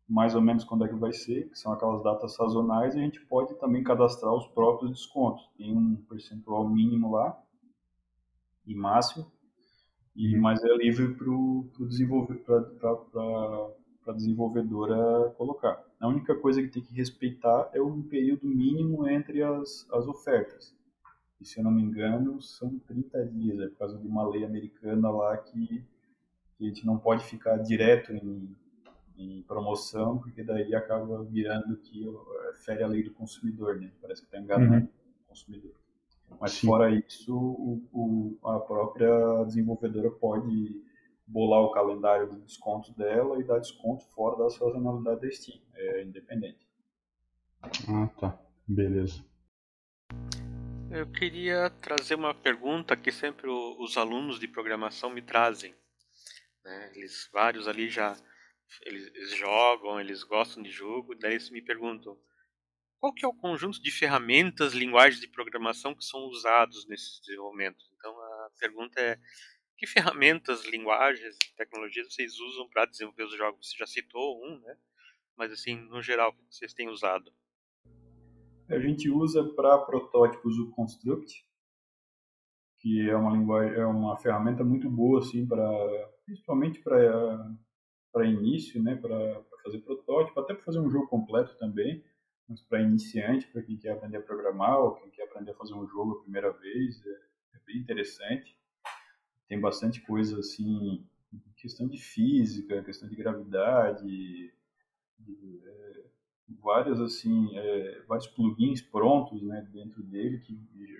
mais 0.09 0.33
ou 0.33 0.41
menos 0.41 0.63
quando 0.63 0.85
é 0.85 0.87
que 0.87 0.95
vai 0.95 1.13
ser, 1.13 1.49
que 1.49 1.59
são 1.59 1.71
aquelas 1.71 2.03
datas 2.03 2.33
sazonais, 2.33 2.95
e 2.95 2.97
a 2.99 3.01
gente 3.01 3.21
pode 3.27 3.53
também 3.59 3.83
cadastrar 3.83 4.33
os 4.33 4.47
próprios 4.47 4.91
descontos. 4.91 5.47
Tem 5.55 5.75
um 5.75 5.95
percentual 6.09 6.67
mínimo 6.67 7.11
lá 7.11 7.39
e 8.65 8.73
máximo, 8.73 9.31
e 10.15 10.35
uhum. 10.35 10.41
mas 10.41 10.63
é 10.63 10.75
livre 10.75 11.13
para 11.13 11.25
a 11.83 11.87
desenvolver, 11.87 12.43
desenvolvedora 14.15 15.29
colocar. 15.37 15.83
A 15.99 16.07
única 16.07 16.35
coisa 16.35 16.61
que 16.61 16.69
tem 16.69 16.81
que 16.81 16.93
respeitar 16.93 17.69
é 17.71 17.81
um 17.81 18.01
período 18.01 18.47
mínimo 18.47 19.07
entre 19.07 19.43
as, 19.43 19.87
as 19.91 20.07
ofertas. 20.07 20.75
E 21.39 21.45
se 21.45 21.59
eu 21.59 21.63
não 21.63 21.71
me 21.71 21.83
engano, 21.83 22.41
são 22.41 22.79
30 22.79 23.25
dias, 23.27 23.59
é 23.59 23.67
por 23.67 23.77
causa 23.77 23.97
de 23.97 24.07
uma 24.07 24.27
lei 24.27 24.43
americana 24.43 25.09
lá 25.11 25.37
que, 25.37 25.85
que 26.57 26.65
a 26.65 26.67
gente 26.67 26.85
não 26.85 26.97
pode 26.97 27.23
ficar 27.25 27.57
direto 27.57 28.11
em 28.11 28.55
em 29.19 29.43
promoção, 29.43 30.17
porque 30.19 30.43
daí 30.43 30.73
acaba 30.73 31.23
virando 31.23 31.77
que 31.77 32.07
é, 32.07 32.53
fere 32.63 32.83
a 32.83 32.87
lei 32.87 33.03
do 33.03 33.13
consumidor, 33.13 33.79
né? 33.79 33.91
Parece 34.01 34.21
que 34.21 34.27
está 34.27 34.39
enganando 34.39 34.85
uhum. 34.85 34.91
o 35.25 35.27
consumidor. 35.27 35.73
Mas 36.39 36.51
Sim. 36.53 36.67
fora 36.67 36.89
isso, 36.89 37.35
o, 37.35 37.89
o, 37.91 38.47
a 38.47 38.59
própria 38.59 39.43
desenvolvedora 39.45 40.09
pode 40.11 40.81
bolar 41.27 41.61
o 41.61 41.71
calendário 41.71 42.29
de 42.29 42.39
desconto 42.41 42.91
dela 42.93 43.39
e 43.39 43.43
dar 43.43 43.59
desconto 43.59 44.05
fora 44.07 44.43
da 44.43 44.49
sazonalidade 44.49 45.21
da 45.21 45.31
Steam, 45.31 45.59
é 45.75 46.03
independente. 46.03 46.67
Ah, 47.87 48.07
tá. 48.19 48.39
Beleza. 48.67 49.23
Eu 50.91 51.05
queria 51.07 51.69
trazer 51.81 52.15
uma 52.15 52.33
pergunta 52.33 52.95
que 52.95 53.11
sempre 53.11 53.47
os 53.47 53.95
alunos 53.97 54.39
de 54.39 54.47
programação 54.47 55.09
me 55.09 55.21
trazem. 55.21 55.75
Né? 56.63 56.91
Eles, 56.95 57.29
vários 57.31 57.67
ali 57.67 57.89
já 57.89 58.15
eles, 58.85 59.35
jogam, 59.35 59.99
eles 59.99 60.23
gostam 60.23 60.61
de 60.61 60.69
jogo, 60.69 61.15
daí 61.15 61.33
eles 61.33 61.49
me 61.49 61.61
perguntam 61.61 62.17
qual 62.99 63.13
que 63.13 63.25
é 63.25 63.27
o 63.27 63.33
conjunto 63.33 63.81
de 63.81 63.91
ferramentas, 63.91 64.73
linguagens 64.73 65.21
de 65.21 65.27
programação 65.27 65.95
que 65.95 66.03
são 66.03 66.21
usados 66.25 66.85
nesse 66.87 67.21
desenvolvimento. 67.21 67.83
Então 67.97 68.11
a 68.11 68.49
pergunta 68.59 68.99
é 68.99 69.17
que 69.77 69.87
ferramentas, 69.87 70.65
linguagens, 70.65 71.37
tecnologias 71.55 72.13
vocês 72.13 72.37
usam 72.39 72.67
para 72.69 72.85
desenvolver 72.85 73.23
os 73.23 73.37
jogos? 73.37 73.69
Você 73.69 73.77
já 73.77 73.87
citou 73.87 74.45
um, 74.45 74.59
né? 74.59 74.77
Mas 75.37 75.51
assim, 75.53 75.75
no 75.75 76.01
geral, 76.01 76.31
o 76.31 76.33
que 76.33 76.43
vocês 76.55 76.73
têm 76.73 76.89
usado? 76.89 77.31
A 78.69 78.77
gente 78.77 79.09
usa 79.09 79.43
para 79.55 79.79
protótipos 79.79 80.59
o 80.59 80.69
Construct, 80.71 81.33
que 82.79 83.09
é 83.09 83.15
uma 83.15 83.31
linguagem, 83.31 83.75
é 83.75 83.85
uma 83.85 84.17
ferramenta 84.17 84.63
muito 84.63 84.89
boa 84.89 85.19
assim 85.19 85.47
para 85.47 85.65
principalmente 86.25 86.79
para 86.81 86.97
para 88.11 88.25
início, 88.25 88.81
né, 88.81 88.95
para 88.95 89.41
fazer 89.63 89.79
protótipo, 89.79 90.39
até 90.39 90.53
para 90.53 90.63
fazer 90.63 90.79
um 90.79 90.89
jogo 90.89 91.07
completo 91.07 91.55
também, 91.57 92.03
mas 92.47 92.61
para 92.61 92.81
iniciante, 92.81 93.47
para 93.47 93.61
quem 93.61 93.77
quer 93.77 93.91
aprender 93.91 94.17
a 94.17 94.21
programar 94.21 94.79
ou 94.79 94.95
quem 94.95 95.09
quer 95.11 95.23
aprender 95.23 95.51
a 95.51 95.55
fazer 95.55 95.73
um 95.73 95.87
jogo 95.87 96.13
a 96.13 96.21
primeira 96.23 96.51
vez, 96.51 97.05
é, 97.05 97.09
é 97.55 97.59
bem 97.65 97.77
interessante. 97.77 98.57
Tem 99.47 99.59
bastante 99.59 100.01
coisa 100.01 100.39
assim, 100.39 101.05
questão 101.57 101.87
de 101.87 101.97
física, 101.97 102.83
questão 102.83 103.07
de 103.07 103.15
gravidade, 103.15 104.51
de, 105.19 105.61
é, 105.65 106.03
várias 106.61 106.99
assim, 106.99 107.55
é, 107.55 108.01
vários 108.07 108.27
plugins 108.27 108.81
prontos, 108.81 109.41
né, 109.43 109.67
dentro 109.71 110.01
dele 110.01 110.39
que 110.39 110.57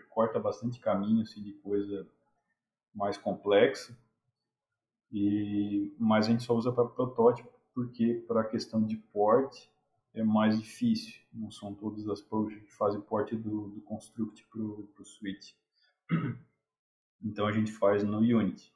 corta 0.10 0.40
bastante 0.40 0.80
caminho 0.80 1.22
assim 1.22 1.42
de 1.42 1.54
coisa 1.54 2.08
mais 2.94 3.18
complexa. 3.18 3.98
E 5.12 5.94
mas 5.98 6.28
a 6.28 6.32
gente 6.32 6.44
só 6.44 6.54
usa 6.54 6.72
para 6.72 6.86
protótipo 6.86 7.50
porque 7.74 8.24
para 8.28 8.42
a 8.42 8.46
questão 8.46 8.84
de 8.84 8.98
porte 8.98 9.72
é 10.14 10.24
mais 10.24 10.60
difícil. 10.60 11.20
Não 11.34 11.52
são 11.52 11.74
todas 11.74 12.08
as 12.08 12.22
publishers 12.22 12.66
que 12.66 12.76
fazem 12.76 13.02
porte 13.02 13.36
do, 13.36 13.70
do 13.70 13.82
Construct 13.82 14.46
para 14.48 14.62
o 14.62 15.06
Switch. 15.06 15.54
Então 17.22 17.46
a 17.46 17.52
gente 17.52 17.70
faz 17.74 18.02
no 18.02 18.20
Unity. 18.20 18.74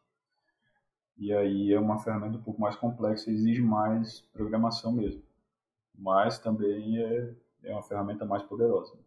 E 1.17 1.31
aí 1.31 1.71
é 1.71 1.79
uma 1.79 1.97
ferramenta 1.97 2.37
um 2.37 2.41
pouco 2.41 2.59
mais 2.59 2.75
complexa, 2.75 3.31
exige 3.31 3.61
mais 3.61 4.19
programação 4.33 4.91
mesmo. 4.91 5.23
Mas 5.97 6.39
também 6.39 6.97
é, 6.97 7.33
é 7.63 7.71
uma 7.71 7.81
ferramenta 7.81 8.25
mais 8.25 8.43
poderosa. 8.43 8.99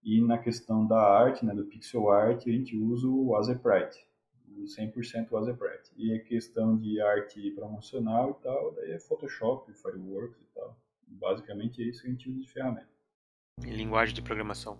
E 0.00 0.20
na 0.20 0.38
questão 0.38 0.86
da 0.86 0.96
arte, 0.96 1.44
né, 1.44 1.52
do 1.52 1.64
pixel 1.64 2.08
art, 2.08 2.46
a 2.46 2.50
gente 2.52 2.76
usa 2.76 3.08
o 3.08 3.34
Azeprite 3.34 4.05
100% 4.64 5.30
o 5.30 5.36
Azeprite. 5.36 5.92
E 5.96 6.14
a 6.14 6.20
questão 6.22 6.76
de 6.76 7.00
arte 7.00 7.50
promocional 7.52 8.38
e 8.38 8.42
tal, 8.42 8.74
daí 8.74 8.92
é 8.92 8.98
Photoshop, 8.98 9.72
Fireworks 9.72 10.40
e 10.40 10.54
tal. 10.54 10.78
Basicamente 11.06 11.82
é 11.82 11.86
isso 11.86 12.02
que 12.02 12.08
a 12.08 12.10
gente 12.10 12.28
usa 12.30 12.40
de 12.40 12.50
ferramenta. 12.50 12.88
E 13.64 13.70
linguagem 13.70 14.14
de 14.14 14.22
programação? 14.22 14.78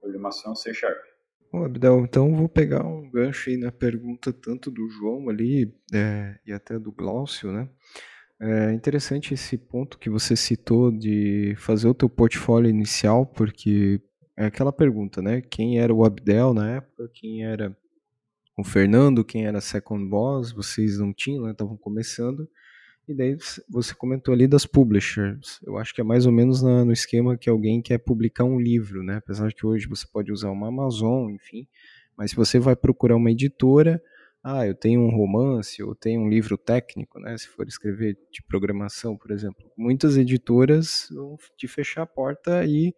Programação 0.00 0.54
C 0.54 0.72
Sharp. 0.72 1.10
Bom, 1.52 1.64
Abdel, 1.64 2.00
então 2.04 2.34
vou 2.34 2.48
pegar 2.48 2.86
um 2.86 3.10
gancho 3.10 3.50
aí 3.50 3.56
na 3.56 3.72
pergunta 3.72 4.32
tanto 4.32 4.70
do 4.70 4.88
João 4.88 5.28
ali 5.28 5.74
é, 5.92 6.38
e 6.46 6.52
até 6.52 6.78
do 6.78 6.92
Glaucio, 6.92 7.50
né? 7.50 7.68
É 8.40 8.72
interessante 8.72 9.34
esse 9.34 9.58
ponto 9.58 9.98
que 9.98 10.08
você 10.08 10.34
citou 10.34 10.90
de 10.90 11.54
fazer 11.58 11.88
o 11.88 11.94
teu 11.94 12.08
portfólio 12.08 12.70
inicial, 12.70 13.26
porque 13.26 14.00
é 14.36 14.46
aquela 14.46 14.72
pergunta, 14.72 15.20
né? 15.20 15.42
Quem 15.42 15.78
era 15.78 15.92
o 15.92 16.04
Abdel 16.04 16.54
na 16.54 16.76
época, 16.76 17.10
quem 17.12 17.44
era 17.44 17.76
o 18.56 18.64
Fernando, 18.64 19.24
quem 19.24 19.46
era 19.46 19.60
second 19.60 20.08
boss, 20.08 20.52
vocês 20.52 20.98
não 20.98 21.12
tinham, 21.12 21.44
né? 21.44 21.52
Estavam 21.52 21.76
começando. 21.76 22.48
E 23.08 23.14
daí 23.14 23.36
você 23.68 23.94
comentou 23.94 24.32
ali 24.32 24.46
das 24.46 24.64
publishers. 24.64 25.58
Eu 25.64 25.76
acho 25.78 25.94
que 25.94 26.00
é 26.00 26.04
mais 26.04 26.26
ou 26.26 26.32
menos 26.32 26.62
na, 26.62 26.84
no 26.84 26.92
esquema 26.92 27.36
que 27.36 27.50
alguém 27.50 27.82
quer 27.82 27.98
publicar 27.98 28.44
um 28.44 28.60
livro, 28.60 29.02
né? 29.02 29.16
Apesar 29.16 29.48
de 29.48 29.54
que 29.54 29.66
hoje 29.66 29.88
você 29.88 30.06
pode 30.06 30.30
usar 30.30 30.50
uma 30.50 30.68
Amazon, 30.68 31.30
enfim. 31.30 31.66
Mas 32.16 32.30
se 32.30 32.36
você 32.36 32.58
vai 32.58 32.76
procurar 32.76 33.16
uma 33.16 33.30
editora, 33.30 34.00
ah, 34.44 34.66
eu 34.66 34.74
tenho 34.74 35.00
um 35.00 35.10
romance, 35.10 35.82
ou 35.82 35.94
tenho 35.94 36.20
um 36.20 36.28
livro 36.28 36.56
técnico, 36.56 37.18
né? 37.18 37.36
Se 37.36 37.48
for 37.48 37.66
escrever 37.66 38.16
de 38.30 38.42
programação, 38.42 39.16
por 39.16 39.30
exemplo. 39.30 39.70
Muitas 39.76 40.16
editoras 40.16 41.08
vão 41.10 41.36
te 41.56 41.66
fechar 41.66 42.02
a 42.02 42.06
porta 42.06 42.64
e 42.64 42.94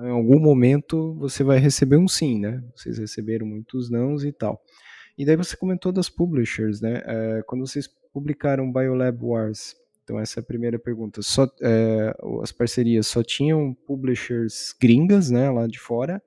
em 0.00 0.10
algum 0.10 0.38
momento 0.38 1.14
você 1.14 1.42
vai 1.44 1.58
receber 1.58 1.96
um 1.96 2.08
sim, 2.08 2.38
né? 2.38 2.62
Vocês 2.74 2.98
receberam 2.98 3.46
muitos 3.46 3.90
nãos 3.90 4.24
e 4.24 4.32
tal. 4.32 4.62
E 5.16 5.24
daí 5.24 5.36
você 5.36 5.56
comentou 5.56 5.92
das 5.92 6.08
publishers, 6.10 6.80
né? 6.80 7.02
É, 7.04 7.42
quando 7.46 7.66
vocês 7.66 7.88
publicaram 8.12 8.72
Biolab 8.72 9.18
Wars, 9.22 9.74
então 10.06 10.20
essa 10.20 10.38
é 10.38 10.42
a 10.42 10.44
primeira 10.44 10.78
pergunta. 10.78 11.20
Só, 11.20 11.48
é, 11.60 12.14
as 12.42 12.52
parcerias 12.52 13.08
só 13.08 13.22
tinham 13.22 13.74
publishers 13.86 14.74
gringas, 14.80 15.30
né, 15.30 15.50
lá 15.50 15.66
de 15.66 15.80
fora, 15.80 16.22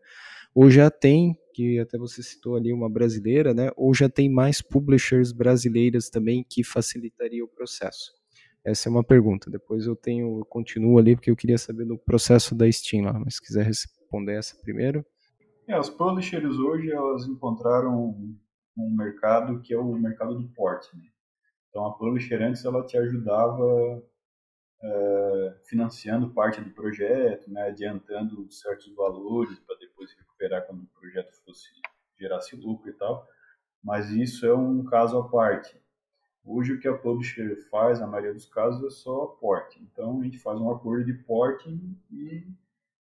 ou 0.54 0.70
já 0.70 0.92
tem, 0.92 1.38
que 1.54 1.80
até 1.80 1.98
você 1.98 2.22
citou 2.22 2.58
ali 2.58 2.74
uma 2.74 2.90
brasileira, 2.90 3.54
né, 3.54 3.72
ou 3.78 3.94
já 3.94 4.10
tem 4.10 4.30
mais 4.30 4.62
publishers 4.62 5.32
brasileiras 5.32 6.10
também 6.10 6.46
que 6.48 6.64
facilitaria 6.64 7.44
o 7.44 7.48
processo? 7.48 8.19
Essa 8.70 8.88
é 8.88 8.92
uma 8.92 9.04
pergunta. 9.04 9.50
Depois 9.50 9.88
eu 9.88 9.96
tenho, 9.96 10.40
eu 10.40 10.46
continuo 10.46 11.00
ali 11.00 11.16
porque 11.16 11.32
eu 11.32 11.36
queria 11.36 11.58
saber 11.58 11.86
do 11.86 11.98
processo 11.98 12.54
da 12.54 12.72
Steam 12.72 13.06
lá, 13.06 13.14
mas 13.14 13.36
se 13.36 13.42
quiser 13.42 13.66
responder 13.66 14.38
essa 14.38 14.56
primeiro. 14.62 15.04
É, 15.68 15.74
as 15.74 15.90
publishers 15.90 16.58
hoje 16.58 16.92
elas 16.92 17.26
encontraram 17.26 18.16
um 18.78 18.96
mercado 18.96 19.60
que 19.62 19.74
é 19.74 19.78
o 19.78 19.94
mercado 19.94 20.36
do 20.36 20.48
porte. 20.50 20.96
Né? 20.96 21.04
Então 21.70 21.86
a 21.86 21.94
publisher 21.94 22.42
antes 22.44 22.64
ela 22.64 22.86
te 22.86 22.98
ajudava 22.98 24.04
é, 24.84 25.56
financiando 25.66 26.34
parte 26.34 26.62
do 26.62 26.70
projeto, 26.70 27.52
né, 27.52 27.70
adiantando 27.70 28.50
certos 28.52 28.94
valores 28.96 29.60
para 29.60 29.78
depois 29.78 30.14
recuperar 30.14 30.66
quando 30.68 30.84
o 30.84 31.00
projeto 31.00 31.34
fosse 31.44 31.68
gerasse 32.20 32.56
lucro 32.56 32.90
e 32.90 32.94
tal. 32.94 33.28
Mas 33.84 34.10
isso 34.12 34.46
é 34.46 34.54
um 34.54 34.84
caso 34.84 35.18
à 35.18 35.28
parte. 35.28 35.80
Hoje 36.52 36.74
o 36.74 36.80
que 36.80 36.88
a 36.88 36.98
publisher 36.98 37.56
faz, 37.70 38.00
na 38.00 38.08
maioria 38.08 38.34
dos 38.34 38.48
casos, 38.48 38.84
é 38.84 38.90
só 38.90 39.28
porte. 39.40 39.80
Então 39.84 40.20
a 40.20 40.24
gente 40.24 40.40
faz 40.40 40.60
um 40.60 40.72
acordo 40.72 41.06
de 41.06 41.14
porting 41.14 41.96
e 42.12 42.44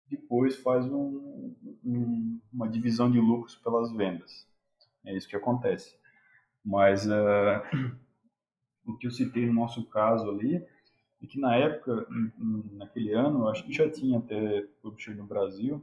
depois 0.07 0.57
faz 0.57 0.85
um, 0.85 1.57
um, 1.83 2.39
uma 2.53 2.69
divisão 2.69 3.11
de 3.11 3.19
lucros 3.19 3.57
pelas 3.57 3.91
vendas. 3.91 4.47
É 5.03 5.17
isso 5.17 5.27
que 5.27 5.35
acontece. 5.35 5.97
Mas 6.63 7.07
uh, 7.07 7.97
o 8.85 8.99
que 8.99 9.07
eu 9.07 9.11
citei 9.11 9.47
no 9.47 9.55
nosso 9.55 9.89
caso 9.89 10.29
ali 10.29 10.57
é 11.23 11.27
que 11.27 11.41
na 11.41 11.57
época, 11.57 12.07
naquele 12.73 13.15
ano, 13.15 13.49
acho 13.49 13.65
que 13.65 13.73
já 13.73 13.91
tinha 13.91 14.19
até 14.19 14.61
publisher 14.83 15.15
no 15.15 15.25
Brasil, 15.25 15.83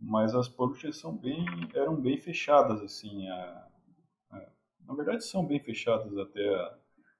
mas 0.00 0.34
as 0.34 0.48
publishers 0.48 0.98
são 0.98 1.16
bem, 1.16 1.46
eram 1.72 1.94
bem 1.94 2.18
fechadas 2.18 2.82
assim. 2.82 3.28
A, 3.28 3.68
a, 4.32 4.48
na 4.80 4.94
verdade, 4.94 5.24
são 5.24 5.46
bem 5.46 5.60
fechadas 5.60 6.18
até 6.18 6.52
a, 6.52 6.78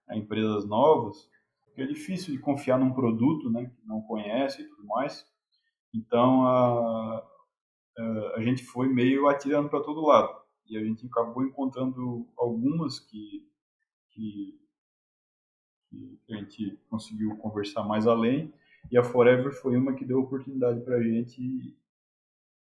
a 0.09 0.17
empresas 0.17 0.67
novas, 0.67 1.29
porque 1.65 1.83
é 1.83 1.87
difícil 1.87 2.35
de 2.35 2.41
confiar 2.41 2.79
num 2.79 2.93
produto, 2.93 3.51
né, 3.51 3.67
que 3.67 3.87
não 3.87 4.01
conhece 4.03 4.63
e 4.63 4.69
tudo 4.69 4.87
mais. 4.87 5.27
Então 5.95 6.47
a, 6.47 7.27
a, 8.35 8.43
gente 8.43 8.65
foi 8.65 8.89
meio 8.89 9.29
atirando 9.29 9.69
para 9.69 9.83
todo 9.83 10.07
lado 10.07 10.35
e 10.69 10.77
a 10.77 10.85
gente 10.85 11.07
acabou 11.07 11.45
encontrando 11.45 12.29
algumas 12.37 12.99
que, 12.99 13.49
que, 14.11 14.61
que, 15.91 16.35
a 16.35 16.37
gente 16.37 16.79
conseguiu 16.91 17.37
conversar 17.37 17.85
mais 17.85 18.07
além 18.07 18.53
e 18.91 18.99
a 18.99 19.05
Forever 19.05 19.53
foi 19.53 19.77
uma 19.77 19.95
que 19.95 20.05
deu 20.05 20.21
oportunidade 20.21 20.81
para 20.81 20.97
a 20.97 21.03
gente 21.03 21.77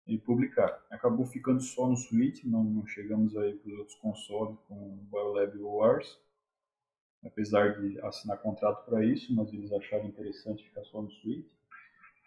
e 0.08 0.18
publicar. 0.18 0.86
Acabou 0.90 1.26
ficando 1.26 1.62
só 1.62 1.88
no 1.88 1.98
Switch, 1.98 2.44
não, 2.46 2.64
não 2.64 2.86
chegamos 2.86 3.36
aí 3.36 3.54
para 3.54 3.72
os 3.72 3.78
outros 3.80 3.98
consoles 3.98 4.58
com 4.68 4.76
o 4.76 5.08
Biolab 5.12 5.58
Wars, 5.60 6.18
apesar 7.28 7.80
de 7.80 8.00
assinar 8.02 8.38
contrato 8.40 8.86
para 8.86 9.06
isso, 9.06 9.34
mas 9.36 9.54
eles 9.54 9.72
acharam 9.72 10.06
interessante 10.06 10.64
ficar 10.64 10.84
só 10.86 11.02
no 11.02 11.12
Switch. 11.12 11.46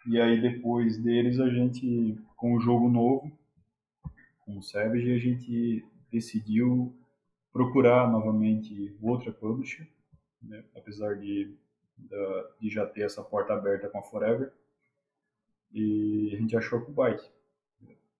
E 0.07 0.19
aí 0.19 0.41
depois 0.41 0.97
deles 0.97 1.39
a 1.39 1.49
gente, 1.49 2.17
com 2.35 2.55
o 2.55 2.59
jogo 2.59 2.89
novo, 2.89 3.31
com 4.45 4.57
o 4.57 4.63
Savage, 4.63 5.13
a 5.13 5.19
gente 5.19 5.85
decidiu 6.11 6.95
procurar 7.51 8.09
novamente 8.09 8.95
outra 9.01 9.31
publisher, 9.31 9.87
né? 10.41 10.63
apesar 10.75 11.15
de, 11.15 11.53
de 12.59 12.69
já 12.69 12.85
ter 12.85 13.01
essa 13.03 13.23
porta 13.23 13.53
aberta 13.53 13.89
com 13.89 13.99
a 13.99 14.03
Forever. 14.03 14.51
E 15.73 16.31
a 16.33 16.37
gente 16.37 16.55
achou 16.57 16.79
a 16.79 16.85
Kubyte. 16.85 17.31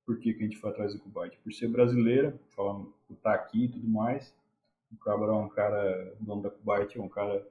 Por 0.06 0.20
que, 0.20 0.34
que 0.34 0.42
a 0.42 0.44
gente 0.44 0.58
foi 0.58 0.70
atrás 0.70 0.94
da 0.94 1.00
Kubyte? 1.00 1.38
Por 1.40 1.52
ser 1.52 1.68
brasileira, 1.68 2.40
falando 2.56 2.94
por 3.08 3.14
estar 3.14 3.34
aqui 3.34 3.66
e 3.66 3.70
tudo 3.70 3.88
mais. 3.88 4.34
O 4.92 4.98
Cabral 4.98 5.42
é 5.42 5.46
um 5.46 5.50
cara, 5.50 6.16
dono 6.20 6.42
da 6.42 6.50
Kubyte, 6.50 6.98
é 6.98 7.02
um 7.02 7.10
cara 7.10 7.48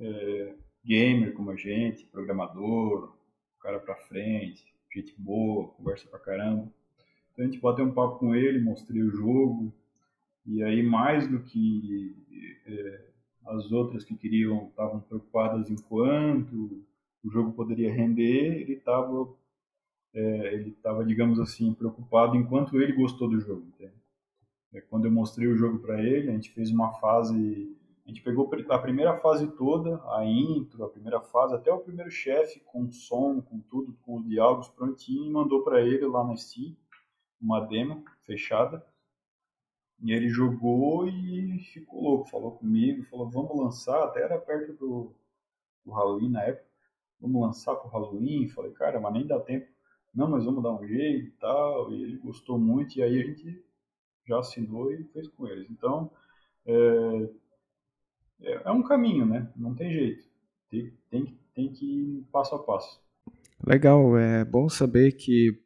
é, 0.00 0.54
gamer 0.84 1.32
como 1.34 1.50
a 1.50 1.56
gente, 1.56 2.04
programador, 2.06 3.14
cara 3.60 3.78
pra 3.78 3.94
frente, 3.94 4.74
gente 4.92 5.14
boa, 5.16 5.68
conversa 5.68 6.08
pra 6.08 6.18
caramba. 6.18 6.68
Então 7.32 7.44
a 7.44 7.48
gente 7.48 7.60
bateu 7.60 7.84
um 7.84 7.94
papo 7.94 8.18
com 8.18 8.34
ele, 8.34 8.60
mostrei 8.60 9.02
o 9.02 9.10
jogo, 9.10 9.72
e 10.44 10.62
aí 10.62 10.82
mais 10.82 11.28
do 11.28 11.40
que 11.40 12.16
é, 12.66 13.04
as 13.46 13.70
outras 13.72 14.04
que 14.04 14.16
queriam, 14.16 14.68
estavam 14.68 15.00
preocupadas 15.00 15.70
em 15.70 15.76
quanto 15.76 16.84
o 17.24 17.30
jogo 17.30 17.52
poderia 17.52 17.92
render, 17.92 18.60
ele 18.60 18.74
estava, 18.74 19.28
é, 20.12 20.54
ele 20.54 20.70
estava, 20.70 21.04
digamos 21.04 21.38
assim, 21.38 21.72
preocupado 21.72 22.36
enquanto 22.36 22.80
ele 22.80 22.92
gostou 22.92 23.28
do 23.28 23.40
jogo. 23.40 23.64
É, 23.80 23.88
quando 24.80 25.04
eu 25.04 25.12
mostrei 25.12 25.46
o 25.46 25.56
jogo 25.56 25.78
para 25.78 26.02
ele, 26.02 26.30
a 26.30 26.32
gente 26.32 26.50
fez 26.50 26.70
uma 26.70 26.92
fase, 26.92 27.76
a 28.06 28.08
gente 28.08 28.22
pegou 28.22 28.50
a 28.70 28.78
primeira 28.78 29.16
fase 29.18 29.46
toda, 29.48 30.00
a 30.16 30.24
intro, 30.24 30.82
a 30.84 30.88
primeira 30.88 31.20
fase, 31.20 31.54
até 31.54 31.70
o 31.70 31.80
primeiro 31.80 32.10
chefe 32.10 32.60
com 32.60 32.90
som, 32.90 33.40
com 33.42 33.60
tudo, 33.60 33.92
com 34.02 34.16
os 34.16 34.26
diálogos 34.26 34.68
prontinho, 34.68 35.26
e 35.26 35.30
mandou 35.30 35.62
para 35.62 35.82
ele 35.82 36.06
lá 36.06 36.24
na 36.24 36.36
Steam 36.36 36.74
uma 37.40 37.60
demo 37.60 38.04
fechada. 38.24 38.84
E 40.00 40.12
ele 40.12 40.28
jogou 40.28 41.06
e 41.06 41.58
ficou 41.60 42.02
louco, 42.02 42.30
falou 42.30 42.52
comigo, 42.52 43.04
falou, 43.04 43.28
vamos 43.28 43.56
lançar, 43.56 44.02
até 44.02 44.22
era 44.22 44.38
perto 44.38 44.72
do, 44.72 45.14
do 45.84 45.92
Halloween 45.92 46.30
na 46.30 46.42
época, 46.42 46.66
vamos 47.20 47.40
lançar 47.40 47.76
pro 47.76 47.90
Halloween, 47.90 48.48
falei, 48.48 48.72
cara, 48.72 48.98
mas 48.98 49.12
nem 49.12 49.26
dá 49.26 49.38
tempo. 49.38 49.70
Não, 50.14 50.28
mas 50.28 50.44
vamos 50.44 50.62
dar 50.62 50.72
um 50.72 50.86
jeito 50.86 51.28
e 51.28 51.30
tal, 51.32 51.92
e 51.92 52.02
ele 52.02 52.16
gostou 52.18 52.58
muito, 52.58 52.96
e 52.96 53.02
aí 53.02 53.20
a 53.20 53.24
gente 53.24 53.64
já 54.26 54.38
assinou 54.38 54.92
e 54.92 55.04
fez 55.12 55.28
com 55.28 55.46
eles. 55.46 55.68
Então, 55.70 56.10
é, 56.66 57.28
é, 58.42 58.62
é 58.64 58.70
um 58.70 58.82
caminho, 58.82 59.26
né? 59.26 59.50
Não 59.56 59.74
tem 59.74 59.92
jeito. 59.92 60.24
Tem, 60.70 60.92
tem, 61.10 61.38
tem 61.54 61.72
que 61.72 61.84
ir 61.84 62.24
passo 62.32 62.54
a 62.54 62.58
passo. 62.58 63.00
Legal, 63.64 64.16
é 64.18 64.44
bom 64.44 64.68
saber 64.68 65.12
que 65.12 65.62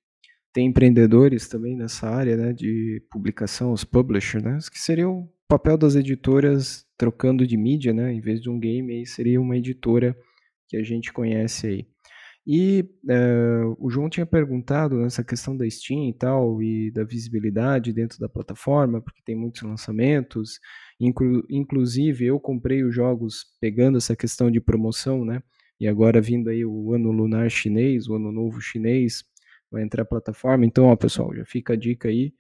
tem 0.52 0.68
empreendedores 0.68 1.48
também 1.48 1.76
nessa 1.76 2.08
área 2.08 2.36
né, 2.36 2.52
de 2.52 3.02
publicação, 3.10 3.72
os 3.72 3.84
publishers, 3.84 4.42
né, 4.42 4.58
que 4.70 4.78
seria 4.78 5.08
o 5.08 5.28
papel 5.46 5.76
das 5.76 5.94
editoras 5.96 6.86
trocando 6.96 7.46
de 7.46 7.56
mídia, 7.56 7.92
né, 7.92 8.12
em 8.12 8.20
vez 8.20 8.40
de 8.40 8.48
um 8.48 8.58
game, 8.58 8.92
aí 8.92 9.06
seria 9.06 9.40
uma 9.40 9.56
editora 9.56 10.16
que 10.66 10.76
a 10.76 10.82
gente 10.82 11.12
conhece 11.12 11.66
aí. 11.66 11.86
E 12.46 12.88
é, 13.08 13.62
o 13.78 13.90
João 13.90 14.08
tinha 14.08 14.24
perguntado 14.24 14.96
nessa 15.00 15.24
questão 15.24 15.56
da 15.56 15.68
Steam 15.68 16.08
e 16.08 16.12
tal, 16.12 16.62
e 16.62 16.92
da 16.92 17.02
visibilidade 17.02 17.92
dentro 17.92 18.20
da 18.20 18.28
plataforma, 18.28 19.00
porque 19.00 19.20
tem 19.24 19.34
muitos 19.34 19.62
lançamentos. 19.62 20.60
Inclu 21.00 21.44
inclusive, 21.50 22.24
eu 22.24 22.38
comprei 22.38 22.84
os 22.84 22.94
jogos 22.94 23.44
pegando 23.60 23.98
essa 23.98 24.14
questão 24.14 24.50
de 24.50 24.60
promoção, 24.60 25.24
né? 25.24 25.42
E 25.80 25.88
agora 25.88 26.20
vindo 26.20 26.48
aí 26.48 26.64
o 26.64 26.94
ano 26.94 27.10
lunar 27.10 27.50
chinês, 27.50 28.08
o 28.08 28.14
ano 28.14 28.30
novo 28.30 28.60
chinês, 28.60 29.24
vai 29.70 29.82
entrar 29.82 30.02
a 30.02 30.06
plataforma. 30.06 30.64
Então, 30.64 30.86
ó, 30.86 30.96
pessoal, 30.96 31.34
já 31.34 31.44
fica 31.44 31.72
a 31.72 31.76
dica 31.76 32.08
aí. 32.08 32.32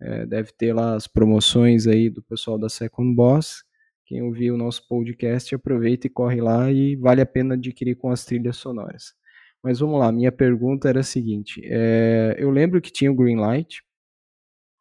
É, 0.00 0.24
deve 0.26 0.52
ter 0.52 0.72
lá 0.72 0.94
as 0.94 1.06
promoções 1.06 1.86
aí 1.86 2.08
do 2.08 2.22
pessoal 2.22 2.58
da 2.58 2.70
Second 2.70 3.14
Boss. 3.14 3.62
Quem 4.06 4.22
ouvir 4.22 4.50
o 4.50 4.56
nosso 4.56 4.88
podcast, 4.88 5.54
aproveita 5.54 6.06
e 6.06 6.10
corre 6.10 6.40
lá 6.40 6.72
e 6.72 6.96
vale 6.96 7.20
a 7.20 7.26
pena 7.26 7.54
adquirir 7.54 7.96
com 7.96 8.10
as 8.10 8.24
trilhas 8.24 8.56
sonoras. 8.56 9.19
Mas 9.62 9.78
vamos 9.80 9.98
lá, 9.98 10.10
minha 10.10 10.32
pergunta 10.32 10.88
era 10.88 11.00
a 11.00 11.04
seguinte: 11.04 11.60
é, 11.64 12.36
eu 12.38 12.50
lembro 12.50 12.80
que 12.80 12.90
tinha 12.90 13.12
o 13.12 13.14
Greenlight, 13.14 13.82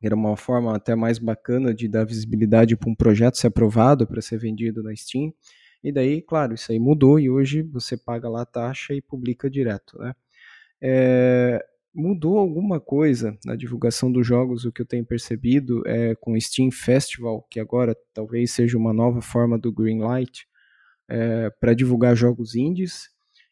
era 0.02 0.16
uma 0.16 0.38
forma 0.38 0.76
até 0.76 0.96
mais 0.96 1.20
bacana 1.20 1.74
de 1.74 1.88
dar 1.88 2.06
visibilidade 2.06 2.76
para 2.78 2.90
um 2.90 2.96
projeto 2.96 3.38
ser 3.38 3.48
aprovado 3.48 4.08
para 4.08 4.22
ser 4.22 4.38
vendido 4.38 4.82
na 4.82 4.96
Steam. 4.96 5.34
E 5.84 5.92
daí, 5.92 6.22
claro, 6.22 6.54
isso 6.54 6.72
aí 6.72 6.80
mudou 6.80 7.20
e 7.20 7.30
hoje 7.30 7.62
você 7.62 7.98
paga 7.98 8.30
lá 8.30 8.42
a 8.42 8.46
taxa 8.46 8.94
e 8.94 9.02
publica 9.02 9.50
direto, 9.50 9.98
né? 10.00 10.14
É, 10.82 11.66
mudou 11.94 12.38
alguma 12.38 12.80
coisa 12.80 13.38
na 13.46 13.56
divulgação 13.56 14.12
dos 14.12 14.26
jogos, 14.26 14.66
o 14.66 14.72
que 14.72 14.82
eu 14.82 14.86
tenho 14.86 15.06
percebido 15.06 15.84
é 15.86 16.16
com 16.16 16.34
o 16.34 16.42
Steam 16.42 16.72
Festival, 16.72 17.46
que 17.50 17.60
agora 17.60 17.96
talvez 18.14 18.52
seja 18.52 18.78
uma 18.78 18.94
nova 18.94 19.22
forma 19.22 19.58
do 19.58 19.72
Greenlight, 19.72 20.48
é, 21.10 21.50
para 21.50 21.74
divulgar 21.74 22.16
jogos 22.16 22.56
indies 22.56 23.10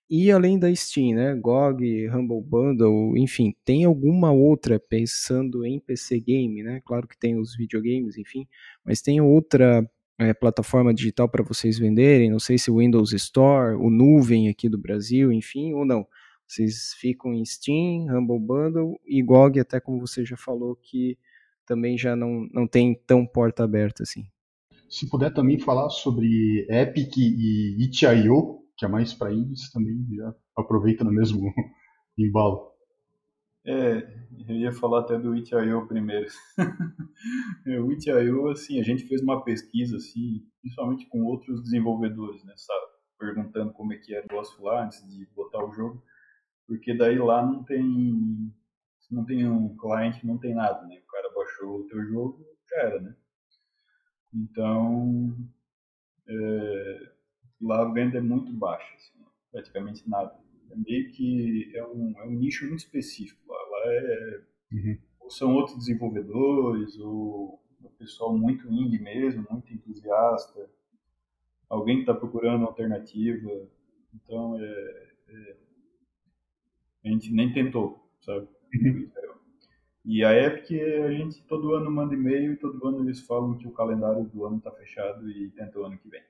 e 0.09 0.31
além 0.31 0.57
da 0.57 0.73
Steam, 0.73 1.15
né, 1.15 1.35
GOG, 1.35 2.09
Humble 2.09 2.41
Bundle, 2.41 3.17
enfim, 3.17 3.53
tem 3.65 3.83
alguma 3.83 4.31
outra 4.31 4.79
pensando 4.79 5.65
em 5.65 5.79
PC 5.79 6.19
game, 6.21 6.63
né? 6.63 6.81
Claro 6.85 7.07
que 7.07 7.17
tem 7.17 7.37
os 7.37 7.55
videogames, 7.55 8.17
enfim, 8.17 8.47
mas 8.85 9.01
tem 9.01 9.19
outra 9.19 9.85
é, 10.17 10.33
plataforma 10.33 10.93
digital 10.93 11.27
para 11.27 11.43
vocês 11.43 11.77
venderem, 11.77 12.29
não 12.29 12.39
sei 12.39 12.57
se 12.57 12.71
o 12.71 12.77
Windows 12.77 13.11
Store, 13.13 13.75
o 13.75 13.89
Nuvem 13.89 14.47
aqui 14.47 14.69
do 14.69 14.77
Brasil, 14.77 15.31
enfim, 15.31 15.73
ou 15.73 15.85
não. 15.85 16.07
Vocês 16.47 16.93
ficam 16.93 17.33
em 17.33 17.43
Steam, 17.43 18.07
Humble 18.09 18.39
Bundle 18.39 18.97
e 19.05 19.21
GOG, 19.21 19.59
até 19.59 19.81
como 19.81 19.99
você 19.99 20.23
já 20.23 20.37
falou, 20.37 20.77
que 20.77 21.17
também 21.65 21.97
já 21.97 22.15
não, 22.15 22.47
não 22.53 22.65
tem 22.65 22.95
tão 23.05 23.25
porta 23.25 23.65
aberta 23.65 24.03
assim. 24.03 24.25
Se 24.89 25.09
puder 25.09 25.33
também 25.33 25.59
falar 25.59 25.89
sobre 25.89 26.65
Epic 26.69 27.17
e 27.17 27.75
itch.io, 27.83 28.63
que 28.77 28.85
é 28.85 28.87
mais 28.87 29.13
para 29.13 29.33
indies, 29.33 29.71
também 29.71 30.05
já 30.15 30.33
aproveita 30.55 31.03
no 31.03 31.11
mesmo 31.11 31.41
embalo. 32.17 32.71
É, 33.65 33.97
eu 34.47 34.55
ia 34.55 34.71
falar 34.71 35.01
até 35.01 35.19
do 35.19 35.35
itch.io 35.35 35.87
primeiro. 35.87 36.27
É, 37.65 37.81
o 37.81 37.91
itch.io, 37.91 38.47
assim, 38.49 38.79
a 38.79 38.83
gente 38.83 39.07
fez 39.07 39.21
uma 39.23 39.43
pesquisa, 39.43 39.97
assim, 39.97 40.45
principalmente 40.61 41.07
com 41.09 41.23
outros 41.23 41.63
desenvolvedores, 41.63 42.43
né, 42.45 42.53
sabe? 42.55 42.85
Perguntando 43.17 43.73
como 43.73 43.91
é 43.91 43.97
que 43.97 44.13
era 44.13 44.23
o 44.23 44.27
negócio 44.29 44.63
lá 44.63 44.85
antes 44.85 45.01
de 45.09 45.25
botar 45.35 45.65
o 45.65 45.73
jogo, 45.73 46.01
porque 46.67 46.95
daí 46.95 47.17
lá 47.17 47.43
não 47.43 47.63
tem, 47.63 48.53
não 49.09 49.25
tem 49.25 49.49
um 49.49 49.75
cliente, 49.75 50.25
não 50.25 50.37
tem 50.37 50.53
nada, 50.53 50.85
né? 50.85 50.99
O 50.99 51.11
cara 51.11 51.33
baixou 51.33 51.79
o 51.79 51.87
teu 51.87 52.05
jogo, 52.05 52.45
já 52.69 52.81
era, 52.83 53.01
né? 53.01 53.15
Então, 54.33 55.35
é, 56.29 57.11
lá 57.61 57.81
a 57.81 57.91
venda 57.91 58.17
é 58.17 58.21
muito 58.21 58.51
baixa, 58.51 58.93
assim, 58.95 59.25
praticamente 59.51 60.07
nada. 60.09 60.35
É 60.69 60.75
meio 60.75 61.11
que 61.11 61.71
é 61.75 61.85
um, 61.85 62.13
é 62.17 62.23
um 62.25 62.31
nicho 62.31 62.67
muito 62.67 62.79
específico. 62.79 63.39
Lá, 63.47 63.57
lá 63.57 63.81
é, 63.85 64.41
uhum. 64.71 64.97
ou 65.19 65.29
são 65.29 65.55
outros 65.55 65.77
desenvolvedores, 65.77 66.97
ou 66.99 67.61
o 67.81 67.89
pessoal 67.97 68.37
muito 68.37 68.71
indie 68.71 68.99
mesmo, 68.99 69.45
muito 69.49 69.73
entusiasta, 69.73 70.69
alguém 71.69 71.97
que 71.97 72.01
está 72.03 72.13
procurando 72.13 72.65
alternativa. 72.65 73.67
Então, 74.13 74.59
é, 74.59 75.13
é, 75.29 75.57
a 77.05 77.09
gente 77.09 77.31
nem 77.33 77.53
tentou, 77.53 78.09
sabe? 78.19 78.47
Uhum. 78.75 79.09
E 80.09 80.23
a 80.23 80.33
Epic, 80.33 80.71
a 81.03 81.11
gente 81.11 81.43
todo 81.43 81.73
ano 81.73 81.91
manda 81.91 82.13
e-mail 82.13 82.53
e 82.53 82.57
todo 82.57 82.87
ano 82.87 83.03
eles 83.03 83.19
falam 83.19 83.57
que 83.57 83.67
o 83.67 83.73
calendário 83.73 84.23
do 84.23 84.45
ano 84.45 84.57
está 84.57 84.71
fechado 84.71 85.29
e 85.29 85.49
tenta 85.49 85.77
o 85.77 85.83
ano 85.83 85.97
que 85.97 86.07
vem. 86.07 86.23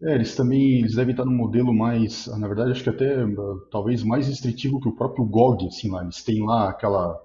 É, 0.00 0.14
eles 0.14 0.36
também 0.36 0.78
eles 0.78 0.94
devem 0.94 1.10
estar 1.10 1.24
num 1.24 1.34
modelo 1.34 1.74
mais, 1.74 2.26
na 2.38 2.46
verdade, 2.46 2.70
acho 2.70 2.84
que 2.84 2.90
até 2.90 3.16
talvez 3.70 4.04
mais 4.04 4.28
restritivo 4.28 4.80
que 4.80 4.88
o 4.88 4.94
próprio 4.94 5.24
GOG, 5.24 5.66
assim, 5.66 5.90
lá. 5.90 6.02
Eles 6.02 6.22
têm 6.22 6.44
lá 6.46 6.70
aquela 6.70 7.20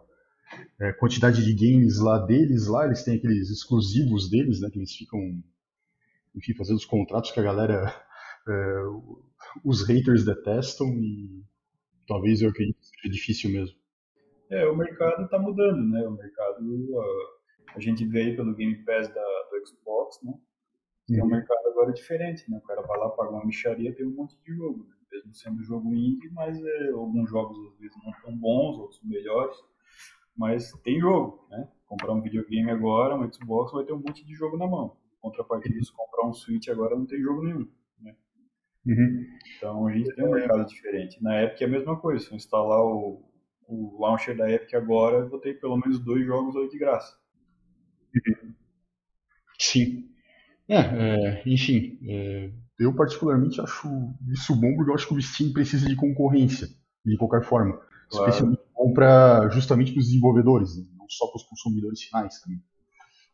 é, 0.82 0.92
quantidade 0.94 1.44
de 1.44 1.54
games 1.54 2.00
lá 2.00 2.18
deles, 2.20 2.68
lá 2.68 2.86
eles 2.86 3.04
têm 3.04 3.18
aqueles 3.18 3.50
exclusivos 3.50 4.30
deles, 4.30 4.60
né, 4.60 4.70
que 4.72 4.80
eles 4.80 4.96
ficam, 4.96 5.20
enfim, 6.36 6.56
fazendo 6.56 6.78
os 6.78 6.86
contratos 6.86 7.32
que 7.32 7.40
a 7.40 7.44
galera, 7.44 7.94
é, 8.50 8.76
os 9.64 9.88
haters 9.88 10.26
detestam 10.26 10.88
e 10.88 11.44
talvez 12.08 12.42
eu 12.42 12.50
acredito 12.50 12.80
que 12.80 12.88
seja 12.88 13.14
difícil 13.14 13.52
mesmo. 13.52 13.78
É, 14.50 14.68
o 14.68 14.76
mercado 14.76 15.26
está 15.26 15.38
mudando, 15.38 15.82
né, 15.90 16.08
o 16.08 16.12
mercado, 16.12 16.60
a, 17.00 17.76
a 17.76 17.80
gente 17.80 18.04
aí 18.18 18.36
pelo 18.36 18.56
Game 18.56 18.84
Pass 18.84 19.08
da, 19.10 19.22
do 19.22 19.68
Xbox, 19.68 20.20
né, 20.24 20.34
tem 21.14 21.22
um 21.22 21.26
uhum. 21.26 21.32
mercado 21.32 21.68
agora 21.68 21.94
diferente, 21.94 22.50
né? 22.50 22.58
O 22.58 22.68
cara 22.68 22.82
vai 22.82 22.98
lá, 22.98 23.10
pagar 23.10 23.32
uma 23.32 23.46
micharia, 23.46 23.94
tem 23.96 24.06
um 24.06 24.12
monte 24.12 24.36
de 24.44 24.54
jogo, 24.54 24.86
né? 24.90 24.96
Mesmo 25.12 25.34
sendo 25.34 25.64
jogo 25.64 25.94
indie, 25.94 26.30
mas 26.32 26.62
é, 26.64 26.90
alguns 26.90 27.30
jogos 27.30 27.58
às 27.68 27.80
vezes 27.80 27.96
não 28.04 28.12
tão 28.24 28.36
bons, 28.36 28.78
outros 28.80 29.02
melhores. 29.04 29.56
Mas 30.36 30.72
tem 30.84 31.00
jogo, 31.00 31.46
né? 31.50 31.68
Comprar 31.86 32.14
um 32.14 32.22
videogame 32.22 32.72
agora, 32.72 33.16
um 33.16 33.32
Xbox, 33.32 33.72
vai 33.72 33.86
ter 33.86 33.94
um 33.94 34.00
monte 34.00 34.26
de 34.26 34.34
jogo 34.34 34.58
na 34.58 34.66
mão. 34.66 34.98
Contrapartida, 35.22 35.82
se 35.84 35.94
comprar 35.94 36.28
um 36.28 36.34
Switch 36.34 36.68
agora, 36.68 36.96
não 36.96 37.06
tem 37.06 37.22
jogo 37.22 37.44
nenhum, 37.44 37.68
né? 38.02 38.16
Uhum. 38.86 39.26
Então 39.56 39.88
a 39.88 39.94
gente 39.94 40.14
tem 40.16 40.26
um 40.26 40.32
mercado 40.32 40.66
diferente. 40.66 41.22
Na 41.24 41.44
Epic 41.44 41.62
é 41.62 41.66
a 41.66 41.70
mesma 41.70 42.00
coisa. 42.00 42.26
Se 42.26 42.32
eu 42.32 42.36
instalar 42.36 42.82
o, 42.82 43.24
o 43.68 44.02
launcher 44.02 44.36
da 44.36 44.50
Epic 44.50 44.74
agora, 44.74 45.20
eu 45.20 45.30
vou 45.30 45.40
ter 45.40 45.60
pelo 45.60 45.78
menos 45.78 46.00
dois 46.00 46.26
jogos 46.26 46.56
aí 46.56 46.68
de 46.68 46.80
graça. 46.80 47.16
Uhum. 48.16 48.54
Sim. 49.60 50.13
É, 50.68 50.78
é 50.78 51.44
enfim, 51.46 52.00
é, 52.08 52.52
eu 52.80 52.94
particularmente 52.96 53.60
acho 53.62 53.88
isso 54.32 54.56
bom 54.56 54.76
porque 54.76 54.92
eu 54.92 54.96
acho 54.96 55.08
que 55.08 55.14
o 55.14 55.22
Steam 55.22 55.52
precisa 55.52 55.88
de 55.88 55.96
concorrência, 55.96 56.68
de 57.06 57.18
qualquer 57.18 57.44
forma. 57.44 57.80
Claro. 58.10 58.30
Especialmente 58.30 58.62
bom 58.76 58.94
para 58.94 59.50
justamente 59.50 59.92
para 59.92 60.00
os 60.00 60.08
desenvolvedores, 60.08 60.78
não 60.98 61.06
só 61.10 61.28
para 61.28 61.38
os 61.38 61.44
consumidores 61.44 62.02
finais 62.02 62.40
também. 62.42 62.62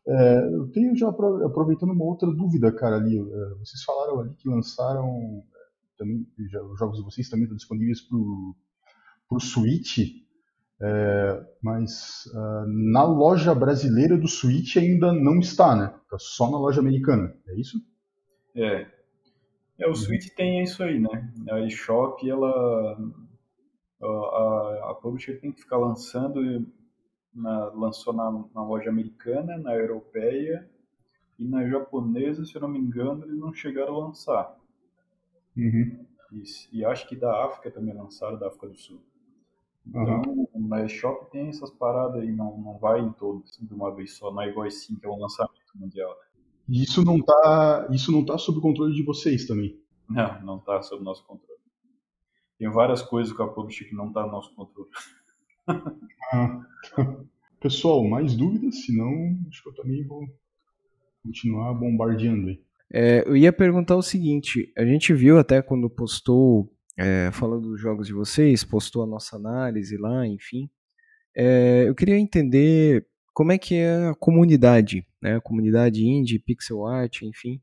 É, 0.06 0.54
eu 0.54 0.68
tenho 0.68 0.96
já 0.96 1.08
aproveitando 1.08 1.92
uma 1.92 2.04
outra 2.04 2.30
dúvida, 2.30 2.72
cara, 2.72 2.96
ali. 2.96 3.18
É, 3.18 3.54
vocês 3.58 3.82
falaram 3.84 4.20
ali 4.20 4.34
que 4.34 4.48
lançaram 4.48 5.42
é, 5.54 5.98
também, 5.98 6.26
já, 6.50 6.62
os 6.62 6.78
jogos 6.78 6.98
de 6.98 7.04
vocês 7.04 7.28
também 7.28 7.44
estão 7.44 7.56
disponíveis 7.56 8.00
para 8.00 8.16
o 8.16 9.40
Switch. 9.40 9.98
É, 10.82 11.46
mas 11.62 12.24
uh, 12.32 12.66
na 12.66 13.04
loja 13.04 13.54
brasileira 13.54 14.16
do 14.16 14.26
Switch 14.26 14.78
ainda 14.78 15.12
não 15.12 15.38
está, 15.38 15.76
né? 15.76 15.94
Está 16.10 16.18
só 16.18 16.50
na 16.50 16.58
loja 16.58 16.80
americana, 16.80 17.36
é 17.46 17.54
isso? 17.54 17.80
É. 18.56 18.90
É, 19.78 19.88
o 19.88 19.94
Switch 19.94 20.34
tem 20.34 20.60
isso 20.60 20.82
aí, 20.82 20.98
né? 20.98 21.32
A 21.48 21.60
eShop, 21.60 22.28
ela. 22.28 22.98
A, 24.02 24.90
a, 24.90 24.94
publisher 25.00 25.40
tem 25.40 25.52
que 25.52 25.60
ficar 25.60 25.76
lançando. 25.76 26.66
Na, 27.32 27.66
lançou 27.66 28.12
na, 28.12 28.44
na 28.52 28.64
loja 28.64 28.90
americana, 28.90 29.56
na 29.56 29.72
europeia 29.72 30.68
e 31.38 31.46
na 31.46 31.64
japonesa, 31.68 32.44
se 32.44 32.56
eu 32.56 32.60
não 32.60 32.68
me 32.68 32.80
engano, 32.80 33.24
eles 33.24 33.38
não 33.38 33.54
chegaram 33.54 33.94
a 33.94 34.06
lançar. 34.06 34.58
Uhum. 35.56 36.04
E, 36.32 36.42
e 36.72 36.84
acho 36.84 37.08
que 37.08 37.14
da 37.14 37.44
África 37.44 37.70
também 37.70 37.94
lançaram, 37.94 38.36
da 38.36 38.48
África 38.48 38.66
do 38.66 38.76
Sul. 38.76 39.00
Então, 39.86 40.22
uhum. 40.26 40.46
na 40.68 40.84
eShop 40.84 41.30
tem 41.30 41.48
essas 41.48 41.70
paradas 41.70 42.20
aí, 42.20 42.32
não, 42.32 42.58
não 42.58 42.78
vai 42.78 42.98
em 42.98 43.12
todos 43.12 43.56
de 43.62 43.72
uma 43.72 43.94
vez 43.94 44.16
só, 44.16 44.32
não 44.32 44.42
é 44.42 44.48
igual 44.48 44.68
Steam, 44.68 44.98
que 44.98 45.06
é 45.06 45.08
um 45.08 45.20
lançamento 45.20 45.59
mundial. 45.74 46.10
Né? 46.10 46.42
E 46.68 46.82
isso 46.84 47.04
não 47.04 47.20
tá, 47.20 47.88
isso 47.90 48.12
não 48.12 48.24
tá 48.24 48.38
sob 48.38 48.58
o 48.58 48.62
controle 48.62 48.94
de 48.94 49.02
vocês 49.02 49.46
também? 49.46 49.78
Não, 50.08 50.42
não 50.42 50.58
tá 50.58 50.82
sob 50.82 51.02
nosso 51.04 51.26
controle. 51.26 51.60
Tem 52.58 52.70
várias 52.70 53.02
coisas 53.02 53.32
com 53.32 53.42
a 53.42 53.48
Publisher 53.48 53.88
que 53.88 53.94
não 53.94 54.12
tá 54.12 54.22
no 54.26 54.32
nosso 54.32 54.54
controle. 54.54 54.90
ah. 56.32 56.60
Pessoal, 57.60 58.02
mais 58.08 58.34
dúvidas? 58.34 58.82
Se 58.82 58.96
não, 58.96 59.38
acho 59.48 59.62
que 59.62 59.68
eu 59.68 59.74
também 59.74 60.02
vou 60.06 60.26
continuar 61.22 61.74
bombardeando 61.74 62.48
aí. 62.48 62.62
É, 62.92 63.22
eu 63.26 63.36
ia 63.36 63.52
perguntar 63.52 63.96
o 63.96 64.02
seguinte: 64.02 64.72
a 64.76 64.84
gente 64.84 65.12
viu 65.12 65.38
até 65.38 65.60
quando 65.60 65.88
postou, 65.90 66.72
é, 66.98 67.30
falando 67.32 67.68
dos 67.68 67.80
jogos 67.80 68.06
de 68.06 68.14
vocês, 68.14 68.64
postou 68.64 69.02
a 69.02 69.06
nossa 69.06 69.36
análise 69.36 69.96
lá, 69.98 70.26
enfim. 70.26 70.70
É, 71.36 71.84
eu 71.86 71.94
queria 71.94 72.18
entender 72.18 73.06
como 73.32 73.52
é 73.52 73.58
que 73.58 73.74
é 73.74 74.08
a 74.08 74.14
comunidade, 74.14 75.06
né? 75.22 75.40
Comunidade 75.40 76.04
indie, 76.04 76.38
pixel 76.38 76.86
art, 76.86 77.22
enfim. 77.22 77.60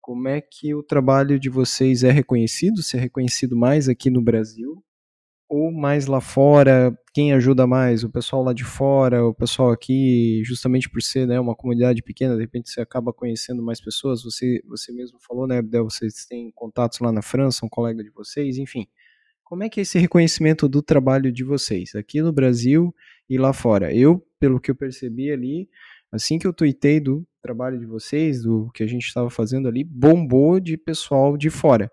Como 0.00 0.28
é 0.28 0.40
que 0.40 0.74
o 0.74 0.82
trabalho 0.82 1.38
de 1.38 1.50
vocês 1.50 2.04
é 2.04 2.10
reconhecido? 2.10 2.82
Se 2.82 2.96
é 2.96 3.00
reconhecido 3.00 3.56
mais 3.56 3.88
aqui 3.88 4.08
no 4.08 4.22
Brasil 4.22 4.82
ou 5.48 5.72
mais 5.72 6.06
lá 6.06 6.20
fora? 6.20 6.96
Quem 7.12 7.32
ajuda 7.32 7.66
mais? 7.66 8.04
O 8.04 8.10
pessoal 8.10 8.42
lá 8.42 8.52
de 8.52 8.64
fora, 8.64 9.24
o 9.24 9.34
pessoal 9.34 9.70
aqui, 9.70 10.42
justamente 10.44 10.88
por 10.88 11.02
ser 11.02 11.26
né, 11.26 11.40
uma 11.40 11.54
comunidade 11.56 12.02
pequena, 12.02 12.34
de 12.34 12.40
repente 12.40 12.70
você 12.70 12.80
acaba 12.80 13.12
conhecendo 13.12 13.62
mais 13.62 13.80
pessoas. 13.80 14.22
Você, 14.22 14.62
você 14.66 14.92
mesmo 14.92 15.18
falou, 15.20 15.46
né, 15.46 15.58
Abdel, 15.58 15.84
vocês 15.84 16.26
têm 16.26 16.50
contatos 16.54 17.00
lá 17.00 17.10
na 17.10 17.22
França, 17.22 17.66
um 17.66 17.68
colega 17.68 18.02
de 18.02 18.10
vocês, 18.10 18.58
enfim. 18.58 18.86
Como 19.44 19.62
é 19.62 19.68
que 19.68 19.80
é 19.80 19.82
esse 19.82 19.98
reconhecimento 19.98 20.68
do 20.68 20.82
trabalho 20.82 21.30
de 21.30 21.44
vocês, 21.44 21.94
aqui 21.94 22.20
no 22.20 22.32
Brasil 22.32 22.92
e 23.30 23.38
lá 23.38 23.52
fora? 23.52 23.94
Eu, 23.94 24.20
pelo 24.40 24.60
que 24.60 24.70
eu 24.70 24.74
percebi 24.74 25.30
ali, 25.30 25.68
assim 26.12 26.38
que 26.38 26.46
eu 26.46 26.52
tuitei 26.52 27.00
do 27.00 27.26
trabalho 27.42 27.78
de 27.78 27.86
vocês, 27.86 28.42
do 28.42 28.70
que 28.72 28.82
a 28.82 28.86
gente 28.86 29.06
estava 29.06 29.30
fazendo 29.30 29.68
ali, 29.68 29.84
bombou 29.84 30.58
de 30.58 30.76
pessoal 30.76 31.36
de 31.36 31.50
fora. 31.50 31.90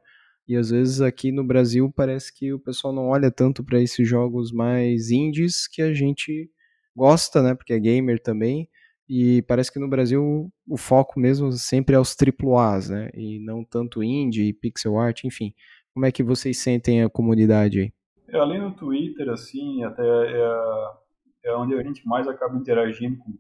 E 0.48 0.56
às 0.56 0.72
vezes 0.72 1.00
aqui 1.00 1.32
no 1.32 1.44
Brasil 1.44 1.92
parece 1.96 2.34
que 2.34 2.52
o 2.52 2.60
pessoal 2.60 2.94
não 2.94 3.08
olha 3.08 3.32
tanto 3.32 3.64
para 3.64 3.82
esses 3.82 4.08
jogos 4.08 4.52
mais 4.52 5.10
indies 5.10 5.68
que 5.68 5.82
a 5.82 5.94
gente 5.94 6.50
gosta, 6.96 7.42
né? 7.42 7.56
Porque 7.56 7.74
é 7.74 7.80
gamer 7.80 8.20
também. 8.20 8.68
E 9.08 9.42
parece 9.44 9.72
que 9.72 9.80
no 9.80 9.90
Brasil 9.90 10.52
o 10.68 10.78
foco 10.78 11.20
mesmo 11.20 11.52
sempre 11.52 11.96
é 11.96 12.00
os 12.00 12.16
AAAs, 12.16 12.90
né? 12.90 13.10
E 13.14 13.40
não 13.40 13.64
tanto 13.64 14.04
indie, 14.04 14.54
pixel 14.54 14.98
art, 14.98 15.24
enfim. 15.24 15.54
Como 15.94 16.06
é 16.06 16.12
que 16.12 16.24
vocês 16.24 16.58
sentem 16.58 17.04
a 17.04 17.10
comunidade 17.10 17.80
aí? 17.80 17.94
É, 18.30 18.38
além 18.38 18.60
no 18.60 18.74
Twitter, 18.74 19.30
assim, 19.30 19.84
até 19.84 20.04
é, 20.04 21.52
é 21.52 21.56
onde 21.56 21.76
a 21.76 21.84
gente 21.84 22.06
mais 22.08 22.28
acaba 22.28 22.58
interagindo 22.58 23.18
com, 23.18 23.34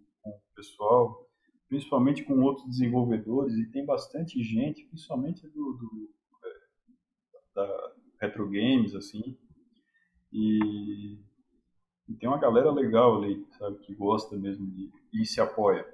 pessoal, 0.55 1.27
principalmente 1.67 2.23
com 2.23 2.41
outros 2.41 2.67
desenvolvedores, 2.67 3.55
e 3.55 3.69
tem 3.71 3.85
bastante 3.85 4.41
gente, 4.43 4.85
principalmente 4.85 5.47
do, 5.47 5.73
do 5.73 6.09
da 7.55 7.93
Retro 8.19 8.49
Games, 8.49 8.95
assim. 8.95 9.37
E, 10.31 11.17
e, 12.09 12.13
tem 12.15 12.27
uma 12.27 12.39
galera 12.39 12.71
legal 12.71 13.21
ali, 13.21 13.45
sabe, 13.57 13.77
que 13.79 13.93
gosta 13.93 14.35
mesmo 14.35 14.65
de, 14.71 14.89
e 15.13 15.25
se 15.25 15.39
apoia. 15.39 15.85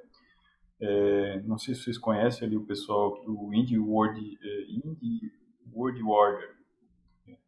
É, 0.81 1.41
não 1.41 1.57
sei 1.57 1.75
se 1.75 1.83
vocês 1.83 1.97
conhecem 1.97 2.47
ali 2.47 2.55
o 2.55 2.65
pessoal 2.65 3.21
do 3.25 3.53
Indie 3.53 3.77
World, 3.77 4.37
é, 4.41 4.71
Indie 4.71 5.31
World 5.73 6.01
Warrior. 6.01 6.55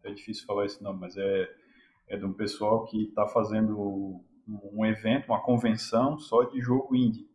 É 0.04 0.12
difícil 0.12 0.46
falar 0.46 0.66
esse 0.66 0.84
nome, 0.84 1.00
mas 1.00 1.16
é, 1.16 1.50
é 2.10 2.18
de 2.18 2.26
um 2.26 2.34
pessoal 2.34 2.86
que 2.86 3.04
está 3.04 3.26
fazendo 3.28 4.22
um 4.74 4.86
evento, 4.86 5.28
uma 5.28 5.42
convenção 5.42 6.18
só 6.18 6.44
de 6.44 6.60
jogo 6.60 6.96
indie. 6.96 7.30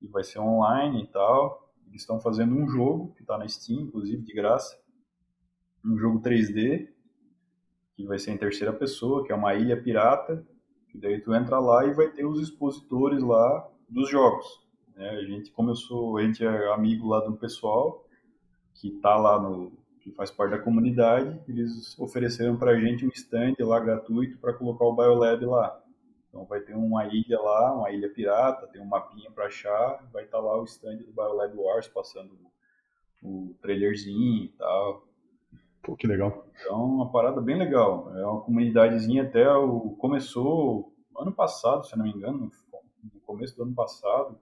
E 0.00 0.08
vai 0.08 0.24
ser 0.24 0.40
online 0.40 1.04
e 1.04 1.06
tal. 1.06 1.72
Eles 1.88 2.02
estão 2.02 2.20
fazendo 2.20 2.54
um 2.54 2.68
jogo 2.68 3.12
que 3.14 3.22
está 3.22 3.38
na 3.38 3.46
Steam, 3.46 3.82
inclusive, 3.82 4.22
de 4.22 4.32
graça 4.32 4.82
um 5.84 5.98
jogo 5.98 6.20
3D, 6.20 6.88
que 7.94 8.06
vai 8.06 8.18
ser 8.18 8.32
em 8.32 8.38
terceira 8.38 8.72
pessoa, 8.72 9.24
que 9.24 9.32
é 9.32 9.34
uma 9.34 9.54
ilha 9.54 9.80
pirata, 9.80 10.46
que 10.88 10.98
daí 10.98 11.20
tu 11.20 11.34
entra 11.34 11.58
lá 11.58 11.84
e 11.86 11.92
vai 11.92 12.08
ter 12.10 12.24
os 12.24 12.40
expositores 12.40 13.22
lá 13.22 13.68
dos 13.88 14.08
jogos. 14.08 14.46
Né? 14.94 15.10
A 15.10 15.24
gente, 15.24 15.52
sou, 15.74 16.18
a 16.18 16.22
gente 16.22 16.44
é 16.44 16.72
amigo 16.72 17.08
lá 17.08 17.20
do 17.20 17.36
pessoal, 17.36 18.06
que 18.74 18.90
tá 19.00 19.16
lá 19.16 19.40
no, 19.40 19.72
que 20.00 20.10
faz 20.12 20.30
parte 20.30 20.52
da 20.52 20.58
comunidade, 20.58 21.40
eles 21.48 21.98
ofereceram 21.98 22.56
pra 22.56 22.78
gente 22.78 23.04
um 23.04 23.10
stand 23.10 23.54
lá 23.60 23.78
gratuito 23.80 24.38
para 24.38 24.54
colocar 24.54 24.84
o 24.84 24.94
Biolab 24.94 25.44
lá. 25.46 25.81
Então 26.32 26.46
vai 26.46 26.60
ter 26.60 26.74
uma 26.74 27.04
ilha 27.06 27.38
lá, 27.38 27.74
uma 27.74 27.90
ilha 27.90 28.08
pirata, 28.08 28.66
tem 28.66 28.80
um 28.80 28.86
mapinha 28.86 29.30
para 29.30 29.46
achar, 29.46 30.02
vai 30.10 30.24
estar 30.24 30.38
tá 30.38 30.42
lá 30.42 30.58
o 30.58 30.64
stand 30.64 30.96
do 30.96 31.12
Biolab 31.12 31.54
Wars 31.54 31.86
passando 31.88 32.32
o 33.22 33.54
trailerzinho 33.60 34.44
e 34.44 34.48
tal. 34.56 35.06
Pô, 35.82 35.94
que 35.94 36.06
legal. 36.06 36.46
Então, 36.54 36.82
uma 36.82 37.12
parada 37.12 37.38
bem 37.38 37.58
legal. 37.58 38.16
É 38.16 38.24
uma 38.24 38.40
comunidadezinha 38.40 39.24
até 39.24 39.52
o 39.52 39.90
começou 39.98 40.90
ano 41.18 41.32
passado, 41.32 41.84
se 41.84 41.96
não 41.98 42.04
me 42.04 42.12
engano, 42.12 42.50
no 43.02 43.20
começo 43.20 43.54
do 43.54 43.64
ano 43.64 43.74
passado, 43.74 44.38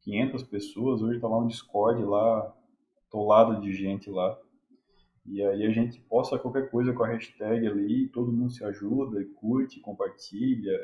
500 0.00 0.42
pessoas, 0.42 1.00
hoje 1.00 1.20
tá 1.20 1.28
lá 1.28 1.38
um 1.38 1.46
Discord 1.46 2.02
lá, 2.02 2.52
tolado 3.08 3.60
de 3.60 3.72
gente 3.72 4.10
lá. 4.10 4.36
E 5.24 5.42
aí 5.42 5.64
a 5.64 5.70
gente 5.70 6.00
posta 6.00 6.38
qualquer 6.38 6.70
coisa 6.70 6.92
com 6.92 7.04
a 7.04 7.08
hashtag 7.08 7.66
ali, 7.66 8.08
todo 8.08 8.32
mundo 8.32 8.50
se 8.50 8.64
ajuda, 8.64 9.24
curte, 9.36 9.80
compartilha. 9.80 10.78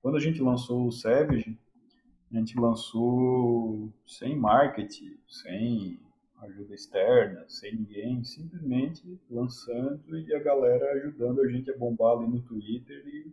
Quando 0.00 0.16
a 0.16 0.20
gente 0.20 0.40
lançou 0.40 0.86
o 0.86 0.92
Savage, 0.92 1.58
a 2.32 2.36
gente 2.36 2.58
lançou 2.58 3.92
sem 4.06 4.36
marketing, 4.36 5.18
sem 5.26 6.00
ajuda 6.42 6.74
externa, 6.74 7.44
sem 7.48 7.74
ninguém, 7.74 8.22
simplesmente 8.24 9.02
lançando 9.30 10.18
e 10.18 10.34
a 10.34 10.42
galera 10.42 10.92
ajudando 10.92 11.40
a 11.42 11.48
gente 11.48 11.70
a 11.70 11.76
bombar 11.76 12.18
ali 12.18 12.28
no 12.28 12.40
Twitter 12.42 13.02
e, 13.06 13.32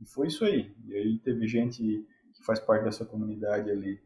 e 0.00 0.06
foi 0.06 0.28
isso 0.28 0.44
aí. 0.44 0.74
E 0.86 0.94
aí 0.94 1.18
teve 1.18 1.46
gente 1.46 1.82
que 2.32 2.44
faz 2.44 2.60
parte 2.60 2.84
dessa 2.84 3.04
comunidade 3.04 3.70
ali 3.70 4.00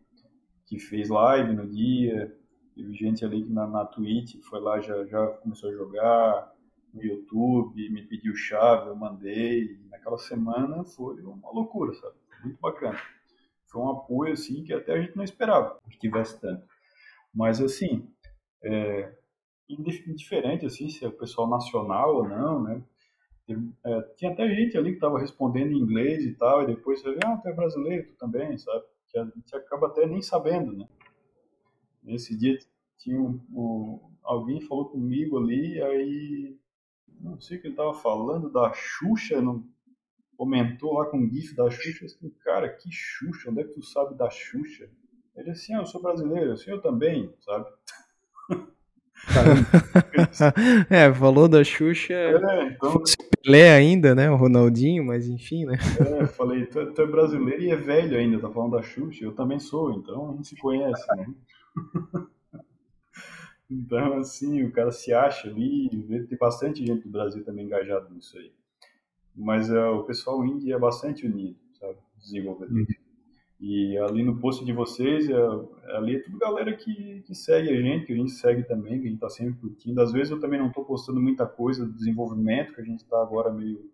que 0.64 0.78
fez 0.78 1.08
live 1.08 1.52
no 1.52 1.68
dia, 1.68 2.34
teve 2.74 2.94
gente 2.94 3.24
ali 3.24 3.44
que 3.44 3.52
na, 3.52 3.66
na 3.66 3.84
Twitch 3.84 4.40
foi 4.42 4.60
lá 4.60 4.80
já 4.80 5.04
já 5.06 5.26
começou 5.26 5.70
a 5.70 5.72
jogar 5.72 6.52
no 6.92 7.02
YouTube, 7.02 7.90
me 7.90 8.02
pediu 8.02 8.34
chave, 8.34 8.88
eu 8.88 8.96
mandei. 8.96 9.78
Naquela 9.90 10.18
semana 10.18 10.84
foi 10.84 11.20
uma 11.22 11.50
loucura, 11.50 11.94
sabe? 11.94 12.14
Muito 12.44 12.60
bacana. 12.60 12.98
Foi 13.66 13.80
um 13.80 13.90
apoio 13.90 14.32
assim 14.34 14.62
que 14.64 14.72
até 14.72 14.92
a 14.92 15.00
gente 15.00 15.16
não 15.16 15.24
esperava 15.24 15.80
que 15.90 15.98
tivesse 15.98 16.38
tanto. 16.40 16.66
Mas 17.34 17.60
assim, 17.60 18.06
é, 18.62 19.10
indiferente 19.68 20.66
assim, 20.66 20.88
se 20.90 21.04
é 21.04 21.08
o 21.08 21.12
pessoal 21.12 21.48
nacional 21.48 22.16
ou 22.16 22.28
não, 22.28 22.62
né? 22.62 22.82
É, 23.84 24.00
tinha 24.16 24.32
até 24.32 24.48
gente 24.48 24.76
ali 24.76 24.90
que 24.90 24.96
estava 24.96 25.18
respondendo 25.18 25.72
em 25.72 25.78
inglês 25.78 26.24
e 26.24 26.34
tal, 26.34 26.62
e 26.62 26.66
depois 26.66 27.00
você 27.00 27.12
vê, 27.12 27.20
ah, 27.24 27.36
tu 27.36 27.48
é 27.48 27.52
brasileiro, 27.52 28.08
tu 28.08 28.14
também, 28.16 28.56
sabe? 28.58 28.84
Que 29.08 29.18
a 29.18 29.24
gente 29.24 29.56
acaba 29.56 29.88
até 29.88 30.06
nem 30.06 30.22
sabendo, 30.22 30.72
né? 30.72 30.86
Nesse 32.02 32.36
dia 32.36 32.58
tinha 32.98 33.20
um, 33.20 33.40
um, 33.50 34.00
alguém 34.22 34.60
falou 34.62 34.88
comigo 34.88 35.38
ali, 35.38 35.80
aí 35.82 36.56
não 37.20 37.40
sei 37.40 37.58
o 37.58 37.60
que 37.60 37.66
ele 37.68 37.74
estava 37.74 37.94
falando 37.94 38.50
da 38.50 38.72
Xuxa, 38.72 39.40
não, 39.40 39.64
comentou 40.36 40.94
lá 40.94 41.06
com 41.06 41.18
o 41.18 41.28
GIF 41.28 41.54
da 41.54 41.70
Xuxa, 41.70 42.06
assim, 42.06 42.30
cara, 42.42 42.68
que 42.68 42.90
Xuxa, 42.90 43.50
onde 43.50 43.60
é 43.60 43.64
que 43.64 43.74
tu 43.74 43.82
sabe 43.82 44.16
da 44.16 44.28
Xuxa? 44.28 44.88
Ele 45.36 45.50
assim, 45.50 45.74
ah, 45.74 45.78
eu 45.78 45.86
sou 45.86 46.02
brasileiro, 46.02 46.52
assim, 46.52 46.70
eu 46.70 46.80
também, 46.80 47.32
sabe? 47.40 47.66
é, 50.90 51.12
falou 51.14 51.48
da 51.48 51.62
Xuxa. 51.62 52.12
É, 52.12 52.66
então... 52.66 53.02
Pelé 53.42 53.72
ainda, 53.72 54.14
né? 54.14 54.30
O 54.30 54.36
Ronaldinho, 54.36 55.04
mas 55.04 55.28
enfim, 55.28 55.64
né? 55.64 55.78
É, 56.20 56.26
falei, 56.26 56.66
tu, 56.66 56.80
é, 56.80 56.86
tu, 56.86 57.02
é 57.02 57.06
brasileiro 57.06 57.62
e 57.62 57.70
é 57.70 57.76
velho 57.76 58.16
ainda, 58.16 58.40
tá 58.40 58.50
falando 58.50 58.72
da 58.72 58.82
Xuxa. 58.82 59.24
Eu 59.24 59.32
também 59.32 59.58
sou, 59.58 59.92
então 59.92 60.30
a 60.30 60.32
gente 60.34 60.48
se 60.48 60.56
conhece, 60.56 61.06
né? 61.16 61.26
então, 63.70 64.14
assim, 64.14 64.62
o 64.64 64.72
cara 64.72 64.90
se 64.90 65.12
acha 65.12 65.48
ali, 65.48 65.88
tem 66.28 66.38
bastante 66.38 66.84
gente 66.84 67.04
do 67.04 67.10
Brasil 67.10 67.44
também 67.44 67.66
engajado 67.66 68.12
nisso 68.14 68.38
aí. 68.38 68.52
Mas 69.34 69.70
uh, 69.70 69.94
o 69.94 70.04
pessoal 70.04 70.44
índio 70.44 70.74
é 70.74 70.78
bastante 70.78 71.26
unido, 71.26 71.58
sabe? 71.78 71.98
Desenvolvedor. 72.18 72.76
Uhum. 72.76 72.86
E 73.62 73.96
ali 73.96 74.24
no 74.24 74.40
post 74.40 74.64
de 74.64 74.72
vocês, 74.72 75.30
é, 75.30 75.36
ali 75.96 76.16
é 76.16 76.18
tudo 76.18 76.36
galera 76.36 76.76
que, 76.76 77.22
que 77.22 77.32
segue 77.32 77.70
a 77.70 77.80
gente, 77.80 78.06
que 78.06 78.12
a 78.12 78.16
gente 78.16 78.32
segue 78.32 78.64
também, 78.64 79.00
que 79.00 79.06
a 79.06 79.10
gente 79.10 79.14
está 79.14 79.28
sempre 79.28 79.60
curtindo. 79.60 80.00
Às 80.00 80.10
vezes 80.10 80.32
eu 80.32 80.40
também 80.40 80.58
não 80.58 80.66
estou 80.66 80.84
postando 80.84 81.20
muita 81.20 81.46
coisa 81.46 81.86
do 81.86 81.92
desenvolvimento, 81.92 82.74
que 82.74 82.80
a 82.80 82.84
gente 82.84 83.04
está 83.04 83.22
agora 83.22 83.52
meio 83.52 83.88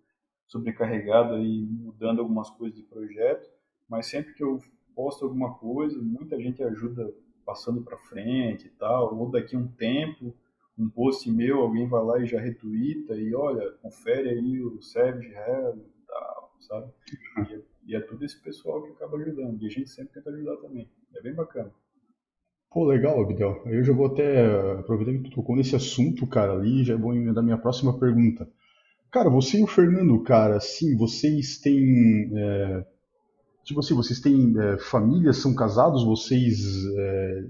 sobrecarregado 0.47 1.35
aí, 1.35 1.67
mudando 1.67 2.21
algumas 2.21 2.49
coisas 2.49 2.75
de 2.75 2.83
projeto, 2.83 3.47
mas 3.87 4.07
sempre 4.07 4.33
que 4.33 4.43
eu 4.43 4.59
posto 4.95 5.27
alguma 5.27 5.55
coisa, 5.59 6.01
muita 6.01 6.41
gente 6.41 6.63
ajuda 6.63 7.13
passando 7.49 7.81
para 7.81 7.97
frente 7.97 8.67
e 8.67 8.71
tal, 8.73 9.19
ou 9.19 9.31
daqui 9.31 9.57
um 9.57 9.67
tempo, 9.67 10.35
um 10.79 10.87
post 10.87 11.31
meu, 11.33 11.61
alguém 11.61 11.89
vai 11.89 12.05
lá 12.05 12.21
e 12.21 12.27
já 12.27 12.39
retuita 12.39 13.17
e 13.17 13.35
olha, 13.35 13.73
confere 13.81 14.29
aí 14.29 14.61
o 14.61 14.83
Savage 14.83 15.33
Hell 15.33 15.79
e 15.79 16.07
tal, 16.07 16.53
sabe? 16.61 16.93
E 17.39 17.55
é, 17.55 17.61
e 17.87 17.97
é 17.97 18.01
tudo 18.01 18.23
esse 18.23 18.39
pessoal 18.43 18.83
que 18.83 18.93
acaba 18.93 19.17
ajudando. 19.17 19.63
E 19.63 19.67
a 19.67 19.71
gente 19.71 19.89
sempre 19.89 20.13
tenta 20.13 20.29
ajudar 20.29 20.59
também. 20.59 20.91
É 21.17 21.23
bem 21.23 21.35
bacana. 21.35 21.73
Pô, 22.71 22.85
legal, 22.85 23.23
Abdel. 23.23 23.63
Eu 23.65 23.83
já 23.83 23.95
vou 23.95 24.09
até 24.09 24.45
aproveitar 24.79 25.13
que 25.13 25.31
tu 25.31 25.37
tocou 25.37 25.57
nesse 25.57 25.75
assunto, 25.75 26.27
cara, 26.27 26.53
ali, 26.53 26.85
já 26.85 26.99
vou 26.99 27.15
emendar 27.15 27.43
minha 27.43 27.57
próxima 27.57 27.99
pergunta. 27.99 28.47
Cara, 29.11 29.31
você 29.31 29.59
e 29.59 29.63
o 29.63 29.67
Fernando, 29.67 30.23
cara, 30.23 30.61
sim, 30.61 30.95
vocês 30.99 31.59
têm. 31.61 32.31
É, 32.37 32.87
tipo 33.69 33.81
assim, 33.81 33.95
vocês 33.95 34.19
têm 34.19 34.55
é, 34.59 34.79
famílias, 34.79 35.37
são 35.37 35.55
casados, 35.55 36.03
vocês. 36.03 36.59
É, 36.97 37.45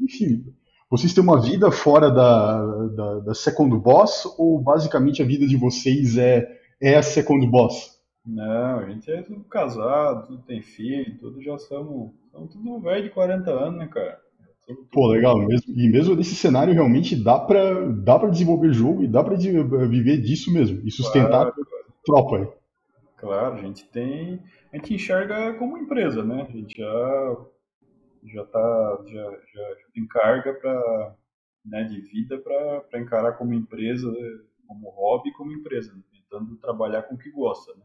enfim, 0.00 0.44
vocês 0.88 1.12
têm 1.12 1.22
uma 1.22 1.40
vida 1.40 1.72
fora 1.72 2.08
da, 2.08 2.86
da, 2.86 3.18
da, 3.18 3.34
Second 3.34 3.76
Boss 3.76 4.24
ou 4.38 4.60
basicamente 4.60 5.20
a 5.20 5.26
vida 5.26 5.44
de 5.44 5.56
vocês 5.56 6.16
é, 6.16 6.46
é 6.80 6.94
a 6.94 7.02
Second 7.02 7.44
Boss? 7.48 7.96
Não, 8.24 8.78
a 8.78 8.88
gente 8.88 9.10
é 9.10 9.22
tudo 9.22 9.42
casado, 9.44 10.28
tudo 10.28 10.42
tem 10.42 10.62
filho, 10.62 11.18
tudo 11.18 11.42
já 11.42 11.58
somos, 11.58 12.12
somos 12.30 12.52
tudo 12.52 12.80
velho 12.80 13.02
de 13.02 13.10
40 13.10 13.50
anos, 13.50 13.78
né, 13.78 13.88
cara? 13.88 14.20
Pô, 14.92 15.08
legal. 15.08 15.38
Mesmo, 15.38 15.74
e 15.76 15.88
mesmo 15.88 16.14
nesse 16.14 16.34
cenário, 16.34 16.74
realmente 16.74 17.16
dá 17.16 17.38
pra, 17.38 17.88
dá 17.88 18.18
pra 18.18 18.30
desenvolver 18.30 18.72
jogo 18.72 19.02
e 19.02 19.08
dá 19.08 19.22
pra 19.22 19.36
de, 19.36 19.50
viver 19.88 20.18
disso 20.18 20.52
mesmo. 20.52 20.80
E 20.84 20.90
sustentar 20.90 21.52
claro, 21.52 21.54
tropa 22.04 22.36
aí. 22.36 22.48
Claro, 23.16 23.54
a 23.54 23.58
gente 23.58 23.88
tem. 23.88 24.42
A 24.72 24.76
gente 24.76 24.94
enxerga 24.94 25.54
como 25.54 25.78
empresa, 25.78 26.22
né? 26.22 26.42
A 26.42 26.52
gente 26.52 26.76
já, 26.78 27.36
já, 28.24 28.44
tá, 28.44 29.04
já, 29.06 29.30
já, 29.30 29.74
já 29.74 29.88
tem 29.94 30.06
carga 30.06 30.54
pra, 30.54 31.16
né, 31.64 31.84
de 31.84 32.00
vida 32.00 32.38
para 32.38 33.00
encarar 33.00 33.32
como 33.32 33.54
empresa, 33.54 34.12
como 34.66 34.90
hobby 34.90 35.32
como 35.32 35.52
empresa, 35.52 35.94
né? 35.94 36.02
tentando 36.12 36.56
trabalhar 36.56 37.02
com 37.02 37.14
o 37.14 37.18
que 37.18 37.30
gosta, 37.30 37.74
né? 37.74 37.82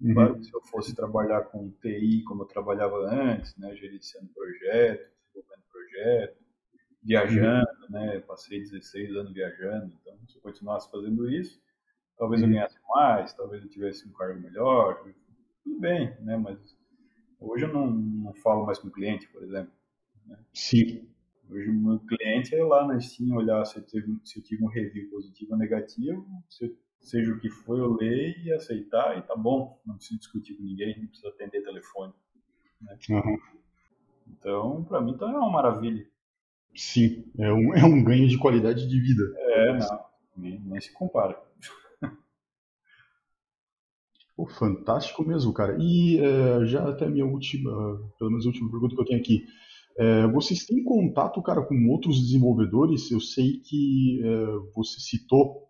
Uhum. 0.00 0.14
Claro 0.14 0.34
que 0.36 0.44
se 0.44 0.54
eu 0.54 0.60
fosse 0.62 0.94
trabalhar 0.94 1.42
com 1.44 1.70
TI 1.80 2.22
como 2.24 2.42
eu 2.42 2.46
trabalhava 2.46 2.96
antes, 3.08 3.56
né, 3.56 3.74
gerenciando 3.76 4.28
projetos, 4.34 5.08
desenvolvendo 5.32 5.62
projeto, 5.70 6.44
viajando, 7.02 7.90
né? 7.90 8.20
Passei 8.20 8.60
16 8.60 9.14
anos 9.14 9.32
viajando, 9.32 9.94
então 10.00 10.18
se 10.28 10.36
eu 10.36 10.42
continuasse 10.42 10.90
fazendo 10.90 11.30
isso, 11.30 11.60
talvez 12.16 12.40
eu 12.42 12.48
uhum. 12.48 12.54
ganhasse 12.54 12.78
mais, 12.88 13.32
talvez 13.34 13.62
eu 13.62 13.68
tivesse 13.68 14.08
um 14.08 14.12
cargo 14.12 14.40
melhor, 14.40 15.04
tudo 15.62 15.80
bem, 15.80 16.14
né? 16.20 16.36
Mas 16.36 16.58
hoje 17.40 17.64
eu 17.64 17.72
não, 17.72 17.90
não 17.90 18.34
falo 18.34 18.66
mais 18.66 18.78
com 18.78 18.88
o 18.88 18.92
cliente, 18.92 19.28
por 19.28 19.42
exemplo. 19.42 19.72
Né? 20.26 20.38
Sim. 20.52 21.08
Hoje 21.50 21.68
o 21.68 21.74
meu 21.74 21.98
cliente 22.00 22.54
é 22.54 22.64
lá 22.64 22.86
na 22.86 22.98
Steam 23.00 23.36
olhar 23.36 23.64
se 23.64 23.78
eu, 23.78 23.84
tive, 23.84 24.18
se 24.24 24.38
eu 24.38 24.42
tive 24.42 24.64
um 24.64 24.68
review 24.68 25.10
positivo 25.10 25.52
ou 25.52 25.58
negativo, 25.58 26.26
se, 26.48 26.74
seja 27.00 27.32
o 27.32 27.38
que 27.38 27.50
for, 27.50 27.78
eu 27.78 27.94
ler 27.94 28.38
e 28.42 28.52
aceitar 28.52 29.18
e 29.18 29.22
tá 29.22 29.36
bom. 29.36 29.80
Não 29.86 29.96
preciso 29.96 30.20
discutir 30.20 30.54
com 30.54 30.62
ninguém, 30.62 30.98
não 30.98 31.06
preciso 31.06 31.28
atender 31.28 31.62
telefone. 31.62 32.12
Né? 32.80 32.96
Uhum. 33.10 33.38
Então, 34.26 34.84
para 34.84 35.00
mim, 35.00 35.16
tá 35.16 35.26
uma 35.26 35.50
maravilha. 35.50 36.06
Sim, 36.74 37.30
é 37.38 37.52
um, 37.52 37.74
é 37.74 37.84
um 37.84 38.02
ganho 38.02 38.26
de 38.26 38.38
qualidade 38.38 38.88
de 38.88 39.00
vida. 39.00 39.22
É, 39.36 39.78
não, 39.78 40.04
nem, 40.36 40.60
nem 40.60 40.80
se 40.80 40.92
compara. 40.92 41.40
Pô, 44.36 44.46
fantástico 44.46 45.24
mesmo, 45.24 45.52
cara. 45.52 45.76
E 45.80 46.18
é, 46.18 46.66
já 46.66 46.88
até 46.88 47.04
a 47.06 47.10
minha 47.10 47.26
última, 47.26 47.70
pelo 48.18 48.30
menos 48.30 48.44
a 48.44 48.48
última 48.48 48.70
pergunta 48.70 48.94
que 48.94 49.00
eu 49.00 49.06
tenho 49.06 49.20
aqui. 49.20 49.44
É, 49.96 50.26
vocês 50.26 50.66
têm 50.66 50.82
contato, 50.82 51.40
cara, 51.40 51.62
com 51.62 51.88
outros 51.88 52.20
desenvolvedores? 52.20 53.10
Eu 53.10 53.20
sei 53.20 53.60
que 53.60 54.20
é, 54.24 54.46
você 54.74 54.98
citou 54.98 55.68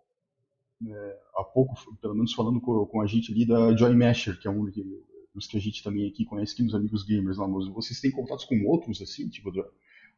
é, 0.86 1.18
há 1.36 1.44
pouco, 1.44 1.74
pelo 2.00 2.14
menos 2.14 2.32
falando 2.32 2.60
com, 2.60 2.86
com, 2.86 3.00
a 3.02 3.06
gente 3.06 3.32
ali 3.32 3.46
da 3.46 3.76
Joy 3.76 3.94
Masher, 3.94 4.38
que 4.40 4.48
é 4.48 4.50
um 4.50 4.64
dos 5.34 5.46
que 5.46 5.56
a 5.56 5.60
gente 5.60 5.82
também 5.82 6.08
aqui 6.08 6.24
conhece 6.24 6.54
aqui 6.54 6.62
nos 6.62 6.74
Amigos 6.74 7.04
Gamers 7.04 7.36
lá, 7.36 7.46
mas 7.46 7.68
vocês 7.68 8.00
têm 8.00 8.10
contatos 8.10 8.44
com 8.44 8.64
outros, 8.66 9.02
assim, 9.02 9.28
tipo, 9.28 9.52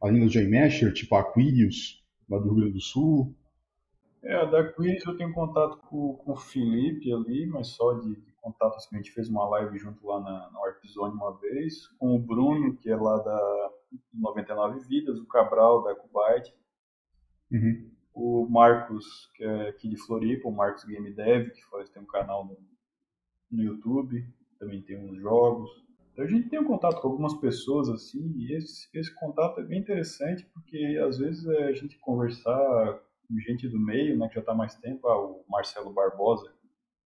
além 0.01 0.21
da 0.21 0.29
Joy 0.29 0.49
Masher, 0.49 0.93
tipo 0.93 1.15
a 1.17 1.21
Aquarius, 1.21 2.05
lá 2.29 2.39
do 2.39 2.45
Rio 2.45 2.55
Grande 2.57 2.75
do 2.75 2.81
Sul? 2.81 3.35
É, 4.27 4.35
a 4.35 4.45
da 4.45 4.61
Aquarius 4.61 5.07
eu 5.07 5.17
tenho 5.17 5.33
contato 5.33 5.79
com, 5.89 6.15
com 6.15 6.33
o 6.33 6.37
Felipe 6.37 7.13
ali, 7.13 7.47
mas 7.47 7.69
só 7.69 7.93
de, 7.95 8.17
de 8.17 8.33
contato, 8.33 8.75
assim, 8.75 8.97
a 8.97 8.99
gente 8.99 9.13
fez 9.13 9.29
uma 9.29 9.49
live 9.51 9.79
junto 9.79 10.05
lá 10.05 10.21
na, 10.21 10.51
na 10.51 10.61
Warp 10.61 10.85
Zone 10.85 11.15
uma 11.15 11.39
vez, 11.39 11.87
com 11.99 12.17
o 12.17 12.19
Bruno, 12.19 12.77
que 12.77 12.91
é 12.91 12.97
lá 12.97 13.19
da 13.19 13.71
99 14.13 14.81
Vidas, 14.89 15.21
o 15.21 15.27
Cabral 15.27 15.85
da 15.85 15.95
Kubyte, 15.95 16.53
uhum. 17.53 17.91
o 18.15 18.49
Marcos, 18.51 19.31
que 19.37 19.45
é 19.45 19.69
aqui 19.69 19.89
de 19.89 19.97
Floripa, 19.97 20.49
o 20.49 20.53
Marcos 20.53 20.85
Game 20.85 21.13
Dev, 21.13 21.51
que 21.51 21.65
faz, 21.67 21.89
tem 21.91 22.03
um 22.03 22.07
canal 22.07 22.45
no, 22.45 22.57
no 23.49 23.63
YouTube, 23.63 24.27
também 24.59 24.83
tem 24.83 24.99
uns 24.99 25.21
jogos. 25.21 25.71
Então 26.13 26.25
a 26.25 26.29
gente 26.29 26.49
tem 26.49 26.59
um 26.59 26.67
contato 26.67 27.01
com 27.01 27.09
algumas 27.09 27.35
pessoas 27.35 27.89
assim, 27.89 28.33
e 28.39 28.57
esse, 28.57 28.89
esse 28.93 29.15
contato 29.15 29.61
é 29.61 29.65
bem 29.65 29.79
interessante 29.79 30.45
porque 30.47 31.01
às 31.07 31.19
vezes 31.19 31.47
é 31.47 31.65
a 31.65 31.73
gente 31.73 31.97
conversar 32.01 33.06
gente 33.47 33.69
do 33.69 33.79
meio, 33.79 34.19
né, 34.19 34.29
que 34.29 34.35
já 34.35 34.41
está 34.41 34.55
mais 34.55 34.75
tempo, 34.75 35.07
ah, 35.09 35.21
o 35.21 35.45
Marcelo 35.49 35.93
Barbosa, 35.93 36.51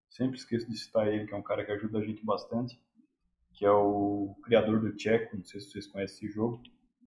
sempre 0.09 0.37
esqueço 0.37 0.69
de 0.69 0.77
citar 0.77 1.07
ele, 1.07 1.25
que 1.25 1.33
é 1.33 1.37
um 1.37 1.43
cara 1.43 1.65
que 1.65 1.71
ajuda 1.71 1.99
a 1.99 2.03
gente 2.03 2.25
bastante, 2.25 2.79
que 3.53 3.65
é 3.65 3.71
o 3.71 4.35
criador 4.43 4.79
do 4.79 4.99
Checo, 4.99 5.37
não 5.37 5.43
sei 5.43 5.59
se 5.59 5.71
vocês 5.71 5.87
conhecem 5.87 6.27
esse 6.27 6.33
jogo. 6.33 6.61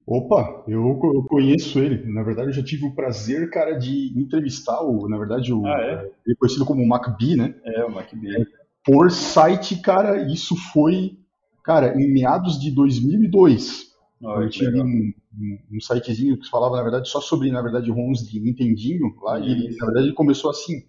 Opa, 0.07 0.65
eu, 0.69 1.01
eu 1.03 1.23
conheço 1.25 1.79
ele. 1.79 2.13
Na 2.13 2.23
verdade, 2.23 2.49
eu 2.49 2.53
já 2.53 2.63
tive 2.63 2.85
o 2.85 2.95
prazer, 2.95 3.49
cara, 3.51 3.79
de 3.79 4.13
entrevistar 4.19 4.83
o, 4.83 5.09
na 5.09 5.17
verdade, 5.17 5.51
o, 5.53 5.67
ah, 5.67 5.81
é? 5.81 5.93
ele 6.27 6.35
é 6.35 6.37
conhecido 6.37 6.67
como 6.67 6.87
MacB, 6.87 7.37
né? 7.37 7.55
É, 7.65 7.85
o 7.85 7.91
MacB 7.91 8.47
por 8.85 9.11
site, 9.11 9.81
cara, 9.81 10.31
isso 10.31 10.55
foi, 10.73 11.19
cara, 11.63 11.99
em 11.99 12.13
meados 12.13 12.61
de 12.61 12.71
2002. 12.71 13.94
Oh, 14.25 14.41
eu 14.41 14.49
tinha 14.49 14.71
um, 14.83 15.13
um, 15.39 15.59
um, 15.73 15.81
sitezinho 15.81 16.39
que 16.39 16.49
falava, 16.49 16.77
na 16.77 16.83
verdade, 16.83 17.09
só 17.09 17.21
sobre, 17.21 17.51
na 17.51 17.61
verdade, 17.61 17.91
ROMs 17.91 18.27
de 18.27 18.41
Nintendinho 18.41 19.15
lá, 19.23 19.39
e 19.39 19.51
ele, 19.51 19.77
na 19.77 19.87
verdade, 19.87 20.07
ele 20.07 20.15
começou 20.15 20.51
assim. 20.51 20.83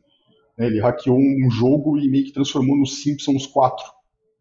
Né, 0.58 0.68
ele 0.68 0.80
hackeou 0.80 1.18
um 1.18 1.50
jogo 1.52 1.98
e 1.98 2.10
meio 2.10 2.24
que 2.24 2.32
transformou 2.32 2.78
no 2.78 2.86
Simpsons 2.86 3.46
4. 3.46 3.84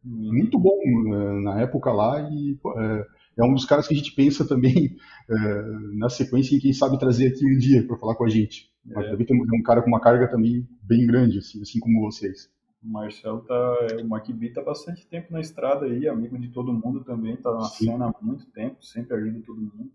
Uhum. 0.05 0.33
Muito 0.35 0.59
bom 0.59 0.79
né, 1.05 1.41
na 1.43 1.61
época 1.61 1.91
lá 1.91 2.21
e 2.31 2.59
é, 2.77 3.07
é, 3.39 3.45
um 3.45 3.55
dos 3.55 3.65
caras 3.65 3.89
que 3.89 3.95
a 3.95 3.97
gente 3.97 4.13
pensa 4.13 4.47
também 4.47 4.95
é, 5.29 5.63
na 5.95 6.09
sequência 6.09 6.55
em 6.55 6.61
quem 6.61 6.73
sabe 6.73 6.99
trazer 6.99 7.29
aqui 7.29 7.45
um 7.45 7.59
dia 7.59 7.87
para 7.87 7.97
falar 7.97 8.15
com 8.15 8.25
a 8.25 8.29
gente. 8.29 8.71
É. 8.91 8.95
Mas 8.95 9.11
também 9.11 9.27
tem 9.27 9.37
um 9.37 9.63
cara 9.63 9.83
com 9.83 9.89
uma 9.89 10.01
carga 10.01 10.29
também 10.29 10.69
bem 10.83 11.07
grande, 11.07 11.39
assim, 11.39 11.61
assim 11.63 11.81
como 11.81 12.03
vocês. 12.03 12.51
O 12.85 12.89
Marcel 12.89 13.41
tá. 13.41 13.77
O 14.03 14.07
Macbi 14.07 14.53
tá 14.53 14.63
bastante 14.63 15.07
tempo 15.07 15.33
na 15.33 15.41
estrada 15.41 15.87
aí, 15.87 16.07
amigo 16.07 16.39
de 16.39 16.49
todo 16.51 16.73
mundo 16.73 17.03
também, 17.03 17.37
tá 17.37 17.51
na 17.53 17.65
Sim. 17.65 17.87
cena 17.87 18.07
há 18.09 18.15
muito 18.25 18.45
tempo, 18.51 18.85
sempre 18.85 19.17
ajuda 19.17 19.41
todo 19.47 19.61
mundo. 19.61 19.91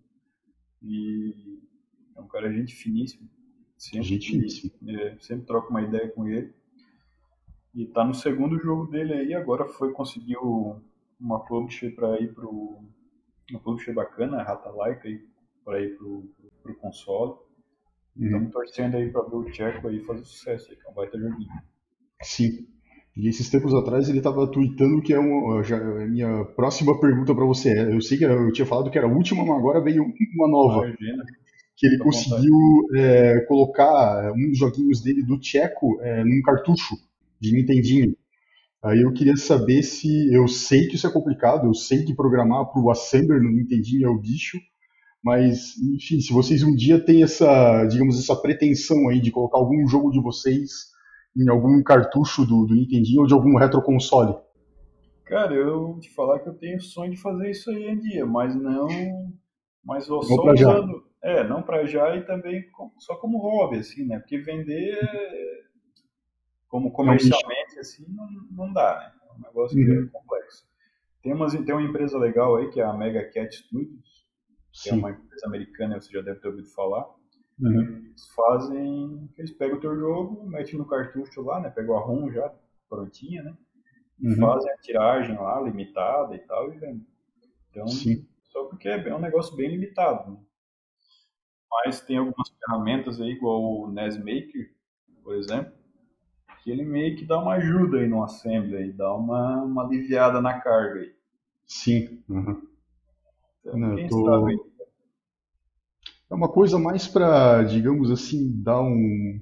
E 0.82 1.60
é 2.16 2.20
um 2.20 2.28
cara 2.28 2.52
gente 2.52 2.74
finíssimo. 2.74 3.30
Sempre, 3.78 4.08
gente 4.08 4.32
finíssimo. 4.32 4.72
É, 4.88 5.16
sempre 5.20 5.46
troca 5.46 5.70
uma 5.70 5.84
ideia 5.84 6.10
com 6.10 6.28
ele. 6.28 6.52
E 7.76 7.86
tá 7.86 8.04
no 8.04 8.16
segundo 8.16 8.58
jogo 8.60 8.88
dele 8.88 9.14
aí, 9.14 9.34
agora 9.36 9.68
foi 9.68 9.92
conseguiu 9.94 10.82
uma 11.20 11.46
publisher 11.46 11.94
para 11.96 12.20
ir 12.20 12.34
pro. 12.34 12.84
Uma 13.52 13.60
publisher 13.60 13.94
bacana, 13.94 14.38
a 14.38 14.44
Rata 14.44 14.70
Laika, 14.70 15.08
aí, 15.08 15.24
para 15.64 15.80
ir 15.80 15.96
pro, 15.96 16.28
pro, 16.38 16.52
pro 16.64 16.76
console. 16.76 17.38
Estamos 18.16 18.48
uhum. 18.48 18.52
torcendo 18.52 18.98
aí 18.98 19.12
para 19.12 19.22
ver 19.24 19.36
o 19.36 19.46
Tcheco 19.46 19.88
aí 19.88 20.00
fazer 20.02 20.26
sucesso, 20.26 20.68
que 20.76 20.88
é 20.88 20.90
um 20.90 20.94
baita 20.94 21.18
joguinho. 21.18 21.50
Sim. 22.22 22.68
E 23.18 23.28
esses 23.28 23.50
tempos 23.50 23.74
atrás 23.74 24.08
ele 24.08 24.20
estava 24.20 24.48
tweetando 24.48 25.02
que 25.02 25.14
é 25.14 25.20
uma, 25.20 25.64
já, 25.64 25.78
é 25.78 26.04
a 26.04 26.08
minha 26.08 26.46
próxima 26.56 27.00
pergunta 27.00 27.36
para 27.36 27.46
você. 27.46 27.94
Eu 27.94 28.02
sei 28.02 28.18
que 28.18 28.24
era, 28.24 28.34
eu 28.34 28.52
tinha 28.52 28.66
falado 28.66 28.90
que 28.90 28.98
era 28.98 29.08
a 29.08 29.12
última, 29.12 29.46
mas 29.46 29.58
agora 29.58 29.82
veio 29.82 30.06
uma 30.36 30.48
nova. 30.48 30.88
Imagina. 30.88 31.24
Que 31.76 31.88
ele 31.88 31.98
conseguiu 31.98 32.56
é, 32.96 33.40
colocar 33.48 34.34
um 34.34 34.50
dos 34.50 34.58
joguinhos 34.58 35.02
dele 35.02 35.24
do 35.24 35.40
Tcheco 35.40 36.00
é, 36.02 36.24
num 36.24 36.42
cartucho 36.44 36.96
de 37.40 37.54
Nintendinho. 37.54 38.16
Aí 38.84 39.02
eu 39.02 39.12
queria 39.12 39.36
saber 39.36 39.84
se. 39.84 40.34
Eu 40.34 40.48
sei 40.48 40.88
que 40.88 40.96
isso 40.96 41.08
é 41.08 41.12
complicado, 41.12 41.68
eu 41.68 41.74
sei 41.74 42.04
que 42.04 42.16
programar 42.16 42.66
para 42.72 42.82
o 42.82 42.90
Assembler 42.90 43.42
no 43.42 43.52
Nintendinho 43.52 44.08
é 44.08 44.10
o 44.10 44.20
bicho, 44.20 44.58
mas, 45.24 45.78
enfim, 45.96 46.22
se 46.22 46.32
vocês 46.32 46.64
um 46.64 46.74
dia 46.74 47.04
têm 47.04 47.24
essa, 47.24 47.86
digamos, 47.86 48.18
essa 48.18 48.36
pretensão 48.36 49.10
aí 49.10 49.20
de 49.20 49.32
colocar 49.32 49.58
algum 49.58 49.86
jogo 49.88 50.12
de 50.12 50.22
vocês 50.22 50.89
em 51.36 51.50
algum 51.50 51.82
cartucho 51.84 52.46
do, 52.46 52.66
do 52.66 52.76
Nintendinho 52.76 53.22
ou 53.22 53.28
de 53.28 53.34
algum 53.34 53.58
retroconsole? 53.58 54.36
Cara, 55.26 55.54
eu 55.54 56.00
te 56.00 56.10
falar 56.14 56.40
que 56.40 56.50
eu 56.50 56.56
tenho 56.56 56.82
sonho 56.82 57.12
de 57.12 57.22
fazer 57.22 57.52
isso 57.52 57.70
aí 57.70 57.86
em 57.86 58.00
dia, 58.00 58.26
mas 58.26 58.56
não. 58.56 58.88
Mas 59.84 60.06
só 60.06 60.20
não 60.20 60.54
usando. 60.54 61.10
É, 61.22 61.44
não 61.48 61.62
para 61.62 61.86
já 61.86 62.16
e 62.16 62.26
também 62.26 62.66
só 63.00 63.16
como 63.18 63.40
hobby, 63.40 63.78
assim, 63.78 64.06
né? 64.06 64.20
Porque 64.20 64.38
vender 64.40 64.98
como 66.70 66.92
comercialmente, 66.92 67.80
assim, 67.80 68.06
não, 68.10 68.28
não 68.52 68.74
dá, 68.74 68.98
né? 68.98 69.12
É 69.28 69.34
um 69.34 69.42
negócio 69.42 69.78
uhum. 69.78 69.86
que 69.86 69.92
é 69.92 70.00
uhum. 70.00 70.10
complexo. 70.10 70.70
Tem, 71.22 71.34
umas, 71.34 71.54
tem 71.54 71.74
uma 71.74 71.82
empresa 71.82 72.18
legal 72.18 72.56
aí, 72.56 72.70
que 72.70 72.80
é 72.80 72.84
a 72.84 72.94
Mega 72.94 73.24
Cat 73.32 73.54
Studios, 73.54 74.28
que 74.72 74.90
é 74.90 74.94
Sim. 74.94 74.98
é 74.98 75.00
uma 75.00 75.12
empresa 75.12 75.48
americana, 75.48 76.00
você 76.00 76.12
já 76.12 76.22
deve 76.22 76.40
ter 76.40 76.48
ouvido 76.48 76.70
falar. 76.70 77.06
Uhum. 77.60 77.82
Eles 78.08 78.28
fazem. 78.36 79.30
Eles 79.38 79.52
pegam 79.52 79.78
o 79.78 79.82
teu 79.82 79.96
jogo, 79.98 80.48
metem 80.48 80.78
no 80.78 80.86
cartucho 80.86 81.42
lá, 81.42 81.60
né? 81.60 81.70
Pegam 81.70 81.98
a 81.98 82.02
ROM 82.02 82.32
já 82.32 82.54
prontinha, 82.90 83.44
né? 83.44 83.58
Uhum. 84.22 84.36
Fazem 84.38 84.72
a 84.72 84.78
tiragem 84.78 85.36
lá, 85.38 85.62
limitada 85.62 86.36
e 86.36 86.40
tal, 86.40 86.74
e 86.74 86.78
vendem. 86.78 87.08
Então, 87.70 87.88
Sim. 87.88 88.26
só 88.44 88.66
porque 88.66 88.90
é 88.90 89.16
um 89.16 89.20
negócio 89.20 89.56
bem 89.56 89.70
limitado. 89.70 90.32
Né? 90.32 90.38
Mas 91.72 92.02
tem 92.02 92.18
algumas 92.18 92.50
ferramentas 92.50 93.22
aí, 93.22 93.32
igual 93.32 93.62
o 93.62 93.92
NES 93.92 94.18
Maker, 94.18 94.74
por 95.24 95.36
exemplo, 95.36 95.72
que 96.64 96.72
ele 96.72 96.84
meio 96.84 97.16
que 97.16 97.26
dá 97.26 97.40
uma 97.40 97.54
ajuda 97.54 98.00
aí 98.00 98.08
no 98.08 98.24
assembly, 98.24 98.76
aí, 98.76 98.92
dá 98.92 99.14
uma, 99.14 99.64
uma 99.64 99.86
aliviada 99.86 100.42
na 100.42 100.60
carga 100.60 101.00
aí. 101.00 101.16
Sim. 101.66 102.24
Uhum. 102.28 102.68
Então, 103.62 103.78
Não, 103.78 103.96
quem 103.96 104.08
tô... 104.08 104.26
sabe 104.26 104.69
é 106.30 106.36
uma 106.36 106.50
coisa 106.50 106.78
mais 106.78 107.08
para, 107.08 107.64
digamos 107.64 108.12
assim, 108.12 108.52
dar 108.62 108.82
um. 108.82 109.42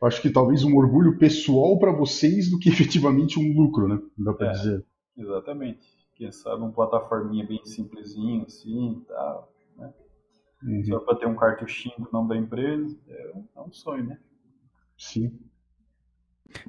Eu 0.00 0.08
acho 0.08 0.20
que 0.20 0.30
talvez 0.30 0.64
um 0.64 0.76
orgulho 0.76 1.16
pessoal 1.16 1.78
para 1.78 1.92
vocês 1.92 2.50
do 2.50 2.58
que 2.58 2.68
efetivamente 2.70 3.38
um 3.38 3.54
lucro, 3.54 3.88
né? 3.88 3.98
Dá 4.18 4.32
para 4.32 4.48
é, 4.48 4.52
dizer. 4.52 4.86
Exatamente. 5.16 5.80
Quem 6.14 6.30
sabe 6.30 6.62
uma 6.62 6.72
plataforminha 6.72 7.46
bem 7.46 7.64
simplesinha 7.64 8.44
assim 8.44 9.00
e 9.00 9.04
tal. 9.06 9.52
Né? 9.76 9.94
Uhum. 10.64 10.84
Só 10.84 11.00
para 11.00 11.16
ter 11.16 11.26
um 11.26 11.36
cartuchinho 11.36 11.96
com 11.96 12.04
o 12.04 12.12
nome 12.12 12.28
da 12.28 12.36
empresa. 12.36 12.96
É 13.08 13.32
um, 13.34 13.48
é 13.56 13.60
um 13.62 13.72
sonho, 13.72 14.04
né? 14.04 14.18
Sim. 14.98 15.38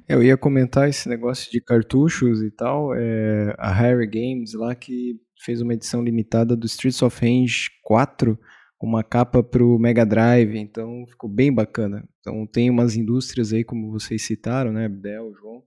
Eu 0.08 0.22
ia 0.22 0.36
comentar 0.36 0.88
esse 0.88 1.08
negócio 1.08 1.52
de 1.52 1.60
cartuchos 1.60 2.42
e 2.42 2.50
tal. 2.50 2.94
É, 2.94 3.54
a 3.58 3.70
Harry 3.70 4.06
Games 4.06 4.54
lá 4.54 4.74
que 4.74 5.20
fez 5.44 5.60
uma 5.60 5.74
edição 5.74 6.02
limitada 6.02 6.56
do 6.56 6.66
Streets 6.66 7.02
of 7.02 7.20
Rage 7.20 7.68
4 7.82 8.38
uma 8.84 9.02
capa 9.02 9.42
para 9.42 9.64
o 9.64 9.78
Mega 9.78 10.04
Drive, 10.04 10.56
então 10.56 11.06
ficou 11.06 11.28
bem 11.28 11.52
bacana. 11.52 12.06
Então 12.20 12.46
tem 12.46 12.70
umas 12.70 12.96
indústrias 12.96 13.52
aí, 13.52 13.64
como 13.64 13.90
vocês 13.90 14.22
citaram, 14.22 14.72
né, 14.72 14.86
Abdel, 14.86 15.32
João, 15.34 15.62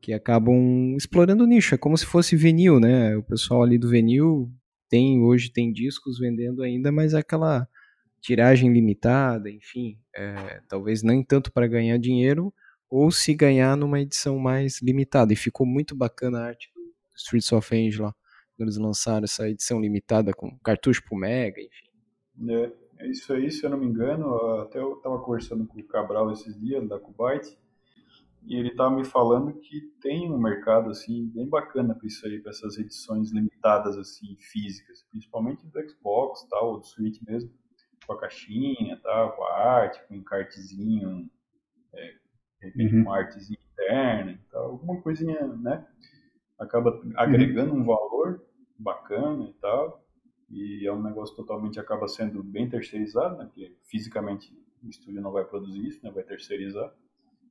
que 0.00 0.12
acabam 0.12 0.96
explorando 0.96 1.44
o 1.44 1.46
nicho, 1.46 1.74
é 1.74 1.78
como 1.78 1.96
se 1.96 2.06
fosse 2.06 2.36
vinil, 2.36 2.80
né? 2.80 3.16
O 3.16 3.22
pessoal 3.22 3.62
ali 3.62 3.78
do 3.78 3.88
vinil 3.88 4.50
tem 4.88 5.22
hoje 5.22 5.50
tem 5.50 5.72
discos 5.72 6.18
vendendo 6.18 6.62
ainda, 6.62 6.90
mas 6.92 7.14
é 7.14 7.18
aquela 7.18 7.68
tiragem 8.20 8.72
limitada, 8.72 9.50
enfim, 9.50 9.98
é, 10.14 10.60
talvez 10.68 11.02
nem 11.02 11.22
tanto 11.24 11.52
para 11.52 11.66
ganhar 11.66 11.98
dinheiro, 11.98 12.52
ou 12.90 13.10
se 13.10 13.34
ganhar 13.34 13.76
numa 13.76 14.00
edição 14.00 14.38
mais 14.38 14.80
limitada. 14.82 15.32
E 15.32 15.36
ficou 15.36 15.66
muito 15.66 15.96
bacana 15.96 16.40
a 16.40 16.46
arte 16.46 16.70
do 16.74 16.82
Streets 17.16 17.52
of 17.52 17.68
Rage 17.70 18.02
lá, 18.02 18.14
quando 18.56 18.68
eles 18.68 18.76
lançaram 18.76 19.24
essa 19.24 19.48
edição 19.48 19.80
limitada 19.80 20.32
com 20.32 20.58
cartucho 20.58 21.02
pro 21.04 21.16
Mega, 21.16 21.60
enfim. 21.60 21.91
É, 22.48 22.72
é 22.98 23.08
isso 23.08 23.32
aí, 23.32 23.50
se 23.50 23.64
eu 23.64 23.70
não 23.70 23.78
me 23.78 23.86
engano, 23.86 24.36
até 24.60 24.78
eu 24.78 24.96
estava 24.96 25.18
conversando 25.20 25.66
com 25.66 25.78
o 25.78 25.84
Cabral 25.84 26.30
esses 26.30 26.58
dias, 26.58 26.86
da 26.88 26.98
Kubyte, 26.98 27.58
e 28.44 28.56
ele 28.56 28.68
estava 28.68 28.94
me 28.94 29.04
falando 29.04 29.52
que 29.54 29.80
tem 30.00 30.30
um 30.30 30.38
mercado 30.38 30.90
assim 30.90 31.26
bem 31.28 31.48
bacana 31.48 31.94
para 31.94 32.06
isso 32.06 32.26
aí, 32.26 32.40
para 32.40 32.50
essas 32.50 32.76
edições 32.76 33.30
limitadas 33.30 33.96
assim 33.96 34.36
físicas, 34.38 35.04
principalmente 35.10 35.66
do 35.66 35.88
Xbox, 35.88 36.46
tal, 36.48 36.72
ou 36.72 36.80
do 36.80 36.86
Switch 36.86 37.20
mesmo, 37.22 37.50
com 38.06 38.14
a 38.14 38.20
caixinha, 38.20 38.98
tal, 39.02 39.36
com 39.36 39.44
a 39.44 39.54
arte, 39.54 40.02
com 40.06 40.14
um 40.14 40.18
encartezinho, 40.18 41.30
é, 41.92 42.06
de 42.60 42.66
repente 42.66 42.94
uhum. 42.94 43.02
uma 43.02 43.18
artezinha 43.18 43.58
interna, 43.72 44.40
tal, 44.50 44.70
alguma 44.72 45.00
coisinha, 45.00 45.46
né? 45.46 45.86
Acaba 46.58 47.00
agregando 47.16 47.72
uhum. 47.72 47.80
um 47.80 47.84
valor 47.84 48.44
bacana 48.78 49.44
e 49.44 49.52
tal 49.54 50.01
e 50.52 50.86
é 50.86 50.92
um 50.92 51.02
negócio 51.02 51.34
totalmente 51.34 51.80
acaba 51.80 52.06
sendo 52.06 52.42
bem 52.42 52.68
terceirizado, 52.68 53.38
né? 53.38 53.46
Porque 53.46 53.74
fisicamente 53.84 54.54
o 54.82 54.88
estúdio 54.88 55.22
não 55.22 55.32
vai 55.32 55.44
produzir 55.46 55.86
isso, 55.88 56.04
né? 56.04 56.10
Vai 56.10 56.22
terceirizar 56.24 56.94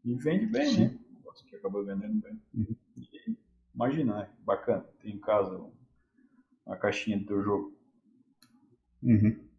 e 0.05 0.13
vende 0.13 0.45
bem, 0.45 0.67
Sim. 0.67 0.81
né? 0.81 0.99
Negócio 1.15 1.43
que 1.47 1.55
acaba 1.55 1.83
vendendo 1.83 2.21
bem. 2.21 2.39
Uhum. 2.53 2.75
E, 2.95 3.35
imagina, 3.73 4.19
né? 4.19 4.29
Bacana, 4.45 4.85
tem 4.99 5.15
em 5.15 5.19
casa 5.19 5.59
uma 6.63 6.77
caixinha 6.77 7.17
do 7.17 7.25
teu 7.25 7.41
jogo. 7.41 7.75
Uhum. 9.01 9.49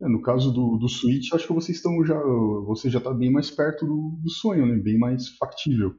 É, 0.00 0.08
no 0.08 0.22
caso 0.22 0.52
do, 0.52 0.76
do 0.76 0.88
Switch, 0.88 1.32
acho 1.32 1.48
que 1.48 1.52
vocês 1.52 1.78
estão 1.78 2.04
já, 2.04 2.20
você 2.64 2.88
já 2.88 2.98
está 2.98 3.12
bem 3.12 3.32
mais 3.32 3.50
perto 3.50 3.84
do, 3.84 4.20
do, 4.22 4.30
sonho, 4.30 4.66
né? 4.66 4.76
Bem 4.76 4.96
mais 4.96 5.30
factível. 5.36 5.96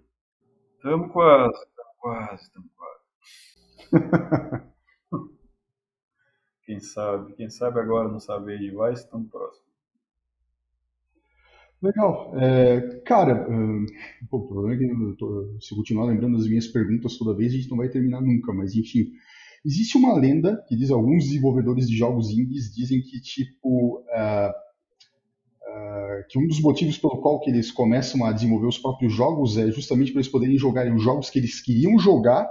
Estamos 0.78 1.12
quase, 1.12 1.58
estamos 1.58 1.94
quase, 2.00 2.44
estamos 2.44 2.72
quase. 2.74 4.64
Quem 6.74 6.80
sabe? 6.80 7.34
Quem 7.34 7.50
sabe 7.52 7.80
agora 7.80 8.10
não 8.10 8.20
saber 8.20 8.60
e 8.60 8.72
vai 8.72 8.94
estão 8.94 9.24
próximo. 9.24 9.64
Legal. 11.80 12.34
É, 12.36 13.02
cara, 13.06 13.48
um, 13.48 13.86
pô, 14.28 14.38
o 14.38 14.48
problema 14.48 14.74
é 14.74 14.78
que 14.78 14.92
eu 14.92 15.16
tô, 15.16 15.56
se 15.62 15.72
eu 15.72 15.78
continuar 15.78 16.06
lembrando 16.06 16.36
as 16.38 16.48
minhas 16.48 16.66
perguntas 16.66 17.16
toda 17.16 17.36
vez, 17.36 17.54
a 17.54 17.58
gente 17.58 17.70
não 17.70 17.78
vai 17.78 17.90
terminar 17.90 18.22
nunca, 18.22 18.52
mas 18.52 18.74
enfim. 18.76 19.12
Existe 19.64 19.98
uma 19.98 20.18
lenda 20.18 20.66
que 20.68 20.76
diz 20.76 20.90
alguns 20.90 21.26
desenvolvedores 21.26 21.88
de 21.88 21.96
jogos 21.96 22.32
indies 22.32 22.74
dizem 22.74 23.02
que 23.02 23.22
tipo 23.22 24.00
uh, 24.00 24.50
uh, 25.70 26.28
que 26.28 26.40
um 26.40 26.48
dos 26.48 26.60
motivos 26.60 26.98
pelo 26.98 27.22
qual 27.22 27.40
que 27.40 27.52
eles 27.52 27.72
começam 27.72 28.26
a 28.26 28.32
desenvolver 28.32 28.68
os 28.68 28.80
próprios 28.80 29.14
jogos 29.14 29.58
é 29.58 29.70
justamente 29.72 30.12
para 30.12 30.22
eles 30.22 30.32
poderem 30.32 30.58
jogarem 30.58 30.94
os 30.94 31.04
jogos 31.04 31.30
que 31.30 31.38
eles 31.38 31.62
queriam 31.62 32.00
jogar 32.00 32.50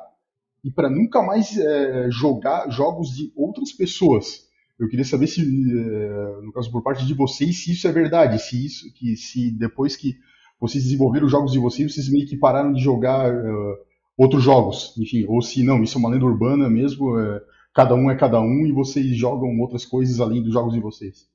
e 0.65 0.71
para 0.71 0.89
nunca 0.89 1.23
mais 1.23 1.57
é, 1.57 2.11
jogar 2.11 2.71
jogos 2.71 3.11
de 3.11 3.33
outras 3.37 3.73
pessoas. 3.73 4.47
Eu 4.79 4.89
queria 4.89 5.05
saber 5.05 5.27
se, 5.27 5.41
é, 5.41 6.41
no 6.43 6.53
caso 6.53 6.71
por 6.71 6.83
parte 6.83 7.05
de 7.07 7.15
vocês, 7.15 7.63
se 7.63 7.73
isso 7.73 7.87
é 7.87 7.93
verdade, 7.93 8.41
se 8.41 8.65
isso, 8.65 8.93
que 8.95 9.17
se 9.17 9.51
depois 9.51 9.97
que 9.97 10.17
vocês 10.61 10.85
desenvolveram 10.85 11.27
os 11.27 11.33
jogos 11.33 11.53
de 11.53 11.59
vocês, 11.59 11.93
vocês 11.93 12.09
meio 12.09 12.27
que 12.27 12.37
pararam 12.37 12.73
de 12.73 12.81
jogar 12.81 13.35
uh, 13.35 13.79
outros 14.17 14.45
jogos, 14.45 14.97
enfim, 14.97 15.25
ou 15.29 15.43
se 15.43 15.65
não, 15.65 15.83
isso 15.83 15.99
é 15.99 16.01
uma 16.01 16.09
lenda 16.09 16.25
urbana 16.25 16.71
mesmo, 16.71 17.19
é, 17.19 17.43
cada 17.75 17.95
um 17.97 18.09
é 18.09 18.17
cada 18.17 18.41
um 18.41 18.65
e 18.65 18.71
vocês 18.73 19.17
jogam 19.17 19.59
outras 19.59 19.85
coisas 19.85 20.21
além 20.21 20.43
dos 20.43 20.53
jogos 20.53 20.75
de 20.75 20.81
vocês. 20.81 21.29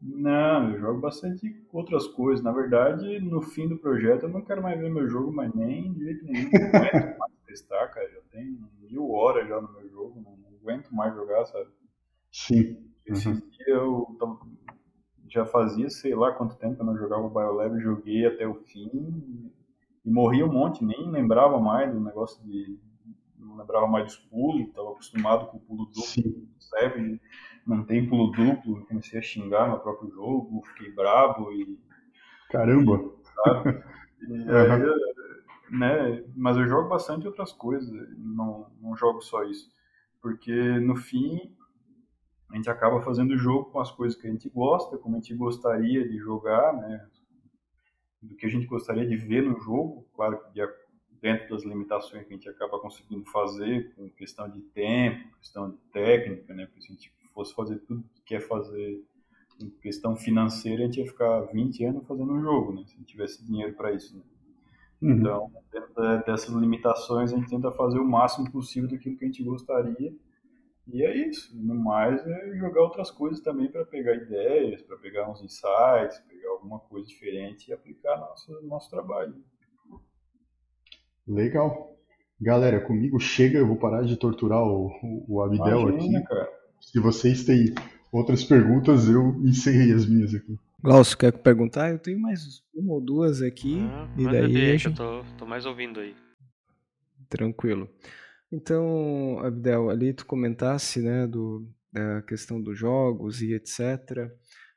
Não, 0.00 0.70
eu 0.72 0.80
jogo 0.80 1.00
bastante 1.00 1.56
outras 1.72 2.06
coisas. 2.06 2.44
Na 2.44 2.52
verdade, 2.52 3.18
no 3.20 3.42
fim 3.42 3.66
do 3.66 3.78
projeto, 3.78 4.24
eu 4.24 4.28
não 4.28 4.42
quero 4.42 4.62
mais 4.62 4.78
ver 4.78 4.90
meu 4.90 5.08
jogo, 5.08 5.32
mas 5.32 5.52
nem 5.54 5.92
de 5.92 6.04
jeito 6.04 6.24
nenhum. 6.24 6.50
Não 6.52 6.68
aguento 6.68 7.18
mais 7.18 7.32
testar, 7.48 7.88
cara. 7.88 8.08
Já 8.10 8.20
tem 8.30 8.58
mil 8.80 9.10
horas 9.10 9.48
já 9.48 9.60
no 9.60 9.72
meu 9.72 9.88
jogo, 9.88 10.20
não, 10.20 10.36
não 10.36 10.58
aguento 10.58 10.90
mais 10.90 11.14
jogar, 11.14 11.46
sabe? 11.46 11.68
Sim. 12.30 12.76
Esse 13.06 13.28
uhum. 13.28 13.40
dia 13.50 13.74
eu 13.74 14.16
tava, 14.18 14.38
já 15.28 15.46
fazia, 15.46 15.88
sei 15.88 16.14
lá 16.14 16.32
quanto 16.32 16.56
tempo 16.56 16.76
que 16.76 16.82
eu 16.82 16.86
não 16.86 16.96
jogava 16.96 17.22
o 17.22 17.30
BioLab, 17.30 17.80
joguei 17.80 18.26
até 18.26 18.46
o 18.46 18.54
fim 18.54 19.50
e 20.04 20.10
morri 20.10 20.42
um 20.42 20.52
monte, 20.52 20.84
nem 20.84 21.10
lembrava 21.10 21.58
mais 21.58 21.92
do 21.92 22.00
negócio 22.00 22.42
de. 22.44 22.78
Não 23.38 23.56
lembrava 23.56 23.86
mais 23.86 24.04
dos 24.04 24.16
pulos, 24.16 24.70
tava 24.72 24.90
acostumado 24.90 25.46
com 25.46 25.56
o 25.56 25.60
pulo 25.60 25.84
duplo. 25.86 26.02
Sim. 26.02 26.48
Seven, 26.58 27.20
não 27.66 27.84
tem 27.84 28.08
pulo 28.08 28.30
duplo, 28.32 28.84
comecei 28.86 29.18
a 29.18 29.22
xingar 29.22 29.68
meu 29.68 29.78
próprio 29.78 30.10
jogo, 30.10 30.62
fiquei 30.66 30.92
brabo 30.92 31.50
e. 31.52 31.78
Caramba! 32.50 33.12
Sabe? 33.34 33.84
E 34.20 34.34
aí, 34.34 34.82
né? 35.70 36.24
Mas 36.36 36.56
eu 36.56 36.66
jogo 36.66 36.88
bastante 36.88 37.26
outras 37.26 37.52
coisas, 37.52 37.90
não, 38.16 38.70
não 38.80 38.96
jogo 38.96 39.20
só 39.20 39.42
isso. 39.44 39.70
Porque 40.20 40.52
no 40.80 40.96
fim 40.96 41.54
a 42.50 42.56
gente 42.56 42.70
acaba 42.70 43.00
fazendo 43.02 43.32
o 43.32 43.38
jogo 43.38 43.70
com 43.70 43.80
as 43.80 43.90
coisas 43.90 44.18
que 44.18 44.26
a 44.26 44.30
gente 44.30 44.48
gosta, 44.48 44.96
como 44.96 45.16
a 45.16 45.20
gente 45.20 45.34
gostaria 45.34 46.08
de 46.08 46.16
jogar, 46.18 46.72
né? 46.72 47.06
Do 48.22 48.34
que 48.34 48.46
a 48.46 48.48
gente 48.48 48.66
gostaria 48.66 49.06
de 49.06 49.16
ver 49.16 49.42
no 49.42 49.60
jogo, 49.60 50.08
claro 50.14 50.40
que 50.42 50.60
dentro 51.20 51.48
das 51.50 51.64
limitações 51.64 52.26
que 52.26 52.32
a 52.32 52.36
gente 52.36 52.48
acaba 52.48 52.80
conseguindo 52.80 53.24
fazer, 53.26 53.94
com 53.94 54.08
questão 54.10 54.48
de 54.48 54.60
tempo, 54.60 55.36
questão 55.38 55.70
de 55.70 55.76
técnica, 55.92 56.54
né? 56.54 56.66
Porque 56.66 56.80
se 56.80 56.92
a 56.92 56.94
gente 56.94 57.12
fosse 57.34 57.54
fazer 57.54 57.78
tudo 57.80 58.02
que 58.14 58.22
quer 58.22 58.40
fazer 58.40 59.04
em 59.60 59.70
questão 59.70 60.16
financeira, 60.16 60.82
a 60.82 60.86
gente 60.86 61.00
ia 61.00 61.06
ficar 61.06 61.40
20 61.52 61.84
anos 61.84 62.06
fazendo 62.06 62.32
um 62.32 62.40
jogo, 62.40 62.72
né? 62.72 62.84
Se 62.86 62.94
a 62.94 62.98
gente 62.98 63.08
tivesse 63.08 63.44
dinheiro 63.44 63.74
para 63.74 63.92
isso, 63.92 64.16
né? 64.16 64.22
Uhum. 65.00 65.12
Então, 65.12 65.52
dentro 65.72 66.24
dessas 66.24 66.54
limitações, 66.54 67.32
a 67.32 67.36
gente 67.36 67.48
tenta 67.48 67.70
fazer 67.72 67.98
o 67.98 68.08
máximo 68.08 68.50
possível 68.50 68.88
daquilo 68.88 69.16
que 69.16 69.24
a 69.24 69.28
gente 69.28 69.42
gostaria. 69.42 70.12
E 70.86 71.02
é 71.02 71.28
isso. 71.28 71.54
No 71.54 71.74
mais, 71.74 72.26
é 72.26 72.56
jogar 72.56 72.82
outras 72.82 73.10
coisas 73.10 73.40
também 73.40 73.70
para 73.70 73.84
pegar 73.84 74.14
ideias, 74.14 74.82
para 74.82 74.96
pegar 74.96 75.30
uns 75.30 75.42
insights, 75.42 76.18
pegar 76.28 76.50
alguma 76.50 76.80
coisa 76.80 77.06
diferente 77.06 77.68
e 77.68 77.72
aplicar 77.72 78.16
no 78.16 78.22
nosso, 78.22 78.62
nosso 78.62 78.90
trabalho. 78.90 79.34
Legal. 81.26 81.94
Galera, 82.40 82.80
comigo 82.80 83.20
chega, 83.20 83.58
eu 83.58 83.66
vou 83.66 83.76
parar 83.76 84.02
de 84.02 84.16
torturar 84.16 84.62
o, 84.62 84.90
o 85.28 85.42
Abdel 85.42 85.90
Imagina, 85.90 86.18
aqui. 86.20 86.28
Cara. 86.28 86.48
Se 86.80 86.98
vocês 87.00 87.44
têm 87.44 87.74
outras 88.10 88.44
perguntas, 88.44 89.08
eu 89.08 89.34
encerrei 89.44 89.92
as 89.92 90.06
minhas 90.06 90.34
aqui. 90.34 90.58
Glaucio, 90.80 91.18
quer 91.18 91.32
perguntar? 91.32 91.90
Eu 91.90 91.98
tenho 91.98 92.20
mais 92.20 92.62
uma 92.72 92.94
ou 92.94 93.00
duas 93.00 93.42
aqui. 93.42 93.80
Ah, 93.80 94.08
e 94.16 94.24
daí 94.24 94.78
gente... 94.78 94.86
eu 94.86 94.94
tô, 94.94 95.24
tô 95.36 95.44
mais 95.44 95.66
ouvindo 95.66 95.98
aí. 95.98 96.14
Tranquilo. 97.28 97.90
Então, 98.50 99.40
Abdel, 99.40 99.90
ali 99.90 100.12
tu 100.12 100.24
comentasse, 100.24 101.00
né, 101.00 101.26
do, 101.26 101.68
da 101.92 102.22
questão 102.22 102.62
dos 102.62 102.78
jogos 102.78 103.42
e 103.42 103.54
etc. 103.54 104.30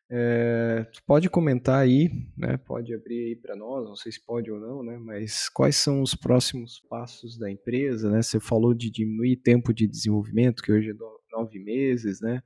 É, 0.09 0.85
pode 1.05 1.29
comentar 1.29 1.79
aí, 1.79 2.09
né? 2.35 2.57
Pode 2.57 2.93
abrir 2.93 3.27
aí 3.27 3.35
para 3.35 3.55
nós, 3.55 3.87
não 3.87 3.95
sei 3.95 4.11
se 4.11 4.25
pode 4.25 4.51
ou 4.51 4.59
não, 4.59 4.83
né? 4.83 4.97
Mas 4.97 5.47
quais 5.47 5.77
são 5.77 6.01
os 6.01 6.15
próximos 6.15 6.81
passos 6.89 7.37
da 7.37 7.49
empresa, 7.49 8.09
né? 8.09 8.21
Você 8.21 8.39
falou 8.39 8.73
de 8.73 8.89
diminuir 8.89 9.37
tempo 9.37 9.71
de 9.71 9.87
desenvolvimento, 9.87 10.63
que 10.63 10.71
hoje 10.71 10.89
é 10.89 10.93
nove 11.31 11.59
meses, 11.59 12.19
né? 12.19 12.41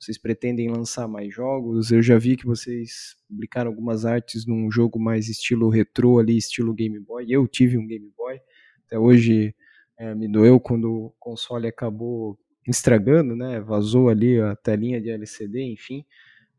Vocês 0.00 0.16
pretendem 0.16 0.70
lançar 0.70 1.06
mais 1.06 1.32
jogos? 1.32 1.92
Eu 1.92 2.02
já 2.02 2.18
vi 2.18 2.36
que 2.36 2.46
vocês 2.46 3.16
publicaram 3.28 3.70
algumas 3.70 4.06
artes 4.06 4.46
num 4.46 4.70
jogo 4.70 4.98
mais 4.98 5.28
estilo 5.28 5.68
retrô 5.68 6.18
ali, 6.18 6.36
estilo 6.36 6.72
Game 6.72 6.98
Boy. 6.98 7.26
Eu 7.28 7.46
tive 7.46 7.76
um 7.76 7.86
Game 7.86 8.10
Boy, 8.16 8.40
até 8.86 8.98
hoje 8.98 9.54
é, 9.98 10.14
me 10.14 10.26
doeu 10.26 10.58
quando 10.58 10.90
o 10.90 11.14
console 11.20 11.68
acabou 11.68 12.38
estragando, 12.66 13.36
né? 13.36 13.60
Vazou 13.60 14.08
ali 14.08 14.40
a 14.40 14.56
telinha 14.56 15.00
de 15.00 15.10
LCD, 15.10 15.62
enfim 15.62 16.04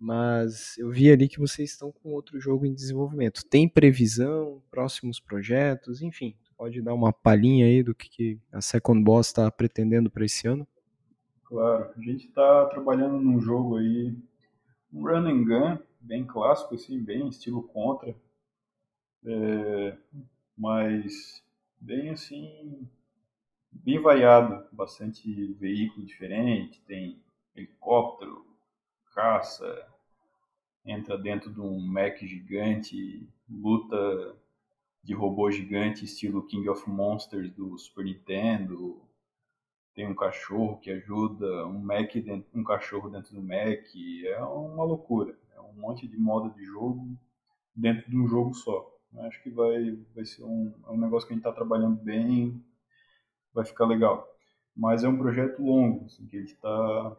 mas 0.01 0.75
eu 0.79 0.89
vi 0.89 1.11
ali 1.11 1.29
que 1.29 1.37
vocês 1.37 1.69
estão 1.69 1.91
com 1.91 2.09
outro 2.09 2.39
jogo 2.39 2.65
em 2.65 2.73
desenvolvimento. 2.73 3.45
Tem 3.45 3.69
previsão, 3.69 4.59
próximos 4.71 5.19
projetos, 5.19 6.01
enfim, 6.01 6.35
pode 6.57 6.81
dar 6.81 6.95
uma 6.95 7.13
palhinha 7.13 7.67
aí 7.67 7.83
do 7.83 7.93
que, 7.93 8.39
a 8.51 8.59
Second 8.61 9.03
Boss 9.03 9.27
está 9.27 9.51
pretendendo 9.51 10.09
para 10.09 10.25
esse 10.25 10.47
ano? 10.47 10.67
Claro, 11.51 11.91
a 11.97 12.01
gente 12.01 12.27
está 12.27 12.65
trabalhando 12.67 13.19
num 13.19 13.41
jogo 13.41 13.75
aí, 13.75 14.15
um 14.93 15.03
run 15.03 15.27
and 15.27 15.43
gun, 15.43 15.77
bem 15.99 16.25
clássico, 16.25 16.75
assim, 16.75 16.97
bem 16.97 17.27
estilo 17.27 17.61
contra, 17.61 18.15
é, 19.25 19.97
mas 20.57 21.43
bem 21.77 22.09
assim, 22.09 22.87
bem 23.69 23.99
variado, 23.99 24.65
bastante 24.71 25.51
veículo 25.59 26.05
diferente, 26.05 26.81
tem 26.87 27.21
helicóptero, 27.53 28.45
caça, 29.13 29.85
entra 30.85 31.17
dentro 31.17 31.51
de 31.51 31.59
um 31.59 31.85
mech 31.85 32.25
gigante, 32.25 33.27
luta 33.49 34.37
de 35.03 35.13
robô 35.13 35.51
gigante 35.51 36.05
estilo 36.05 36.47
King 36.47 36.69
of 36.69 36.89
Monsters 36.89 37.51
do 37.51 37.77
Super 37.77 38.05
Nintendo. 38.05 39.01
Tem 39.93 40.07
um 40.07 40.15
cachorro 40.15 40.77
que 40.79 40.89
ajuda, 40.89 41.67
um 41.67 41.79
mech 41.79 42.19
dentro, 42.21 42.47
um 42.53 42.63
cachorro 42.63 43.09
dentro 43.09 43.33
do 43.35 43.41
mech. 43.41 44.27
É 44.27 44.41
uma 44.43 44.83
loucura. 44.83 45.37
É 45.55 45.61
um 45.61 45.73
monte 45.73 46.07
de 46.07 46.17
modo 46.17 46.53
de 46.55 46.63
jogo 46.63 47.17
dentro 47.75 48.09
de 48.09 48.17
um 48.17 48.27
jogo 48.27 48.53
só. 48.53 48.89
Eu 49.13 49.21
acho 49.23 49.41
que 49.43 49.49
vai, 49.49 49.97
vai 50.15 50.25
ser 50.25 50.43
um, 50.43 50.73
é 50.87 50.91
um 50.91 50.97
negócio 50.97 51.27
que 51.27 51.33
a 51.33 51.35
gente 51.35 51.45
está 51.45 51.53
trabalhando 51.53 52.01
bem, 52.01 52.63
vai 53.53 53.65
ficar 53.65 53.85
legal. 53.85 54.27
Mas 54.75 55.03
é 55.03 55.09
um 55.09 55.17
projeto 55.17 55.61
longo, 55.61 56.05
assim, 56.05 56.25
que 56.27 56.37
a 56.37 56.39
gente 56.39 56.53
está 56.53 57.17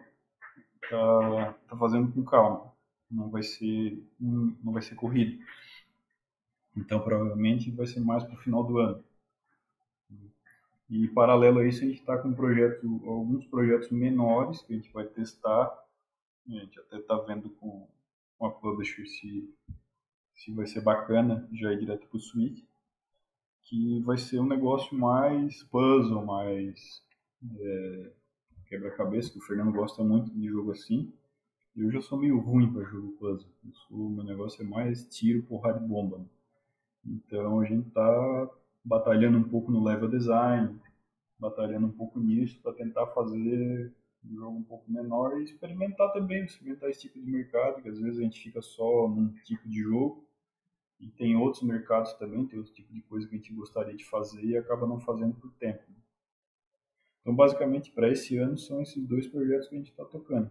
tá, 0.88 1.54
tá 1.68 1.76
fazendo 1.76 2.10
com 2.12 2.24
calma 2.24 2.72
não 3.12 3.28
vai 3.28 3.42
ser 3.42 4.02
não 4.18 4.72
vai 4.72 4.82
ser 4.82 4.94
corrido. 4.94 5.44
Então 6.74 7.00
provavelmente 7.00 7.70
vai 7.70 7.86
ser 7.86 8.00
mais 8.00 8.24
para 8.24 8.34
o 8.34 8.38
final 8.38 8.64
do 8.64 8.78
ano. 8.78 9.04
E 10.93 11.09
paralelo 11.09 11.61
a 11.61 11.66
isso 11.66 11.82
a 11.82 11.86
gente 11.86 12.01
está 12.01 12.18
com 12.18 12.34
projeto, 12.34 12.86
alguns 13.07 13.47
projetos 13.47 13.90
menores 13.90 14.61
que 14.61 14.74
a 14.74 14.76
gente 14.76 14.93
vai 14.93 15.07
testar. 15.07 15.72
A 16.47 16.51
gente 16.51 16.78
até 16.78 16.99
está 16.99 17.16
vendo 17.16 17.49
com, 17.49 17.88
com 18.36 18.45
a 18.45 18.51
publisher 18.51 19.07
se, 19.07 19.51
se 20.34 20.53
vai 20.53 20.66
ser 20.66 20.82
bacana 20.82 21.49
já 21.51 21.72
ir 21.72 21.78
direto 21.78 22.07
para 22.07 22.18
o 22.18 22.20
Switch. 22.20 22.62
Que 23.62 24.01
vai 24.01 24.18
ser 24.18 24.38
um 24.38 24.47
negócio 24.47 24.95
mais 24.95 25.62
puzzle, 25.62 26.26
mais 26.26 27.03
é, 27.59 28.11
quebra-cabeça, 28.66 29.32
que 29.32 29.38
o 29.38 29.43
Fernando 29.43 29.72
gosta 29.72 30.05
muito 30.05 30.30
de 30.30 30.47
jogo 30.47 30.72
assim. 30.72 31.11
Eu 31.74 31.90
já 31.90 32.03
sou 32.03 32.18
meio 32.18 32.38
ruim 32.38 32.70
para 32.70 32.84
jogo 32.84 33.12
puzzle. 33.12 33.51
O 33.90 34.11
meu 34.11 34.24
negócio 34.24 34.62
é 34.62 34.68
mais 34.68 35.09
tiro, 35.09 35.43
porrada 35.45 35.80
de 35.80 35.86
bomba. 35.86 36.22
Então 37.03 37.61
a 37.61 37.64
gente 37.64 37.88
tá 37.93 38.51
batalhando 38.84 39.38
um 39.38 39.45
pouco 39.45 39.72
no 39.72 39.82
level 39.82 40.11
design, 40.11 40.81
batalhando 41.43 41.88
um 41.88 41.93
pouco 41.93 42.20
nisso 42.20 42.61
para 42.62 42.72
tentar 42.72 43.09
fazer 43.09 43.93
um 44.24 44.36
jogo 44.36 44.57
um 44.59 44.62
pouco 44.62 44.90
menor 44.90 45.40
e 45.40 45.45
experimentar 45.45 46.12
também, 46.12 46.45
experimentar 46.45 46.88
esse 46.88 47.01
tipo 47.01 47.20
de 47.20 47.28
mercado, 47.28 47.82
que 47.82 47.88
às 47.88 47.99
vezes 47.99 48.20
a 48.20 48.22
gente 48.22 48.40
fica 48.40 48.62
só 48.62 49.09
num 49.09 49.34
tipo 49.43 49.68
de 49.68 49.82
jogo 49.82 50.24
e 51.01 51.09
tem 51.09 51.34
outros 51.34 51.64
mercados 51.64 52.12
também, 52.14 52.47
tem 52.47 52.61
outro 52.61 52.72
tipo 52.72 52.95
de 52.95 53.03
coisa 53.03 53.26
que 53.26 53.34
a 53.34 53.38
gente 53.38 53.53
gostaria 53.53 53.95
de 53.95 54.05
fazer 54.05 54.45
e 54.45 54.57
acaba 54.57 54.86
não 54.86 55.01
fazendo 55.01 55.34
por 55.34 55.53
tempo. 55.55 55.82
Então, 57.20 57.34
basicamente, 57.34 57.90
para 57.90 58.11
esse 58.11 58.36
ano 58.36 58.57
são 58.57 58.80
esses 58.80 59.05
dois 59.05 59.26
projetos 59.26 59.68
que 59.68 59.74
a 59.74 59.78
gente 59.78 59.90
está 59.90 60.05
tocando. 60.05 60.51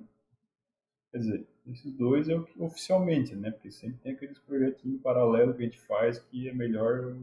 Quer 1.11 1.17
dizer, 1.17 1.47
esses 1.67 1.93
dois 1.93 2.27
é 2.27 2.35
o 2.35 2.43
que 2.43 2.61
oficialmente, 2.61 3.35
né? 3.35 3.51
Porque 3.51 3.71
sempre 3.71 3.99
tem 3.99 4.13
aqueles 4.13 4.39
projetinhos 4.39 5.01
paralelos 5.01 5.55
que 5.55 5.63
a 5.63 5.65
gente 5.65 5.79
faz 5.79 6.19
que 6.19 6.49
é 6.49 6.53
melhor 6.53 7.17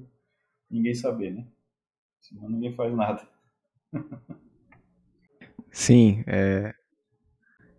ninguém 0.71 0.95
saber, 0.95 1.35
né? 1.35 1.47
Senão 2.21 2.49
ninguém 2.49 2.73
faz 2.73 2.95
nada. 2.95 3.27
Sim, 5.70 6.24
é... 6.26 6.74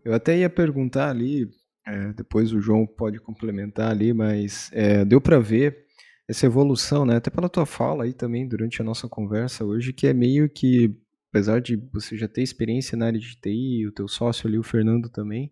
eu 0.04 0.14
até 0.14 0.38
ia 0.38 0.50
perguntar 0.50 1.10
ali, 1.10 1.50
é, 1.86 2.14
depois 2.14 2.54
o 2.54 2.62
João 2.62 2.86
pode 2.86 3.20
complementar 3.20 3.92
ali, 3.92 4.14
mas 4.14 4.70
é, 4.74 5.04
deu 5.04 5.20
para 5.20 5.40
ver 5.40 5.86
essa 6.28 6.46
evolução, 6.46 7.06
né? 7.06 7.16
Até 7.18 7.32
pela 7.32 7.50
tua 7.50 7.66
fala 7.66 8.04
aí 8.04 8.14
também 8.14 8.48
durante 8.48 8.82
a 8.82 8.86
nossa 8.86 9.08
conversa 9.10 9.66
hoje, 9.66 9.92
que 9.92 10.06
é 10.08 10.14
meio 10.14 10.48
que, 10.48 10.96
apesar 11.32 11.60
de 11.60 11.76
você 11.92 12.16
já 12.16 12.28
ter 12.28 12.44
experiência 12.44 12.96
na 12.96 13.08
área 13.08 13.20
de 13.20 13.36
TI, 13.42 13.88
o 13.88 13.92
teu 13.92 14.08
sócio 14.08 14.48
ali, 14.48 14.58
o 14.58 14.64
Fernando 14.64 15.10
também, 15.10 15.52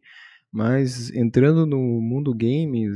mas 0.52 1.10
entrando 1.12 1.66
no 1.66 1.80
mundo 2.00 2.34
game, 2.34 2.88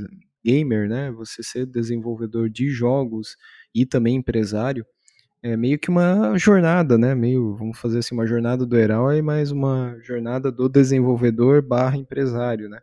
gamer, 0.45 0.88
né, 0.88 1.12
você 1.12 1.41
ser 1.43 1.66
desenvolvedor 1.66 2.49
de 2.49 2.70
jogos 2.70 3.36
e 3.74 3.86
também 3.86 4.16
empresário, 4.16 4.86
é 5.44 5.58
meio 5.58 5.80
que 5.80 5.89
uma 5.89 6.38
jornada, 6.38 6.98
né, 6.98 7.16
meio, 7.16 7.56
vamos 7.56 7.80
fazer 7.80 8.00
assim, 8.00 8.14
uma 8.14 8.28
jornada 8.28 8.66
do 8.66 8.78
herói, 8.78 9.22
mas 9.22 9.52
uma 9.52 9.98
jornada 10.02 10.52
do 10.52 10.70
desenvolvedor 10.70 11.62
barra 11.62 11.98
empresário, 11.98 12.70
né, 12.70 12.80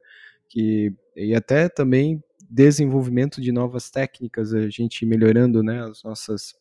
que, 0.49 0.93
e 1.17 1.35
até 1.35 1.69
também 1.69 2.23
desenvolvimento 2.51 3.41
de 3.41 3.53
novas 3.53 3.91
técnicas, 3.91 4.55
a 4.55 4.69
gente 4.69 5.07
melhorando, 5.07 5.63
né, 5.63 5.85
as 5.85 6.03
nossas 6.03 6.55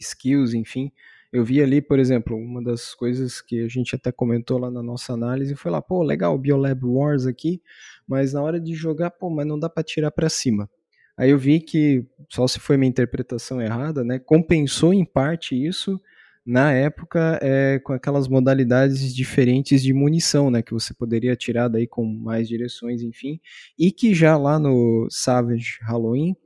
skills, 0.00 0.54
enfim, 0.54 0.90
eu 1.32 1.44
vi 1.44 1.60
ali, 1.60 1.82
por 1.82 1.98
exemplo, 1.98 2.36
uma 2.36 2.62
das 2.62 2.94
coisas 2.94 3.40
que 3.40 3.60
a 3.60 3.68
gente 3.68 3.96
até 3.96 4.12
comentou 4.12 4.56
lá 4.56 4.70
na 4.70 4.82
nossa 4.82 5.12
análise 5.12 5.56
foi 5.56 5.70
lá, 5.70 5.82
pô, 5.82 6.02
legal, 6.02 6.38
Biolab 6.38 6.84
Wars 6.84 7.26
aqui, 7.26 7.60
mas 8.06 8.32
na 8.32 8.42
hora 8.42 8.60
de 8.60 8.72
jogar, 8.74 9.10
pô, 9.10 9.28
mas 9.30 9.46
não 9.46 9.58
dá 9.58 9.68
para 9.68 9.82
tirar 9.82 10.12
para 10.12 10.28
cima. 10.28 10.70
Aí 11.16 11.30
eu 11.30 11.38
vi 11.38 11.60
que, 11.60 12.06
só 12.28 12.46
se 12.46 12.58
foi 12.58 12.76
minha 12.76 12.88
interpretação 12.88 13.60
errada, 13.60 14.02
né, 14.04 14.18
compensou 14.18 14.92
em 14.92 15.04
parte 15.04 15.54
isso 15.54 16.00
na 16.46 16.72
época 16.72 17.38
é, 17.40 17.78
com 17.78 17.94
aquelas 17.94 18.28
modalidades 18.28 19.14
diferentes 19.14 19.82
de 19.82 19.94
munição, 19.94 20.50
né, 20.50 20.62
que 20.62 20.72
você 20.74 20.92
poderia 20.92 21.32
atirar 21.32 21.68
daí 21.68 21.86
com 21.86 22.04
mais 22.04 22.48
direções, 22.48 23.00
enfim, 23.02 23.40
e 23.78 23.90
que 23.90 24.14
já 24.14 24.36
lá 24.36 24.58
no 24.58 25.06
Savage 25.10 25.78
Halloween 25.82 26.36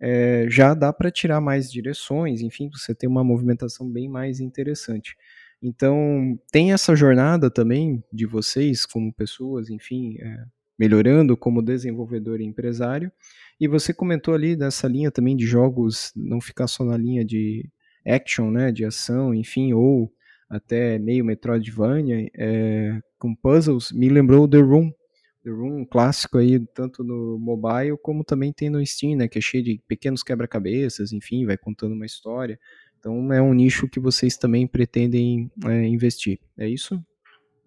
é, 0.00 0.46
já 0.48 0.74
dá 0.74 0.92
para 0.92 1.10
tirar 1.10 1.40
mais 1.40 1.70
direções, 1.70 2.40
enfim, 2.40 2.70
você 2.72 2.94
tem 2.94 3.08
uma 3.08 3.24
movimentação 3.24 3.90
bem 3.90 4.08
mais 4.08 4.38
interessante. 4.40 5.16
Então, 5.60 6.38
tem 6.52 6.72
essa 6.72 6.94
jornada 6.94 7.50
também 7.50 8.02
de 8.12 8.26
vocês 8.26 8.86
como 8.86 9.12
pessoas, 9.12 9.68
enfim, 9.70 10.16
é, 10.20 10.44
melhorando 10.78 11.36
como 11.36 11.60
desenvolvedor 11.60 12.40
e 12.40 12.44
empresário. 12.44 13.10
E 13.60 13.66
você 13.66 13.92
comentou 13.92 14.34
ali 14.34 14.54
dessa 14.54 14.86
linha 14.86 15.10
também 15.10 15.36
de 15.36 15.44
jogos, 15.44 16.12
não 16.14 16.40
ficar 16.40 16.68
só 16.68 16.84
na 16.84 16.96
linha 16.96 17.24
de 17.24 17.68
action, 18.06 18.50
né, 18.50 18.70
de 18.70 18.84
ação, 18.84 19.34
enfim, 19.34 19.72
ou 19.72 20.12
até 20.48 20.98
meio 20.98 21.24
Metroidvania, 21.24 22.30
é, 22.36 23.00
com 23.18 23.34
puzzles, 23.34 23.92
me 23.92 24.08
lembrou 24.08 24.48
The 24.48 24.58
Room, 24.58 24.90
The 25.44 25.50
Room, 25.50 25.80
um 25.80 25.84
clássico 25.84 26.38
aí, 26.38 26.58
tanto 26.74 27.04
no 27.04 27.38
mobile 27.38 27.98
como 28.02 28.24
também 28.24 28.52
tem 28.52 28.70
no 28.70 28.84
Steam, 28.84 29.16
né, 29.16 29.28
que 29.28 29.38
é 29.38 29.42
cheio 29.42 29.62
de 29.62 29.80
pequenos 29.86 30.22
quebra-cabeças, 30.22 31.12
enfim, 31.12 31.44
vai 31.44 31.58
contando 31.58 31.92
uma 31.92 32.06
história. 32.06 32.58
Então 32.98 33.32
é 33.32 33.42
um 33.42 33.54
nicho 33.54 33.88
que 33.88 34.00
vocês 34.00 34.36
também 34.36 34.66
pretendem 34.66 35.50
é, 35.66 35.86
investir, 35.86 36.38
é 36.56 36.68
isso? 36.68 37.00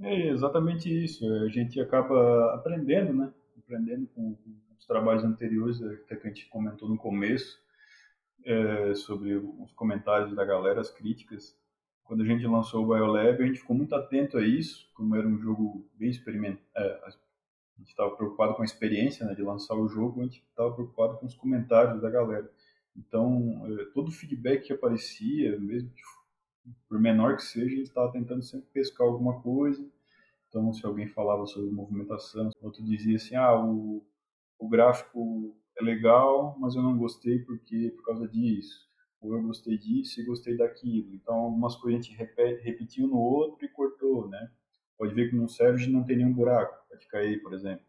É 0.02 0.30
exatamente 0.30 0.90
isso. 0.90 1.26
A 1.26 1.48
gente 1.50 1.80
acaba 1.80 2.56
aprendendo, 2.56 3.14
né? 3.14 3.32
Aprendendo 3.60 4.08
com, 4.16 4.34
com 4.34 4.71
os 4.82 4.88
trabalhos 4.88 5.24
anteriores, 5.24 5.82
até 5.82 6.16
que 6.16 6.28
a 6.28 6.30
gente 6.30 6.50
comentou 6.50 6.90
no 6.90 6.98
começo, 6.98 7.62
é, 8.44 8.96
sobre 8.96 9.36
os 9.36 9.72
comentários 9.74 10.36
da 10.36 10.44
galera, 10.44 10.82
as 10.82 10.90
críticas. 10.90 11.56
Quando 12.04 12.24
a 12.24 12.26
gente 12.26 12.46
lançou 12.48 12.84
o 12.84 12.88
BioLab, 12.88 13.42
a 13.42 13.46
gente 13.46 13.60
ficou 13.60 13.76
muito 13.76 13.94
atento 13.94 14.40
a 14.40 14.42
isso, 14.42 14.90
como 14.96 15.16
era 15.16 15.28
um 15.28 15.38
jogo 15.40 15.88
bem 15.94 16.10
experimental, 16.10 16.64
é, 16.76 17.00
a 17.06 17.10
gente 17.78 17.90
estava 17.90 18.16
preocupado 18.16 18.56
com 18.56 18.64
a 18.64 18.66
experiência 18.66 19.26
né, 19.26 19.36
de 19.36 19.44
lançar 19.44 19.76
o 19.76 19.88
jogo, 19.88 20.20
a 20.20 20.24
gente 20.24 20.44
estava 20.50 20.74
preocupado 20.74 21.18
com 21.18 21.28
os 21.28 21.36
comentários 21.36 22.02
da 22.02 22.10
galera. 22.10 22.52
Então, 22.96 23.64
eh, 23.68 23.86
todo 23.94 24.10
o 24.10 24.12
feedback 24.12 24.68
que 24.68 24.74
aparecia, 24.74 25.58
mesmo 25.58 25.90
por 26.88 27.00
menor 27.00 27.38
que 27.38 27.44
seja, 27.44 27.68
a 27.68 27.70
gente 27.70 27.88
estava 27.88 28.12
tentando 28.12 28.44
sempre 28.44 28.68
pescar 28.74 29.08
alguma 29.08 29.42
coisa. 29.42 29.84
Então, 30.50 30.74
se 30.74 30.86
alguém 30.86 31.08
falava 31.08 31.46
sobre 31.46 31.72
movimentação, 31.72 32.50
outro 32.62 32.84
dizia 32.84 33.16
assim, 33.16 33.36
ah, 33.36 33.58
o, 33.58 34.06
o 34.62 34.70
gráfico 34.70 35.58
é 35.78 35.84
legal, 35.84 36.56
mas 36.60 36.76
eu 36.76 36.84
não 36.84 36.96
gostei 36.96 37.40
porque 37.40 37.92
por 37.96 38.06
causa 38.06 38.28
disso. 38.28 38.88
Ou 39.20 39.36
eu 39.36 39.42
gostei 39.42 39.78
disso 39.78 40.22
e 40.22 40.26
gostei 40.26 40.56
daquilo. 40.56 41.14
Então, 41.16 41.36
algumas 41.36 41.76
coisas 41.76 42.00
a 42.00 42.04
gente 42.04 42.16
repete, 42.16 42.64
repetiu 42.64 43.08
no 43.08 43.18
outro 43.18 43.66
e 43.66 43.70
cortou, 43.70 44.28
né? 44.30 44.52
Pode 44.98 45.16
ver 45.16 45.30
que 45.30 45.36
no 45.36 45.50
Serge 45.50 45.92
não 45.92 46.04
tem 46.04 46.18
nenhum 46.18 46.34
buraco, 46.34 46.88
pode 46.88 47.08
cair, 47.08 47.42
por 47.42 47.54
exemplo. 47.54 47.84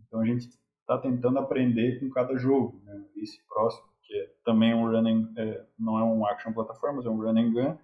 Então, 0.00 0.20
a 0.20 0.26
gente 0.26 0.48
está 0.80 0.98
tentando 0.98 1.38
aprender 1.38 2.00
com 2.00 2.10
cada 2.10 2.36
jogo. 2.36 2.80
Né? 2.84 3.04
Esse 3.16 3.40
próximo, 3.46 3.88
que 4.02 4.12
é 4.12 4.32
também 4.44 4.74
um 4.74 4.90
running, 4.90 5.32
é, 5.36 5.64
não 5.78 5.96
é 5.96 6.02
um 6.02 6.26
action 6.26 6.52
plataforma, 6.52 6.96
mas 6.96 7.06
é 7.06 7.10
um 7.10 7.20
run 7.20 7.38
and 7.38 7.52
gun, 7.52 7.78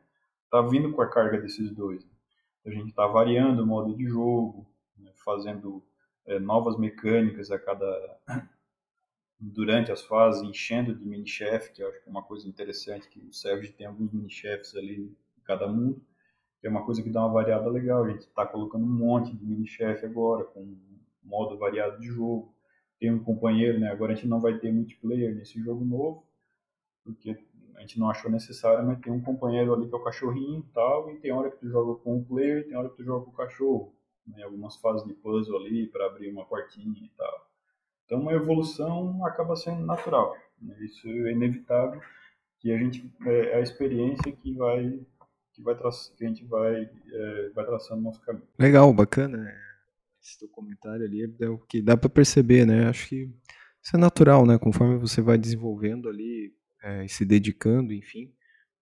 está 0.45 0.63
vindo 0.63 0.93
com 0.93 1.03
a 1.03 1.09
carga 1.09 1.41
desses 1.41 1.71
dois. 1.71 2.05
Né? 2.05 2.11
A 2.67 2.71
gente 2.71 2.89
está 2.89 3.07
variando 3.07 3.63
o 3.63 3.67
modo 3.67 3.95
de 3.97 4.05
jogo, 4.09 4.67
né? 4.99 5.13
fazendo 5.25 5.85
é, 6.27 6.39
novas 6.39 6.79
mecânicas 6.79 7.51
a 7.51 7.59
cada 7.59 8.19
durante 9.39 9.93
as 9.93 10.03
fases, 10.03 10.43
enchendo 10.43 10.95
de 10.95 11.05
mini-chefe, 11.05 11.73
que 11.73 11.83
eu 11.83 11.89
acho 11.89 12.03
que 12.03 12.09
é 12.09 12.11
uma 12.11 12.23
coisa 12.23 12.49
interessante, 12.49 13.09
que 13.09 13.21
o 13.21 13.33
Serge 13.33 13.73
tem 13.73 13.87
alguns 13.87 14.13
mini-chefes 14.13 14.75
ali 14.75 15.03
em 15.03 15.41
cada 15.45 15.69
mundo, 15.69 16.03
que 16.61 16.67
é 16.67 16.71
uma 16.71 16.85
coisa 16.85 17.03
que 17.03 17.11
dá 17.11 17.21
uma 17.21 17.33
variada 17.33 17.69
legal. 17.69 18.05
A 18.05 18.11
gente 18.11 18.23
está 18.23 18.47
colocando 18.47 18.85
um 18.85 18.89
monte 18.89 19.37
de 19.37 19.45
mini-chefe 19.45 20.07
agora, 20.07 20.45
com 20.45 20.77
modo 21.23 21.59
variado 21.59 22.01
de 22.01 22.07
jogo. 22.07 22.55
Tem 22.99 23.13
um 23.13 23.23
companheiro, 23.23 23.79
né? 23.79 23.91
Agora 23.91 24.13
a 24.13 24.15
gente 24.15 24.27
não 24.27 24.41
vai 24.41 24.59
ter 24.59 24.73
multiplayer 24.73 25.35
nesse 25.35 25.61
jogo 25.63 25.85
novo, 25.85 26.27
porque 27.05 27.37
a 27.77 27.81
gente 27.81 27.99
não 27.99 28.09
achou 28.09 28.31
necessário, 28.31 28.87
mas 28.87 28.99
tem 29.01 29.13
um 29.13 29.21
companheiro 29.21 29.75
ali 29.75 29.87
que 29.87 29.95
é 29.95 29.99
o 29.99 30.03
cachorrinho 30.03 30.61
e 30.61 30.73
tal, 30.73 31.11
e 31.11 31.21
tem 31.21 31.31
hora 31.31 31.51
que 31.51 31.59
tu 31.59 31.69
joga 31.69 32.01
com 32.03 32.17
o 32.17 32.25
player, 32.25 32.67
tem 32.67 32.75
hora 32.75 32.89
que 32.89 32.97
tu 32.97 33.05
joga 33.05 33.27
com 33.27 33.31
o 33.31 33.35
cachorro. 33.35 33.96
Né? 34.27 34.43
Algumas 34.43 34.77
fases 34.77 35.07
de 35.07 35.15
puzzle 35.15 35.59
ali 35.59 35.87
para 35.87 36.07
abrir 36.07 36.31
uma 36.31 36.45
portinha 36.45 37.05
e 37.05 37.11
tal. 37.17 37.47
Então, 38.05 38.21
uma 38.21 38.33
evolução 38.33 39.25
acaba 39.27 39.57
sendo 39.57 39.85
natural. 39.85 40.37
Né? 40.61 40.77
Isso 40.85 41.09
é 41.09 41.33
inevitável, 41.33 42.01
que 42.61 42.73
a 42.73 42.79
gente 42.79 43.13
é, 43.27 43.53
é 43.53 43.57
a 43.57 43.61
experiência 43.61 44.33
que 44.33 44.55
vai 44.55 45.01
que 45.53 45.63
vai 45.63 45.75
que 45.75 46.25
a 46.25 46.29
gente 46.29 46.45
vai 46.45 46.83
é, 46.83 47.51
vai 47.55 47.65
traçando 47.65 48.03
nosso 48.03 48.21
caminho. 48.23 48.47
Legal, 48.59 48.93
bacana. 48.93 49.53
Esse 50.23 50.39
teu 50.39 50.49
comentário 50.49 51.05
ali 51.05 51.23
é 51.41 51.49
o 51.49 51.59
que 51.59 51.81
dá 51.81 51.97
para 51.97 52.11
perceber, 52.11 52.67
né? 52.67 52.89
Acho 52.89 53.09
que 53.09 53.31
isso 53.83 53.97
é 53.97 53.99
natural, 53.99 54.45
né? 54.45 54.59
Conforme 54.59 54.99
você 54.99 55.21
vai 55.21 55.39
desenvolvendo 55.39 56.09
ali 56.09 56.53
é, 56.83 57.05
e 57.05 57.09
se 57.09 57.25
dedicando, 57.25 57.93
enfim, 57.93 58.33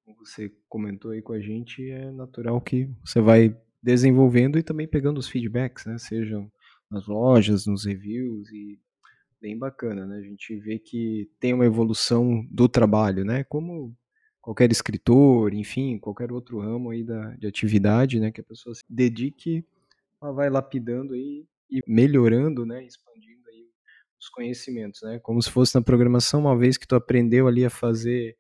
como 0.05 0.19
você 0.25 0.51
comentou 0.69 1.11
aí 1.11 1.23
com 1.23 1.33
a 1.33 1.41
gente, 1.41 1.91
é 1.91 2.11
natural 2.11 2.61
que 2.61 2.91
você 3.05 3.21
vai 3.21 3.55
desenvolvendo 3.85 4.59
e 4.59 4.62
também 4.62 4.89
pegando 4.89 5.18
os 5.18 5.28
feedbacks, 5.28 5.85
né? 5.85 5.99
Sejam 5.99 6.51
nas 6.91 7.07
lojas, 7.07 7.66
nos 7.66 7.85
reviews 7.85 8.51
e 8.51 8.80
bem 9.39 9.59
bacana, 9.59 10.07
né? 10.07 10.16
A 10.16 10.22
gente 10.22 10.57
vê 10.57 10.78
que 10.78 11.30
tem 11.39 11.53
uma 11.53 11.66
evolução 11.66 12.47
do 12.51 12.66
trabalho, 12.66 13.26
né? 13.26 13.45
Como 13.45 13.95
qualquer 14.41 14.72
escritor, 14.72 15.53
enfim, 15.53 15.99
qualquer 15.99 16.32
outro 16.32 16.61
ramo 16.61 16.91
aí 16.91 17.05
da, 17.05 17.35
de 17.37 17.47
atividade, 17.47 18.18
né? 18.18 18.32
Que 18.32 18.41
a 18.41 18.45
pessoa 18.45 18.74
se 18.74 18.82
dedique, 18.89 19.62
ela 20.20 20.32
vai 20.32 20.49
lapidando 20.49 21.12
aí 21.12 21.47
e 21.70 21.82
melhorando, 21.87 22.64
né? 22.64 22.82
Expandindo 22.87 23.51
aí 23.51 23.68
os 24.18 24.30
conhecimentos, 24.30 25.03
né? 25.03 25.18
Como 25.18 25.43
se 25.43 25.51
fosse 25.51 25.74
na 25.74 25.82
programação, 25.82 26.41
uma 26.41 26.57
vez 26.57 26.78
que 26.78 26.87
tu 26.87 26.97
aprendeu 26.97 27.47
ali 27.47 27.66
a 27.66 27.70
fazer 27.70 28.35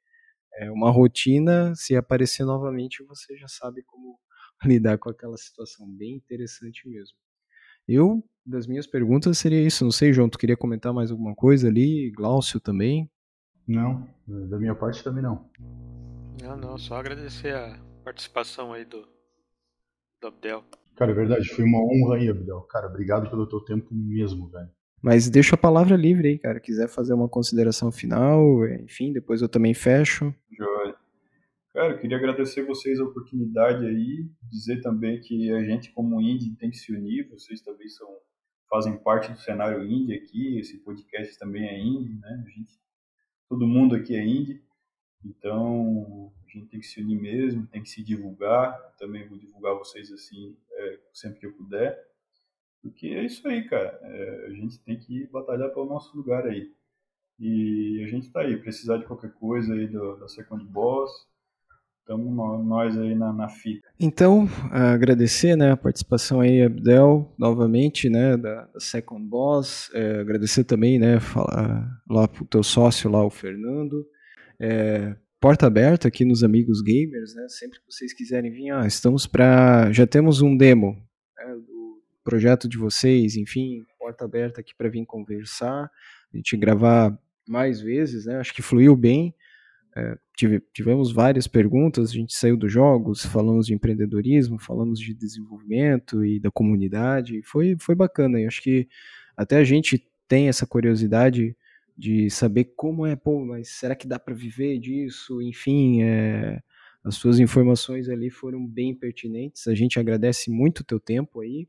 é, 0.54 0.70
uma 0.70 0.90
rotina, 0.90 1.74
se 1.74 1.94
aparecer 1.94 2.46
novamente, 2.46 3.04
você 3.04 3.36
já 3.36 3.48
sabe 3.48 3.82
como 3.82 4.18
lidar 4.68 4.98
com 4.98 5.10
aquela 5.10 5.36
situação. 5.36 5.88
Bem 5.88 6.16
interessante 6.16 6.88
mesmo. 6.88 7.16
Eu, 7.86 8.24
das 8.44 8.66
minhas 8.66 8.86
perguntas, 8.86 9.38
seria 9.38 9.60
isso. 9.60 9.84
Não 9.84 9.92
sei, 9.92 10.12
João, 10.12 10.28
tu 10.28 10.38
queria 10.38 10.56
comentar 10.56 10.92
mais 10.92 11.10
alguma 11.10 11.34
coisa 11.34 11.68
ali? 11.68 12.10
Glaucio 12.10 12.58
também? 12.58 13.10
Não, 13.66 14.06
da 14.26 14.58
minha 14.58 14.74
parte 14.74 15.02
também 15.02 15.22
não. 15.22 15.48
Não, 16.42 16.56
não, 16.56 16.78
só 16.78 16.96
agradecer 16.96 17.54
a 17.54 17.78
participação 18.04 18.72
aí 18.72 18.84
do, 18.84 19.08
do 20.20 20.28
Abdel. 20.28 20.64
Cara, 20.96 21.10
é 21.10 21.14
verdade, 21.14 21.48
foi 21.48 21.64
uma 21.64 21.78
honra 21.78 22.16
aí, 22.16 22.28
Abdel. 22.28 22.60
Cara, 22.62 22.86
obrigado 22.86 23.28
pelo 23.30 23.48
teu 23.48 23.60
tempo 23.60 23.88
mesmo, 23.94 24.48
velho. 24.48 24.68
Mas 25.02 25.28
deixa 25.28 25.54
a 25.54 25.58
palavra 25.58 25.96
livre 25.96 26.28
aí, 26.28 26.38
cara. 26.38 26.60
Quiser 26.60 26.88
fazer 26.88 27.12
uma 27.14 27.28
consideração 27.28 27.90
final, 27.90 28.66
enfim, 28.68 29.12
depois 29.12 29.42
eu 29.42 29.48
também 29.48 29.74
fecho. 29.74 30.34
Joia. 30.56 30.94
Cara, 31.74 31.94
eu 31.94 31.98
queria 31.98 32.18
agradecer 32.18 32.62
vocês 32.62 33.00
a 33.00 33.04
oportunidade 33.04 33.84
aí, 33.84 34.30
dizer 34.44 34.80
também 34.80 35.20
que 35.20 35.50
a 35.50 35.64
gente 35.64 35.90
como 35.90 36.20
indie 36.20 36.54
tem 36.54 36.70
que 36.70 36.76
se 36.76 36.94
unir, 36.94 37.28
vocês 37.28 37.60
também 37.62 37.88
são 37.88 38.06
fazem 38.70 38.96
parte 38.96 39.32
do 39.32 39.38
cenário 39.40 39.84
indie 39.84 40.14
aqui, 40.14 40.56
esse 40.56 40.78
podcast 40.78 41.36
também 41.36 41.66
é 41.66 41.76
indie, 41.76 42.14
né? 42.20 42.44
A 42.46 42.48
gente, 42.48 42.78
todo 43.48 43.66
mundo 43.66 43.96
aqui 43.96 44.14
é 44.14 44.24
indie, 44.24 44.62
então 45.24 46.32
a 46.46 46.50
gente 46.52 46.68
tem 46.68 46.78
que 46.78 46.86
se 46.86 47.00
unir 47.00 47.20
mesmo, 47.20 47.66
tem 47.66 47.82
que 47.82 47.90
se 47.90 48.04
divulgar, 48.04 48.72
também 48.96 49.26
vou 49.26 49.36
divulgar 49.36 49.74
vocês 49.74 50.12
assim 50.12 50.56
é, 50.70 51.00
sempre 51.12 51.40
que 51.40 51.46
eu 51.46 51.54
puder, 51.54 52.00
porque 52.82 53.08
é 53.08 53.24
isso 53.24 53.48
aí, 53.48 53.66
cara, 53.66 53.98
é, 54.00 54.46
a 54.46 54.50
gente 54.50 54.78
tem 54.78 54.96
que 54.96 55.26
batalhar 55.26 55.70
pelo 55.70 55.86
nosso 55.86 56.16
lugar 56.16 56.46
aí. 56.46 56.72
E 57.36 58.00
a 58.04 58.06
gente 58.06 58.28
está 58.28 58.42
aí, 58.42 58.56
precisar 58.56 58.98
de 58.98 59.06
qualquer 59.06 59.32
coisa 59.32 59.74
aí 59.74 59.88
do, 59.88 60.14
da 60.18 60.28
Second 60.28 60.64
Boss, 60.66 61.10
Estamos 62.04 62.66
nós 62.66 62.98
aí 62.98 63.14
na, 63.14 63.32
na 63.32 63.48
fita. 63.48 63.88
Então, 63.98 64.46
agradecer 64.70 65.56
né, 65.56 65.70
a 65.70 65.76
participação 65.76 66.42
aí, 66.42 66.60
Abdel, 66.60 67.34
novamente, 67.38 68.10
né, 68.10 68.36
da, 68.36 68.68
Second 68.78 69.26
Boss. 69.26 69.90
É, 69.94 70.20
agradecer 70.20 70.64
também, 70.64 70.98
né, 70.98 71.18
falar 71.18 71.88
lá 72.06 72.28
pro 72.28 72.44
teu 72.44 72.62
sócio 72.62 73.10
lá, 73.10 73.24
o 73.24 73.30
Fernando. 73.30 74.06
É, 74.60 75.16
porta 75.40 75.66
aberta 75.66 76.06
aqui 76.08 76.26
nos 76.26 76.44
Amigos 76.44 76.82
Gamers, 76.82 77.34
né, 77.34 77.46
sempre 77.48 77.78
que 77.78 77.86
vocês 77.90 78.12
quiserem 78.12 78.52
vir, 78.52 78.70
ah, 78.70 78.86
estamos 78.86 79.26
para... 79.26 79.90
Já 79.90 80.06
temos 80.06 80.42
um 80.42 80.54
demo 80.54 81.02
né, 81.38 81.54
do 81.54 82.02
projeto 82.22 82.68
de 82.68 82.76
vocês, 82.76 83.34
enfim, 83.34 83.82
porta 83.98 84.26
aberta 84.26 84.60
aqui 84.60 84.74
para 84.76 84.90
vir 84.90 85.06
conversar, 85.06 85.90
a 86.30 86.36
gente 86.36 86.54
gravar 86.54 87.18
mais 87.48 87.80
vezes, 87.80 88.26
né, 88.26 88.36
acho 88.36 88.52
que 88.52 88.60
fluiu 88.60 88.94
bem. 88.94 89.34
É, 89.96 90.18
tive, 90.36 90.60
tivemos 90.72 91.12
várias 91.12 91.46
perguntas, 91.46 92.10
a 92.10 92.12
gente 92.12 92.34
saiu 92.34 92.56
dos 92.56 92.72
jogos, 92.72 93.24
falamos 93.24 93.66
de 93.66 93.74
empreendedorismo, 93.74 94.58
falamos 94.58 94.98
de 94.98 95.14
desenvolvimento 95.14 96.24
e 96.24 96.40
da 96.40 96.50
comunidade, 96.50 97.40
foi, 97.44 97.76
foi 97.78 97.94
bacana, 97.94 98.40
eu 98.40 98.48
acho 98.48 98.60
que 98.60 98.88
até 99.36 99.56
a 99.56 99.64
gente 99.64 100.04
tem 100.26 100.48
essa 100.48 100.66
curiosidade 100.66 101.56
de 101.96 102.28
saber 102.28 102.72
como 102.76 103.06
é, 103.06 103.14
pô, 103.14 103.44
mas 103.44 103.68
será 103.70 103.94
que 103.94 104.08
dá 104.08 104.18
para 104.18 104.34
viver 104.34 104.80
disso? 104.80 105.40
Enfim, 105.40 106.02
é, 106.02 106.60
as 107.04 107.14
suas 107.14 107.38
informações 107.38 108.08
ali 108.08 108.30
foram 108.30 108.66
bem 108.66 108.96
pertinentes, 108.96 109.68
a 109.68 109.74
gente 109.76 110.00
agradece 110.00 110.50
muito 110.50 110.80
o 110.80 110.84
teu 110.84 110.98
tempo 110.98 111.40
aí, 111.40 111.68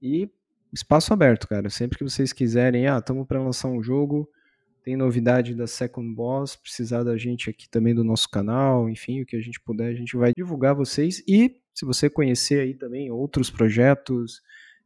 e 0.00 0.28
espaço 0.72 1.12
aberto, 1.12 1.46
cara, 1.46 1.70
sempre 1.70 1.96
que 1.96 2.02
vocês 2.02 2.32
quiserem, 2.32 2.88
ah, 2.88 2.98
estamos 2.98 3.24
para 3.24 3.40
lançar 3.40 3.68
um 3.68 3.80
jogo, 3.80 4.28
tem 4.82 4.96
novidade 4.96 5.54
da 5.54 5.66
Second 5.66 6.14
Boss, 6.14 6.56
precisar 6.56 7.04
da 7.04 7.16
gente 7.16 7.48
aqui 7.48 7.68
também 7.68 7.94
do 7.94 8.02
nosso 8.02 8.28
canal, 8.28 8.88
enfim, 8.88 9.22
o 9.22 9.26
que 9.26 9.36
a 9.36 9.40
gente 9.40 9.60
puder, 9.60 9.88
a 9.88 9.94
gente 9.94 10.16
vai 10.16 10.32
divulgar 10.36 10.74
vocês. 10.74 11.22
E 11.26 11.56
se 11.72 11.84
você 11.84 12.10
conhecer 12.10 12.60
aí 12.60 12.74
também 12.74 13.10
outros 13.10 13.48
projetos, 13.48 14.42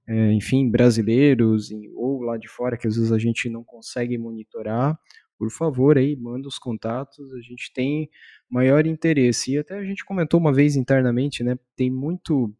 é, 0.06 0.32
enfim, 0.32 0.70
brasileiros 0.70 1.70
ou 1.94 2.22
lá 2.22 2.36
de 2.36 2.48
fora, 2.48 2.76
que 2.76 2.86
às 2.86 2.96
vezes 2.96 3.10
a 3.10 3.18
gente 3.18 3.48
não 3.48 3.64
consegue 3.64 4.18
monitorar, 4.18 4.98
por 5.38 5.50
favor 5.50 5.98
aí, 5.98 6.16
manda 6.16 6.46
os 6.48 6.58
contatos, 6.58 7.32
a 7.32 7.40
gente 7.40 7.72
tem 7.72 8.08
maior 8.48 8.86
interesse. 8.86 9.52
E 9.52 9.58
até 9.58 9.78
a 9.78 9.84
gente 9.84 10.04
comentou 10.04 10.38
uma 10.38 10.52
vez 10.52 10.76
internamente, 10.76 11.42
né, 11.42 11.58
tem 11.74 11.90
muito 11.90 12.54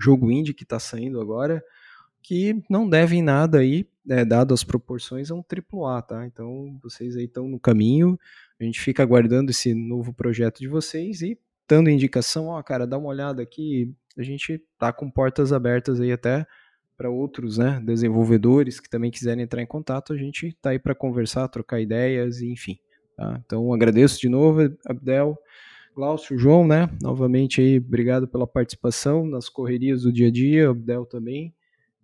jogo 0.00 0.30
indie 0.30 0.54
que 0.54 0.62
está 0.62 0.78
saindo 0.78 1.20
agora, 1.20 1.62
que 2.22 2.62
não 2.68 2.88
devem 2.88 3.22
nada 3.22 3.58
aí, 3.58 3.86
né, 4.04 4.24
dado 4.24 4.54
as 4.54 4.64
proporções, 4.64 5.30
a 5.30 5.34
um 5.34 5.42
AAA, 5.42 6.02
tá? 6.02 6.26
Então 6.26 6.78
vocês 6.82 7.16
aí 7.16 7.24
estão 7.24 7.48
no 7.48 7.58
caminho, 7.58 8.18
a 8.60 8.64
gente 8.64 8.80
fica 8.80 9.02
aguardando 9.02 9.50
esse 9.50 9.74
novo 9.74 10.12
projeto 10.12 10.58
de 10.58 10.68
vocês 10.68 11.22
e 11.22 11.38
dando 11.68 11.88
indicação, 11.88 12.48
ó, 12.48 12.62
cara, 12.62 12.86
dá 12.86 12.98
uma 12.98 13.08
olhada 13.08 13.40
aqui, 13.42 13.94
a 14.18 14.22
gente 14.22 14.60
tá 14.78 14.92
com 14.92 15.10
portas 15.10 15.52
abertas 15.52 16.00
aí 16.00 16.10
até 16.10 16.46
para 16.96 17.08
outros, 17.08 17.56
né, 17.56 17.80
desenvolvedores 17.84 18.80
que 18.80 18.90
também 18.90 19.10
quiserem 19.10 19.44
entrar 19.44 19.62
em 19.62 19.66
contato, 19.66 20.12
a 20.12 20.16
gente 20.16 20.52
tá 20.60 20.70
aí 20.70 20.78
para 20.78 20.94
conversar, 20.94 21.48
trocar 21.48 21.80
ideias, 21.80 22.42
enfim. 22.42 22.78
Tá? 23.16 23.40
Então 23.46 23.72
agradeço 23.72 24.20
de 24.20 24.28
novo, 24.28 24.60
Abdel, 24.84 25.38
Glaucio, 25.94 26.38
João, 26.38 26.66
né, 26.66 26.90
novamente 27.00 27.60
aí, 27.60 27.78
obrigado 27.78 28.28
pela 28.28 28.46
participação 28.46 29.24
nas 29.24 29.48
correrias 29.48 30.02
do 30.02 30.12
dia 30.12 30.28
a 30.28 30.30
dia, 30.30 30.70
Abdel 30.70 31.06
também. 31.06 31.54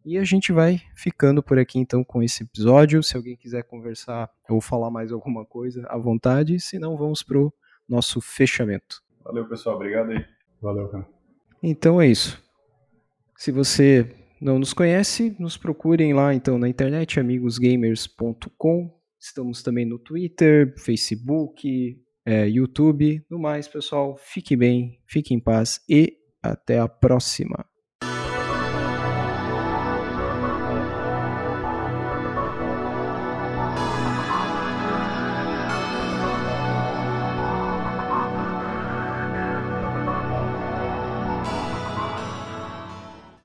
E 0.06 0.16
a 0.16 0.22
gente 0.22 0.52
vai 0.52 0.80
ficando 0.94 1.42
por 1.42 1.58
aqui 1.58 1.80
então 1.80 2.04
com 2.04 2.22
esse 2.22 2.44
episódio. 2.44 3.02
Se 3.02 3.16
alguém 3.16 3.36
quiser 3.36 3.64
conversar 3.64 4.30
ou 4.48 4.60
falar 4.60 4.88
mais 4.88 5.10
alguma 5.10 5.44
coisa, 5.44 5.84
à 5.88 5.98
vontade. 5.98 6.60
Se 6.60 6.78
não, 6.78 6.96
vamos 6.96 7.24
pro 7.24 7.52
nosso 7.88 8.20
fechamento. 8.20 9.02
Valeu, 9.24 9.48
pessoal. 9.48 9.74
Obrigado 9.74 10.12
aí. 10.12 10.24
Valeu, 10.62 10.88
cara. 10.90 11.08
Então 11.60 12.00
é 12.00 12.06
isso. 12.06 12.40
Se 13.36 13.50
você 13.50 14.08
não 14.40 14.60
nos 14.60 14.72
conhece, 14.72 15.34
nos 15.40 15.56
procurem 15.56 16.14
lá 16.14 16.32
então 16.32 16.56
na 16.56 16.68
internet, 16.68 17.18
amigosgamers.com. 17.18 18.96
Estamos 19.18 19.60
também 19.60 19.84
no 19.84 19.98
Twitter, 19.98 20.72
Facebook, 20.78 21.98
é, 22.24 22.48
YouTube. 22.48 23.26
No 23.28 23.40
mais, 23.40 23.66
pessoal, 23.66 24.16
fique 24.16 24.54
bem, 24.54 25.00
fique 25.04 25.34
em 25.34 25.40
paz 25.40 25.80
e 25.88 26.16
até 26.40 26.78
a 26.78 26.86
próxima. 26.86 27.66